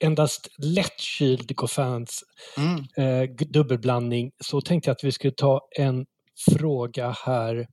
endast 0.00 0.48
lättkyld 0.58 1.56
Goffins 1.56 2.24
Mm. 2.56 2.84
eh, 2.96 3.30
dubbelblandning 3.46 4.32
så 4.44 4.60
tänkte 4.60 4.90
jag 4.90 4.94
att 4.94 5.04
vi 5.04 5.12
skulle 5.12 5.32
ta 5.32 5.60
en 5.78 6.06
fråga 6.50 7.16
här 7.24 7.66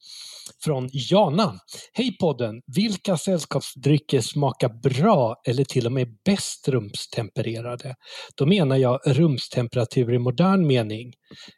från 0.63 0.89
Jana. 0.91 1.53
Hej 1.93 2.17
podden! 2.19 2.61
Vilka 2.75 3.17
sällskapsdrycker 3.17 4.21
smakar 4.21 4.69
bra 4.69 5.35
eller 5.47 5.63
till 5.63 5.85
och 5.85 5.91
med 5.91 6.07
bäst 6.25 6.67
rumstempererade? 6.67 7.95
Då 8.37 8.45
menar 8.45 8.77
jag 8.77 8.99
rumstemperatur 9.05 10.13
i 10.13 10.19
modern 10.19 10.67
mening. 10.67 11.13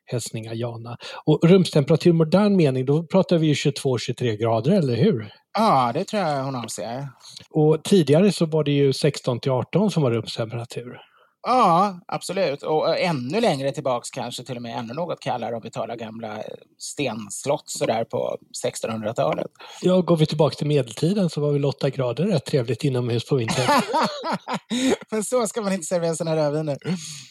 Hälsningar 0.05 0.53
Jana. 0.53 0.97
Och 1.25 1.49
rumstemperatur 1.49 2.09
i 2.09 2.13
modern 2.13 2.55
mening, 2.55 2.85
då 2.85 3.07
pratar 3.07 3.37
vi 3.37 3.47
ju 3.47 3.53
22-23 3.53 4.37
grader, 4.37 4.71
eller 4.71 4.95
hur? 4.95 5.31
Ja, 5.57 5.91
det 5.93 6.03
tror 6.03 6.21
jag 6.21 6.43
hon 6.43 6.55
avser. 6.55 7.07
Och 7.49 7.83
tidigare 7.83 8.31
så 8.31 8.45
var 8.45 8.63
det 8.63 8.71
ju 8.71 8.93
16 8.93 9.39
till 9.39 9.51
18 9.51 9.91
som 9.91 10.03
var 10.03 10.11
rumstemperatur. 10.11 10.97
Ja, 11.47 11.99
absolut. 12.07 12.63
Och 12.63 12.89
eh, 12.89 13.09
ännu 13.09 13.41
längre 13.41 13.71
tillbaks 13.71 14.09
kanske 14.09 14.43
till 14.43 14.55
och 14.55 14.61
med 14.61 14.77
ännu 14.77 14.93
något 14.93 15.19
kallare 15.19 15.55
om 15.55 15.61
vi 15.63 15.71
talar 15.71 15.95
gamla 15.95 16.37
eh, 16.37 16.43
stenslott 16.77 17.63
sådär 17.69 18.03
på 18.03 18.37
1600-talet. 18.65 19.47
Ja, 19.81 20.01
går 20.01 20.17
vi 20.17 20.25
tillbaka 20.25 20.55
till 20.55 20.67
medeltiden 20.67 21.29
så 21.29 21.41
var 21.41 21.51
väl 21.51 21.65
8 21.65 21.89
grader 21.89 22.25
rätt 22.25 22.45
trevligt 22.45 22.83
inomhus 22.83 23.25
på 23.29 23.35
vintern. 23.35 23.65
Men 25.11 25.23
så 25.23 25.47
ska 25.47 25.61
man 25.61 25.73
inte 25.73 25.85
servera 25.85 26.15
sina 26.15 26.35
rödviner. 26.35 26.77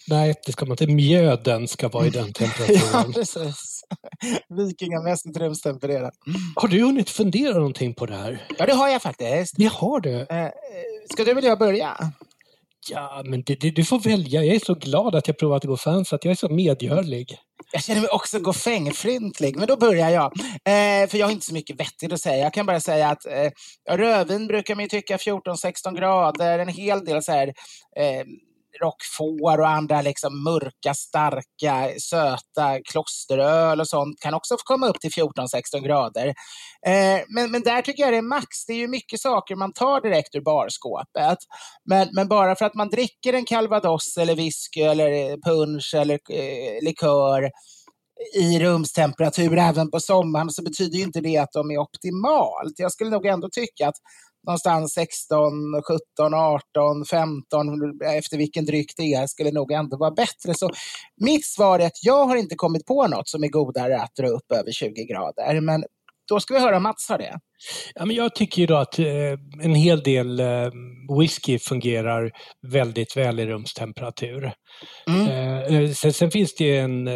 Nej, 0.08 0.34
det 0.46 0.52
ska 0.52 0.64
man 0.66 0.72
inte. 0.72 0.86
Mjöden 0.86 1.68
ska 1.68 1.88
vara 1.88 2.06
i 2.06 2.10
den 2.10 2.26
Ja, 2.38 2.46
temperaturen. 2.46 3.12
precis. 3.12 3.82
Vikingamässigt 4.48 5.36
rumstempererat. 5.36 6.14
Har 6.56 6.68
du 6.68 6.82
hunnit 6.82 7.10
fundera 7.10 7.54
någonting 7.54 7.94
på 7.94 8.06
det 8.06 8.16
här? 8.16 8.46
Ja, 8.58 8.66
det 8.66 8.74
har 8.74 8.88
jag 8.88 9.02
faktiskt. 9.02 9.54
Det 9.56 9.72
har 9.72 10.00
du. 10.00 10.20
Eh, 10.20 10.48
ska 11.12 11.24
du 11.24 11.40
jag 11.40 11.58
börja? 11.58 12.12
Ja, 12.90 13.22
men 13.24 13.42
det, 13.42 13.60
det, 13.60 13.70
du 13.70 13.84
får 13.84 13.98
välja. 13.98 14.44
Jag 14.44 14.56
är 14.56 14.60
så 14.60 14.74
glad 14.74 15.14
att 15.14 15.28
jag 15.28 15.38
provat 15.38 15.64
att 15.64 15.68
gå 15.68 15.76
fans 15.76 16.12
att 16.12 16.24
jag 16.24 16.32
är 16.32 16.36
så 16.36 16.48
medgörlig. 16.48 17.38
Jag 17.72 17.82
känner 17.82 18.00
mig 18.00 18.10
också 18.10 18.38
goffängflintlig, 18.38 19.56
men 19.56 19.66
då 19.66 19.76
börjar 19.76 20.10
jag. 20.10 20.32
Eh, 20.64 21.08
för 21.08 21.18
jag 21.18 21.26
har 21.26 21.32
inte 21.32 21.46
så 21.46 21.54
mycket 21.54 21.80
vettigt 21.80 22.12
att 22.12 22.20
säga. 22.20 22.44
Jag 22.44 22.54
kan 22.54 22.66
bara 22.66 22.80
säga 22.80 23.08
att 23.08 23.26
eh, 23.26 23.50
rödvin 23.96 24.46
brukar 24.46 24.74
man 24.74 24.84
ju 24.84 24.88
tycka 24.88 25.16
14-16 25.16 25.96
grader. 25.96 26.58
En 26.58 26.68
hel 26.68 27.04
del 27.04 27.22
så 27.22 27.32
här 27.32 27.48
eh, 27.96 28.24
rockfår 28.82 29.60
och 29.60 29.68
andra 29.68 30.02
liksom 30.02 30.44
mörka, 30.44 30.94
starka, 30.94 31.88
söta 32.00 32.80
klosteröl 32.92 33.80
och 33.80 33.88
sånt 33.88 34.20
kan 34.20 34.34
också 34.34 34.54
få 34.54 34.62
komma 34.64 34.88
upp 34.88 35.00
till 35.00 35.10
14-16 35.10 35.80
grader. 35.84 36.26
Eh, 36.86 37.20
men, 37.28 37.50
men 37.50 37.62
där 37.62 37.82
tycker 37.82 38.02
jag 38.02 38.12
det 38.12 38.18
är 38.18 38.22
max. 38.22 38.66
Det 38.66 38.72
är 38.72 38.76
ju 38.76 38.88
mycket 38.88 39.20
saker 39.20 39.56
man 39.56 39.72
tar 39.72 40.00
direkt 40.00 40.34
ur 40.34 40.40
barskåpet. 40.40 41.38
Men, 41.88 42.08
men 42.12 42.28
bara 42.28 42.56
för 42.56 42.64
att 42.64 42.74
man 42.74 42.88
dricker 42.88 43.32
en 43.32 43.44
calvados 43.44 44.16
eller 44.16 44.34
whisky 44.34 44.80
eller 44.80 45.30
eh, 45.30 45.36
punch 45.46 45.94
eller 45.94 46.18
eh, 46.30 46.84
likör 46.84 47.50
i 48.34 48.58
rumstemperatur 48.58 49.58
även 49.58 49.90
på 49.90 50.00
sommaren 50.00 50.50
så 50.50 50.62
betyder 50.62 50.98
ju 50.98 51.04
inte 51.04 51.20
det 51.20 51.36
att 51.36 51.52
de 51.52 51.70
är 51.70 51.78
optimalt. 51.78 52.74
Jag 52.76 52.92
skulle 52.92 53.10
nog 53.10 53.26
ändå 53.26 53.48
tycka 53.52 53.88
att 53.88 53.96
någonstans 54.46 54.92
16, 54.92 55.52
17, 56.18 56.34
18, 56.34 57.04
15 57.04 57.66
efter 58.16 58.36
vilken 58.36 58.64
dryck 58.64 58.92
det 58.96 59.14
är 59.14 59.26
skulle 59.26 59.50
nog 59.50 59.72
ändå 59.72 59.96
vara 59.96 60.10
bättre. 60.10 60.54
Så 60.54 60.70
mitt 61.20 61.46
svar 61.46 61.78
är 61.78 61.86
att 61.86 62.04
jag 62.04 62.26
har 62.26 62.36
inte 62.36 62.54
kommit 62.54 62.86
på 62.86 63.06
något 63.06 63.28
som 63.28 63.44
är 63.44 63.48
godare 63.48 64.02
att 64.02 64.14
dra 64.16 64.28
upp 64.28 64.52
över 64.52 64.72
20 64.72 65.04
grader. 65.04 65.60
Men 65.60 65.84
då 66.28 66.40
ska 66.40 66.54
vi 66.54 66.60
höra 66.60 66.76
om 66.76 66.82
Mats 66.82 67.08
har 67.08 67.18
det. 67.18 67.38
Ja, 67.94 68.04
men 68.04 68.16
jag 68.16 68.34
tycker 68.34 68.60
ju 68.60 68.66
då 68.66 68.76
att 68.76 68.98
eh, 68.98 69.06
en 69.62 69.74
hel 69.74 70.02
del 70.02 70.40
eh, 70.40 70.70
whisky 71.18 71.58
fungerar 71.58 72.32
väldigt 72.72 73.16
väl 73.16 73.40
i 73.40 73.46
rumstemperatur. 73.46 74.52
Mm. 75.08 75.84
Eh, 75.84 75.90
sen, 75.90 76.30
finns 76.30 76.54
det 76.54 76.64
ju 76.64 76.76
en 76.76 77.08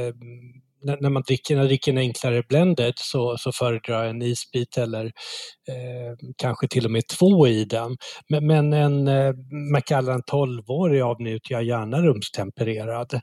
när, 0.83 1.11
man 1.11 1.23
dricker, 1.23 1.57
när 1.57 1.65
dricker 1.65 1.93
en 1.93 1.99
enklare 1.99 2.43
blended 2.49 2.93
så, 2.97 3.37
så 3.39 3.53
föredrar 3.53 4.01
jag 4.01 4.11
en 4.11 4.23
isbit 4.23 4.79
eller 4.79 5.05
eh, 5.05 6.15
kanske 6.37 6.69
till 6.69 6.85
och 6.85 6.91
med 6.91 7.03
två 7.19 7.47
i 7.47 7.65
den. 7.65 7.97
Men, 8.29 8.47
men 8.47 8.73
en 8.73 9.09
eh, 9.09 9.33
Macallan 9.73 10.23
12-årig 10.23 11.01
avnjuter 11.03 11.53
jag 11.53 11.65
gärna 11.65 12.03
rumstempererad. 12.03 13.21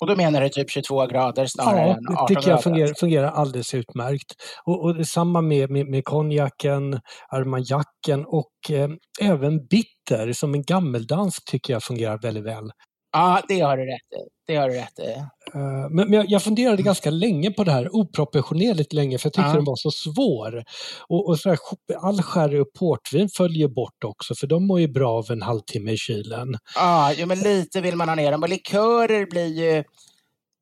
Och 0.00 0.06
då 0.06 0.16
menar 0.16 0.40
du 0.40 0.48
typ 0.48 0.70
22 0.70 1.06
grader 1.06 1.46
snarare 1.46 1.86
Ja, 1.88 1.96
än 1.96 2.02
det 2.02 2.12
18 2.14 2.26
tycker 2.26 2.40
grader? 2.40 2.50
jag 2.50 2.62
fungerar, 2.62 2.94
fungerar 3.00 3.30
alldeles 3.30 3.74
utmärkt. 3.74 4.32
Och, 4.64 4.84
och 4.84 4.94
detsamma 4.94 5.40
med, 5.40 5.70
med, 5.70 5.86
med 5.86 6.04
konjaken, 6.04 7.00
armagnacken 7.28 8.24
och 8.26 8.70
eh, 8.70 8.88
även 9.20 9.66
bitter 9.66 10.32
som 10.32 10.54
en 10.54 10.62
gammeldansk 10.62 11.50
tycker 11.50 11.72
jag 11.72 11.82
fungerar 11.82 12.18
väldigt 12.22 12.44
väl. 12.44 12.70
Ja, 13.12 13.42
det 13.48 13.60
har 13.60 13.76
du 13.76 13.84
rätt 13.86 14.12
i. 14.16 14.28
Det 14.46 14.56
har 14.56 14.68
du 14.68 14.74
rätt 14.74 14.98
i. 14.98 15.10
Eh, 15.54 15.88
Men, 15.90 15.94
men 15.94 16.12
jag, 16.12 16.24
jag 16.28 16.42
funderade 16.42 16.82
ganska 16.82 17.10
länge 17.10 17.50
på 17.50 17.64
det 17.64 17.72
här, 17.72 17.96
oproportionerligt 17.96 18.92
länge, 18.92 19.18
för 19.18 19.26
jag 19.26 19.32
tyckte 19.32 19.48
Ja. 19.50 19.54
den 19.54 19.64
var 19.64 19.76
så 19.76 19.90
svår. 19.90 20.64
Och, 21.08 21.28
och 21.28 21.38
så 21.38 21.48
här, 21.48 21.58
all 22.00 22.22
sherry 22.22 22.58
och 22.58 22.72
portvin 22.78 23.28
följer 23.36 23.68
bort 23.68 24.04
också, 24.04 24.34
för 24.34 24.46
de 24.46 24.66
mår 24.66 24.80
ju 24.80 24.88
bra 24.88 25.10
av 25.18 25.30
en 25.30 25.42
halvtimme 25.42 25.92
i 25.92 25.96
kylen. 25.96 26.58
Ja, 26.74 27.12
jo, 27.16 27.26
men 27.26 27.38
lite 27.40 27.80
vill 27.80 27.96
man 27.96 28.08
ha 28.08 28.14
ner 28.14 28.32
dem. 28.32 28.42
Och 28.42 28.48
likörer 28.48 29.26
blir 29.26 29.46
ju 29.46 29.84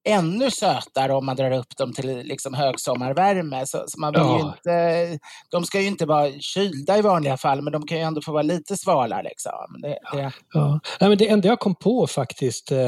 ännu 0.07 0.51
sötare 0.51 1.15
om 1.15 1.27
man 1.27 1.37
drar 1.37 1.51
upp 1.51 1.77
dem 1.77 1.93
till 1.93 2.19
liksom 2.19 2.55
högsommarvärme. 2.55 3.67
Så, 3.67 3.85
så 3.87 4.01
man 4.01 4.13
vill 4.13 4.23
ja. 4.23 4.55
inte, 4.57 5.19
de 5.51 5.65
ska 5.65 5.81
ju 5.81 5.87
inte 5.87 6.07
vara 6.07 6.33
kylda 6.41 6.99
i 6.99 7.03
vanliga 7.03 7.37
fall, 7.37 7.63
men 7.63 7.73
de 7.73 7.87
kan 7.87 7.99
ju 7.99 8.05
ändå 8.05 8.21
få 8.23 8.33
vara 8.33 8.43
lite 8.43 8.77
svala. 8.77 9.23
Liksom. 9.23 9.53
Det, 9.83 9.99
det... 10.13 10.33
Ja. 10.53 10.81
Nej, 11.01 11.09
men 11.09 11.19
det 11.19 11.29
enda 11.29 11.49
jag 11.49 11.61
kom 11.61 11.75
på 11.75 12.07
faktiskt, 12.07 12.73
eh, 12.73 12.79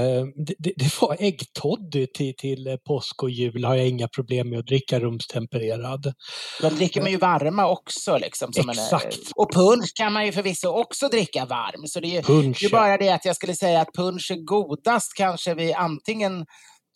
det, 0.47 0.55
det, 0.59 0.73
det 0.77 1.01
var 1.01 1.17
äggtoddy 1.19 2.07
till, 2.07 2.37
till 2.37 2.79
påsk 2.87 3.23
och 3.23 3.31
jul 3.31 3.65
har 3.65 3.75
jag 3.75 3.89
inga 3.89 4.09
problem 4.09 4.51
med 4.51 4.59
att 4.59 4.67
dricka 4.67 5.01
rumstempererad. 5.01 6.13
De 6.61 6.69
dricker 6.69 7.01
man 7.01 7.11
ju 7.11 7.17
varma 7.17 7.69
också. 7.69 8.19
Liksom, 8.19 8.51
Exakt. 8.69 9.05
En, 9.05 9.21
och 9.37 9.53
punsch 9.53 9.93
kan 9.95 10.13
man 10.13 10.27
ju 10.27 10.33
förvisso 10.33 10.69
också 10.69 11.09
dricka 11.09 11.45
varm. 11.45 11.87
Så 11.87 12.01
det 12.01 12.07
är 12.07 12.15
ju, 12.15 12.23
punch, 12.23 12.59
det 12.61 12.67
är 12.67 12.71
bara 12.71 12.97
det 12.97 13.11
att 13.11 13.25
jag 13.25 13.37
skulle 13.37 13.55
säga 13.55 13.81
att 13.81 13.93
punsch 13.95 14.31
är 14.31 14.45
godast 14.45 15.15
kanske 15.17 15.55
vid 15.55 15.75
antingen 15.75 16.47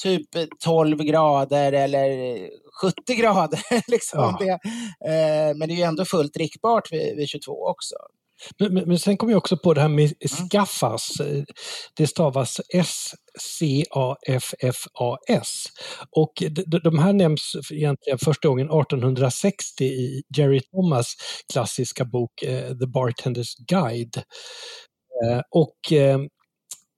typ 0.02 0.28
12 0.64 0.98
grader 0.98 1.72
eller 1.72 2.08
70 2.82 3.14
grader. 3.14 3.60
liksom 3.90 4.20
ja. 4.20 4.38
det. 4.40 4.50
Eh, 5.10 5.54
men 5.56 5.68
det 5.68 5.74
är 5.74 5.76
ju 5.76 5.82
ändå 5.82 6.04
fullt 6.04 6.34
drickbart 6.34 6.92
vid, 6.92 7.16
vid 7.16 7.28
22 7.28 7.66
också. 7.66 7.94
Men, 8.58 8.74
men, 8.74 8.88
men, 8.88 8.98
sen 8.98 9.16
kom 9.16 9.30
jag 9.30 9.38
också 9.38 9.56
på 9.56 9.74
det 9.74 9.80
här 9.80 9.88
med 9.88 10.04
mm. 10.04 10.48
skaffas. 10.50 11.12
Det 11.96 12.06
stavas 12.06 12.60
S-C-A-F-F-A-S. 12.74 13.94
Och 16.10 16.32
de, 16.66 16.78
de 16.78 16.98
här 16.98 17.12
nämns 17.12 17.56
egentligen 17.70 18.18
första 18.18 18.48
gången 18.48 18.66
1860 18.66 19.84
i 19.84 20.22
Jerry 20.36 20.60
Thomas 20.60 21.14
klassiska 21.52 22.04
bok 22.04 22.30
uh, 22.42 22.68
The 22.78 22.86
Bartender's 22.86 23.54
Guide. 23.68 24.16
Uh, 25.24 25.40
och 25.50 25.76
uh, 25.92 26.18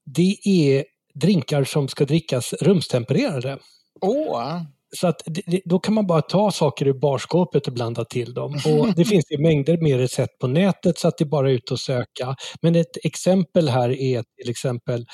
det 0.07 0.37
är 0.45 0.85
drinkar 1.15 1.65
som 1.65 1.89
ska 1.89 2.05
drickas 2.05 2.53
rumstempererade. 2.53 3.59
Oh. 4.01 4.63
Så 4.97 5.07
att 5.07 5.23
då 5.65 5.79
kan 5.79 5.95
man 5.95 6.07
bara 6.07 6.23
ta 6.23 6.51
saker 6.51 6.87
ur 6.87 6.93
barskåpet 6.93 7.67
och 7.67 7.73
blanda 7.73 8.05
till 8.05 8.35
dem. 8.35 8.55
Och 8.67 8.95
det 8.97 9.05
finns 9.05 9.25
ju 9.31 9.39
mängder 9.39 9.79
med 9.79 9.99
recept 9.99 10.39
på 10.39 10.47
nätet 10.47 10.99
så 10.99 11.09
att 11.09 11.19
det 11.19 11.25
är 11.25 11.29
bara 11.29 11.51
ut 11.51 11.71
och 11.71 11.81
söka. 11.81 12.37
Men 12.63 12.75
ett 12.75 12.97
exempel 13.05 13.69
här 13.69 13.91
är 13.91 14.25
till 14.43 14.51
exempel 14.51 15.07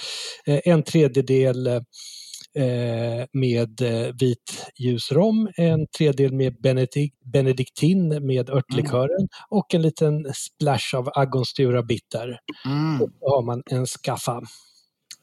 eh, 0.47 0.61
en 0.65 0.83
tredjedel 0.83 1.67
eh, 1.67 3.25
med 3.33 3.81
eh, 3.81 4.15
vit 4.21 4.67
ljusrom, 4.79 5.49
en 5.57 5.87
tredjedel 5.99 6.33
med 6.33 6.61
benedikt, 6.63 7.17
benediktin 7.33 8.27
med 8.27 8.51
örtlikören 8.51 9.21
mm. 9.21 9.29
och 9.51 9.75
en 9.75 9.83
liten 9.83 10.25
splash 10.35 10.97
av 10.97 11.09
agonstura 11.15 11.83
bitter. 11.83 12.39
Mm. 12.67 12.99
Då 12.99 13.29
har 13.29 13.47
man 13.47 13.63
en 13.71 13.87
skaffa. 13.87 14.43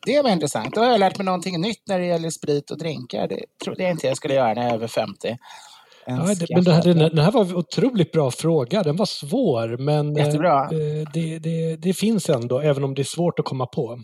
Det 0.05 0.21
var 0.21 0.29
intressant. 0.29 0.75
Då 0.75 0.81
har 0.81 0.91
jag 0.91 0.99
lärt 0.99 1.17
mig 1.17 1.25
någonting 1.25 1.61
nytt 1.61 1.87
när 1.87 1.99
det 1.99 2.05
gäller 2.05 2.29
sprit 2.29 2.71
och 2.71 2.77
drinkar. 2.77 3.27
Det 3.27 3.41
trodde 3.63 3.83
jag 3.83 3.91
inte 3.91 4.07
jag 4.07 4.17
skulle 4.17 4.33
göra 4.33 4.53
när 4.53 4.61
jag 4.61 4.71
är 4.71 4.75
över 4.75 4.87
50. 4.87 5.37
Ja, 6.09 6.35
det, 6.39 6.45
men 6.55 6.63
det 6.63 6.73
här, 6.73 6.81
den, 6.93 7.17
här 7.17 7.31
var 7.31 7.45
en 7.45 7.55
otroligt 7.55 8.11
bra 8.11 8.31
fråga. 8.31 8.83
Den 8.83 8.95
var 8.95 9.05
svår, 9.05 9.77
men 9.77 10.15
Jättebra. 10.15 10.61
Eh, 10.63 11.09
det, 11.13 11.39
det, 11.39 11.75
det 11.75 11.93
finns 11.93 12.29
ändå, 12.29 12.59
även 12.59 12.83
om 12.83 12.93
det 12.93 13.01
är 13.01 13.03
svårt 13.03 13.39
att 13.39 13.45
komma 13.45 13.65
på. 13.65 13.99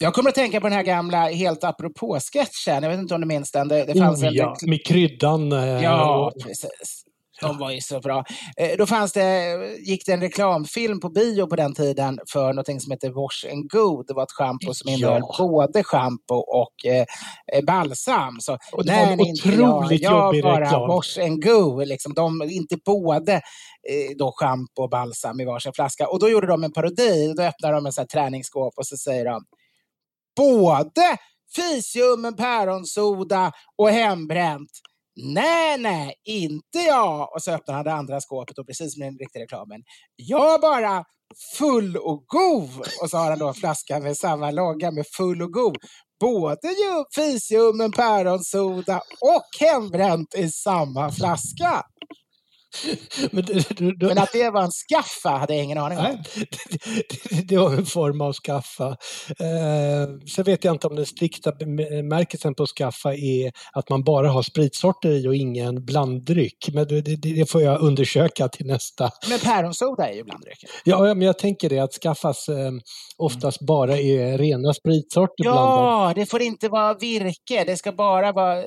Jag 0.00 0.14
kommer 0.14 0.28
att 0.28 0.34
tänka 0.34 0.60
på 0.60 0.66
den 0.66 0.76
här 0.76 0.82
gamla 0.82 1.28
Helt 1.28 1.64
apropå-sketchen. 1.64 2.82
Jag 2.82 2.90
vet 2.90 2.98
inte 2.98 3.14
om 3.14 3.20
du 3.20 3.26
minns 3.26 3.52
den? 3.52 3.68
Det, 3.68 3.84
det 3.84 3.98
fanns 3.98 4.22
oh, 4.22 4.28
ja, 4.32 4.56
en... 4.62 4.70
med 4.70 4.86
kryddan. 4.86 5.52
Eh, 5.52 5.82
ja, 5.82 6.26
och... 6.26 6.42
precis. 6.42 7.04
De 7.46 7.58
var 7.58 7.70
ju 7.70 7.80
så 7.80 8.00
bra. 8.00 8.24
Eh, 8.56 8.76
då 8.78 8.86
fanns 8.86 9.12
det, 9.12 9.56
gick 9.78 10.06
det 10.06 10.12
en 10.12 10.20
reklamfilm 10.20 11.00
på 11.00 11.08
bio 11.08 11.46
på 11.46 11.56
den 11.56 11.74
tiden 11.74 12.18
för 12.32 12.52
något 12.52 12.82
som 12.82 12.90
heter 12.90 13.10
Wash 13.10 13.52
and 13.52 13.70
Go. 13.70 14.02
Det 14.02 14.14
var 14.14 14.22
ett 14.22 14.32
schampo 14.32 14.74
som 14.74 14.90
innehöll 14.90 15.22
ja. 15.28 15.36
både 15.38 15.84
schampo 15.84 16.34
och 16.34 16.86
eh, 16.86 17.06
balsam. 17.66 18.36
Så 18.40 18.58
och 18.72 18.84
det 18.84 18.92
var 18.92 19.12
en 19.12 19.20
otroligt 19.20 20.02
jag, 20.02 20.12
jag 20.12 20.26
jobbig 20.26 20.42
bara 20.42 20.60
reklam. 20.60 20.88
Wash 20.88 21.20
and 21.20 21.44
Go. 21.44 21.84
Liksom, 21.84 22.14
de, 22.14 22.42
inte 22.42 22.76
både 22.84 23.32
eh, 23.32 24.16
då 24.18 24.32
schampo 24.36 24.82
och 24.82 24.90
balsam 24.90 25.40
i 25.40 25.44
varsin 25.44 25.72
flaska. 25.72 26.08
Och 26.08 26.18
då 26.18 26.28
gjorde 26.28 26.46
de 26.46 26.64
en 26.64 26.72
parodi. 26.72 27.34
Då 27.36 27.42
öppnade 27.42 27.74
de 27.74 27.86
en 27.86 27.92
sån 27.92 28.02
här 28.02 28.06
träningsskåp 28.06 28.74
och 28.76 28.86
så 28.86 28.96
säger 28.96 29.24
de 29.24 29.44
både 30.36 31.16
fisljummen 31.54 32.36
päronsoda 32.36 33.52
och 33.76 33.90
hembränt 33.90 34.70
Nej, 35.16 35.78
nej, 35.78 36.14
inte 36.24 36.78
jag! 36.78 37.34
Och 37.34 37.42
så 37.42 37.50
öppnar 37.50 37.74
han 37.74 37.84
det 37.84 37.92
andra 37.92 38.20
skåpet 38.20 38.58
och 38.58 38.66
precis 38.66 38.94
som 38.94 39.02
i 39.02 39.06
den 39.06 39.18
riktiga 39.18 39.42
reklamen. 39.42 39.82
Jag 40.16 40.60
bara 40.60 41.04
full 41.58 41.96
och 41.96 42.24
god! 42.26 42.86
Och 43.02 43.10
så 43.10 43.16
har 43.16 43.30
han 43.30 43.38
då 43.38 43.48
en 43.48 43.54
flaska 43.54 44.00
med 44.00 44.16
samma 44.16 44.50
logga 44.50 44.90
med 44.90 45.06
full 45.16 45.42
och 45.42 45.52
god. 45.52 45.76
Både 46.20 46.58
fisljummen, 47.14 47.92
päronsoda 47.92 49.00
och 49.20 49.66
hembränt 49.66 50.34
i 50.34 50.50
samma 50.50 51.12
flaska. 51.12 51.82
Men, 53.30 53.44
du, 53.44 53.92
du, 53.92 54.06
Men, 54.06 54.18
att 54.18 54.32
det 54.32 54.50
var 54.50 54.62
en 54.62 54.70
skaffa 54.70 55.28
hade 55.28 55.54
jag 55.54 55.64
ingen 55.64 55.78
aning 55.78 55.98
om. 55.98 56.22
det, 57.30 57.42
det, 57.48 57.56
var 57.56 57.72
en 57.72 57.86
form 57.86 58.20
av 58.20 58.32
skaffa. 58.32 58.88
Eh, 59.28 60.26
sen 60.34 60.44
vet 60.44 60.64
jag 60.64 60.74
inte 60.74 60.86
om 60.86 60.96
den 60.96 61.06
strikta 61.06 61.52
märkelsen 62.02 62.54
på 62.54 62.66
skaffa 62.66 63.14
är 63.14 63.52
att 63.72 63.88
man 63.88 64.04
bara 64.04 64.28
har 64.28 64.42
spritsorter 64.42 65.10
i 65.10 65.28
och 65.28 65.34
ingen 65.34 65.84
blanddryck. 65.84 66.68
Men 66.72 66.88
det, 66.88 67.00
det 67.00 67.50
får 67.50 67.62
jag 67.62 67.80
undersöka 67.80 68.48
till 68.48 68.66
nästa. 68.66 69.10
Men 69.28 69.38
päronsoda 69.38 70.08
är 70.08 70.14
ju 70.14 70.24
blanddryck. 70.24 70.64
Ja, 70.84 71.14
men 71.14 71.22
jag 71.22 71.38
tänker 71.38 71.68
det 71.68 71.78
att 71.78 71.92
skaffas 71.92 72.48
eh, 72.48 72.70
oftast 73.16 73.60
mm. 73.60 73.66
bara 73.66 73.98
är 73.98 74.38
rena 74.38 74.74
spritsorter 74.74 75.44
ja, 75.44 76.12
det 76.14 76.26
får 76.26 76.42
inte 76.42 76.68
vara 76.68 76.94
virke. 76.94 77.64
Det 77.64 77.76
ska 77.76 77.92
bara 77.92 78.32
vara 78.32 78.62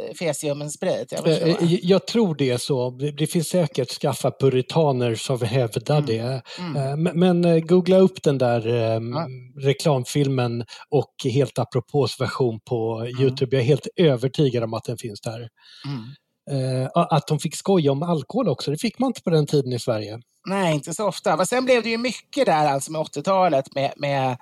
sprit. 0.69 1.11
Jag, 1.11 1.27
eh, 1.27 1.55
jag 1.61 2.07
tror 2.07 2.35
det 2.35 2.49
är 2.49 2.57
så. 2.57 2.89
Det 2.89 3.27
finns 3.27 3.47
säkert 3.47 3.91
skaffa 4.01 4.31
puritaner 4.31 5.15
som 5.15 5.41
hävdar 5.41 5.97
mm. 5.97 6.05
det. 6.05 6.41
Mm. 6.59 6.75
Eh, 6.75 6.97
men, 6.97 7.19
men, 7.19 7.45
eh, 7.45 7.59
googla 7.59 7.97
upp 7.97 8.23
den 8.23 8.37
där 8.37 8.67
eh, 8.67 8.73
ja. 8.73 9.27
reklamfilmen 9.61 10.65
och 10.89 11.13
Helt 11.23 11.59
apropås 11.59 12.21
version 12.21 12.59
på 12.69 12.99
mm. 12.99 13.21
Youtube. 13.21 13.55
Jag 13.55 13.63
är 13.63 13.67
helt 13.67 13.87
övertygad 13.95 14.63
om 14.63 14.73
att 14.73 14.83
den 14.83 14.97
finns 14.97 15.21
där. 15.21 15.39
Mm. 15.39 16.03
Att 16.95 17.27
de 17.27 17.39
fick 17.39 17.55
skoja 17.55 17.91
om 17.91 18.03
alkohol 18.03 18.49
också, 18.49 18.71
det 18.71 18.77
fick 18.77 18.99
man 18.99 19.07
inte 19.07 19.21
på 19.21 19.29
den 19.29 19.45
tiden 19.45 19.73
i 19.73 19.79
Sverige. 19.79 20.19
Nej, 20.45 20.75
inte 20.75 20.93
så 20.93 21.07
ofta. 21.07 21.37
Men 21.37 21.45
sen 21.45 21.65
blev 21.65 21.83
det 21.83 21.89
ju 21.89 21.97
mycket 21.97 22.45
där 22.45 22.67
alltså 22.67 22.91
med 22.91 23.01
80-talet 23.01 23.65
med, 23.75 23.93
med 23.97 24.37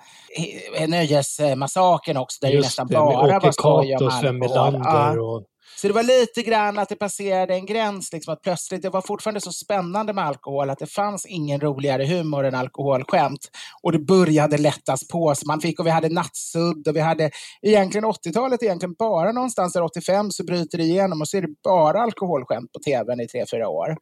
Nöjesmassakern 0.88 2.16
också, 2.16 2.38
där 2.40 2.48
Just 2.48 2.62
det 2.62 2.66
nästan 2.66 2.86
det, 2.86 2.94
bara 2.94 3.38
var 3.38 3.52
skoj 3.52 3.96
om 3.96 4.06
alkohol. 4.06 4.20
Sven 4.20 4.38
Melander 4.38 5.18
och 5.18 5.44
så 5.80 5.86
det 5.86 5.92
var 5.92 6.02
lite 6.02 6.42
grann 6.42 6.78
att 6.78 6.88
det 6.88 6.96
passerade 6.96 7.54
en 7.54 7.66
gräns, 7.66 8.12
liksom, 8.12 8.32
att 8.32 8.42
plötsligt, 8.42 8.82
det 8.82 8.90
var 8.90 9.00
fortfarande 9.00 9.40
så 9.40 9.52
spännande 9.52 10.12
med 10.12 10.24
alkohol 10.24 10.70
att 10.70 10.78
det 10.78 10.86
fanns 10.86 11.26
ingen 11.26 11.60
roligare 11.60 12.04
humor 12.04 12.44
än 12.44 12.54
alkoholskämt. 12.54 13.50
Och 13.82 13.92
det 13.92 13.98
började 13.98 14.58
lättas 14.58 15.08
på, 15.08 15.34
så 15.34 15.46
man 15.46 15.60
fick, 15.60 15.80
och 15.80 15.86
vi 15.86 15.90
hade 15.90 16.08
nattsudd 16.08 16.88
och 16.88 16.96
vi 16.96 17.00
hade 17.00 17.30
egentligen 17.62 18.04
80-talet, 18.04 18.62
egentligen 18.62 18.94
bara 18.98 19.32
någonstans 19.32 19.72
där 19.72 19.82
85 19.82 20.30
så 20.30 20.44
bryter 20.44 20.78
det 20.78 20.84
igenom 20.84 21.20
och 21.20 21.28
så 21.28 21.36
är 21.36 21.42
det 21.42 21.54
bara 21.64 22.02
alkoholskämt 22.02 22.72
på 22.72 22.78
tvn 22.78 23.20
i 23.20 23.28
tre, 23.28 23.44
fyra 23.50 23.68
år. 23.68 23.96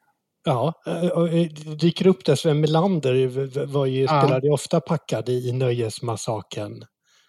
Ja, 0.45 0.72
och 1.14 1.29
dyker 1.77 2.07
upp 2.07 2.25
där 2.25 2.37
Sven 2.37 2.61
Melander 2.61 3.66
var 3.66 3.87
ju, 3.87 4.03
ja. 4.03 4.22
spelade 4.22 4.51
ofta 4.51 4.81
packad 4.81 5.29
i 5.29 5.53
Nöjesmassakern. 5.53 6.85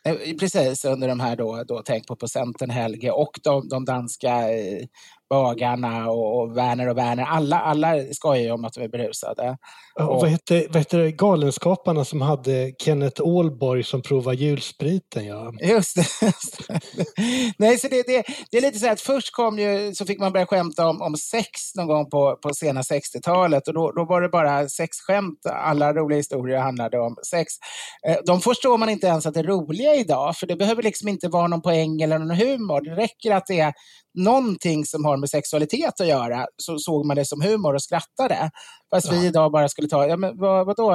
Eh, 0.06 0.16
precis, 0.40 0.86
under 0.86 1.08
de 1.08 1.20
här 1.20 1.36
då, 1.36 1.64
då 1.64 1.82
tänk 1.86 2.08
på 2.08 2.16
procenten 2.16 2.70
Helge 2.70 3.12
och 3.12 3.40
de, 3.44 3.68
de 3.70 3.86
danska 3.86 4.52
eh, 4.52 4.86
bagarna 5.30 6.10
och, 6.10 6.58
Werner 6.58 6.90
och 6.90 6.98
Werner. 6.98 7.24
Alla, 7.24 7.60
alla 7.60 8.14
skojar 8.14 8.44
ju 8.44 8.52
om 8.52 8.66
att 8.66 8.74
de 8.74 8.82
är 8.84 8.88
berusade. 8.88 9.58
Ja, 9.96 10.08
och, 10.08 10.22
vad, 10.22 10.30
hette, 10.30 10.66
vad 10.68 10.78
hette 10.78 11.12
Galenskaparna 11.12 12.06
som 12.06 12.22
hade 12.22 12.72
Kenneth 12.80 13.22
Ålborg 13.22 13.84
som 13.84 14.02
provar 14.02 14.34
julspriten? 14.34 15.26
Ja. 15.26 15.54
Just 15.62 15.96
det. 15.96 16.26
Just 16.26 16.68
det. 16.68 16.80
Nej, 17.58 17.78
så 17.78 17.88
det, 17.88 18.08
det, 18.08 18.24
det, 18.52 18.58
är 18.58 18.62
lite 18.62 18.80
så 18.80 18.90
att 18.90 19.02
först 19.02 19.32
kom 19.32 19.60
ju, 19.60 19.96
så 19.96 20.06
fick 20.06 20.20
man 20.20 20.32
börja 20.32 20.46
skämta 20.46 20.88
om, 20.88 21.02
om 21.02 21.16
sex 21.16 21.76
någon 21.76 21.88
gång 21.88 22.10
på, 22.10 22.38
på 22.42 22.54
sena 22.54 22.82
60-talet 22.82 23.68
och 23.68 23.74
då, 23.74 23.92
då 23.92 24.06
var 24.06 24.22
det 24.22 24.30
bara 24.30 24.70
sexskämt. 24.70 25.40
Alla 25.46 25.94
roliga 25.94 26.18
historier 26.18 26.60
handlade 26.60 27.00
om 27.00 27.16
sex. 27.30 27.54
Eh, 28.08 28.18
de 28.26 28.42
förstår 28.42 28.78
man 28.78 28.90
inte 28.90 29.08
ens 29.08 29.26
att 29.26 29.34
det 29.34 29.40
är 29.40 29.44
roliga 29.44 29.96
idag, 29.96 30.38
för 30.38 30.48
det 30.48 30.56
behöver 30.56 30.84
liksom 30.84 31.08
inte 31.08 31.28
vara 31.28 31.48
någon 31.48 31.62
poäng 31.62 32.02
eller 32.02 32.20
någon 32.20 32.38
humor. 32.38 32.82
Det 32.82 32.96
räcker 32.96 33.32
att 33.32 33.48
det 33.48 33.60
är 33.60 33.74
någonting 34.16 34.86
som 34.86 35.06
har 35.06 35.15
med 35.20 35.30
sexualitet 35.30 36.02
att 36.02 36.08
göra 36.08 36.48
så 36.58 36.80
såg 36.80 37.06
man 37.06 37.16
det 37.16 37.26
som 37.26 37.42
humor 37.42 37.74
och 37.74 37.82
skrattade. 37.82 38.52
Fast 38.94 39.08
ja. 39.12 39.20
vi 39.20 39.28
idag 39.28 39.52
bara 39.52 39.70
skulle 39.70 39.88
ta, 39.88 40.08
ja 40.08 40.18
men 40.18 40.38
vad, 40.38 40.66
vadå? 40.66 40.94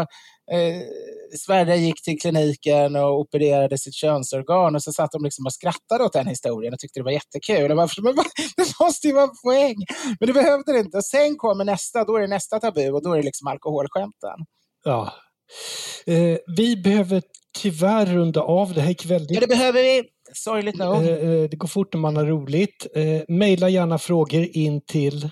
Eh, 0.53 0.83
Sverre 1.39 1.77
gick 1.77 2.03
till 2.03 2.21
kliniken 2.21 2.97
och 2.97 3.21
opererade 3.21 3.79
sitt 3.79 3.95
könsorgan 3.95 4.75
och 4.75 4.83
så 4.83 4.93
satt 4.93 5.13
de 5.13 5.25
liksom 5.25 5.47
och 5.47 5.53
skrattade 5.53 6.05
åt 6.05 6.13
den 6.13 6.27
historien 6.27 6.73
och 6.75 6.79
tyckte 6.79 7.01
det 7.01 7.05
var 7.05 7.11
jättekul. 7.11 7.71
Och 7.71 7.77
bara, 7.77 7.89
men 8.03 8.15
det 8.57 8.81
måste 8.81 9.07
ju 9.07 9.13
vara 9.15 9.31
poäng! 9.45 9.77
Men 10.21 10.27
det 10.27 10.33
behövde 10.33 10.73
det 10.73 10.79
inte. 10.79 10.97
Och 10.97 11.05
sen 11.05 11.37
kommer 11.37 11.65
nästa, 11.65 12.05
då 12.05 12.17
är 12.17 12.21
det 12.21 12.27
nästa 12.27 12.61
tabu 12.61 12.91
och 12.91 13.03
då 13.03 13.13
är 13.13 13.17
det 13.17 13.23
liksom 13.23 13.47
alkoholskämten. 13.47 14.39
Ja. 14.85 15.13
Eh, 16.07 16.39
vi 16.57 16.77
behöver 16.77 17.23
tyvärr 17.59 18.07
runda 18.07 18.43
av. 18.43 18.75
Det 18.75 18.81
här 18.81 18.89
gick 18.89 19.07
väldigt... 19.07 19.35
Ja, 19.35 19.41
det 19.41 19.47
behöver 19.47 19.83
vi. 19.83 20.05
Sorgligt 20.33 20.77
nog. 20.77 20.97
Eh, 20.97 21.09
eh, 21.09 21.49
det 21.51 21.57
går 21.57 21.69
fort 21.69 21.95
när 21.95 22.01
man 22.01 22.17
har 22.17 22.27
roligt. 22.27 22.87
Eh, 22.95 23.23
maila 23.37 23.69
gärna 23.69 23.99
frågor 23.99 24.47
in 24.53 24.81
till... 24.81 25.31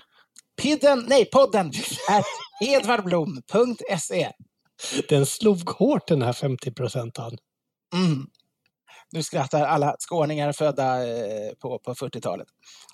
Pidden, 0.61 1.05
nej, 1.07 1.25
podden, 1.25 1.67
at 2.09 2.25
edvardblom.se. 2.61 4.31
Den 5.09 5.25
slog 5.25 5.69
hårt 5.69 6.07
den 6.07 6.21
här 6.21 6.33
50 6.33 6.71
procenten. 6.71 7.37
Mm. 7.93 8.27
Nu 9.11 9.23
skrattar 9.23 9.65
alla 9.65 9.95
skåningar 9.99 10.51
födda 10.51 11.07
eh, 11.07 11.53
på, 11.61 11.79
på 11.79 11.93
40-talet. 11.93 12.47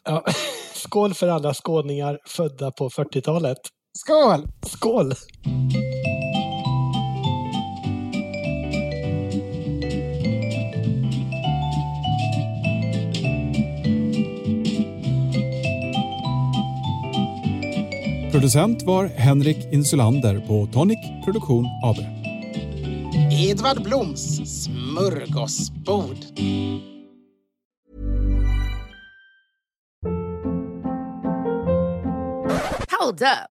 Ja, 0.04 0.26
skål 0.74 1.14
för 1.14 1.28
alla 1.28 1.54
skåningar 1.54 2.20
födda 2.26 2.72
på 2.72 2.90
40-talet. 2.90 3.58
Skål! 3.98 4.48
Skål! 4.68 5.14
Producent 18.46 18.84
var 18.84 19.08
Henrik 19.08 19.58
Insulander 19.74 20.40
på 20.48 20.70
Tonic 20.74 20.98
Produktion 21.26 21.66
AB. 21.84 21.98
Edvard 23.32 23.84
Bloms 23.84 24.22
smörgåsbord. 24.64 26.18
Hold 33.00 33.22
up. 33.22 33.55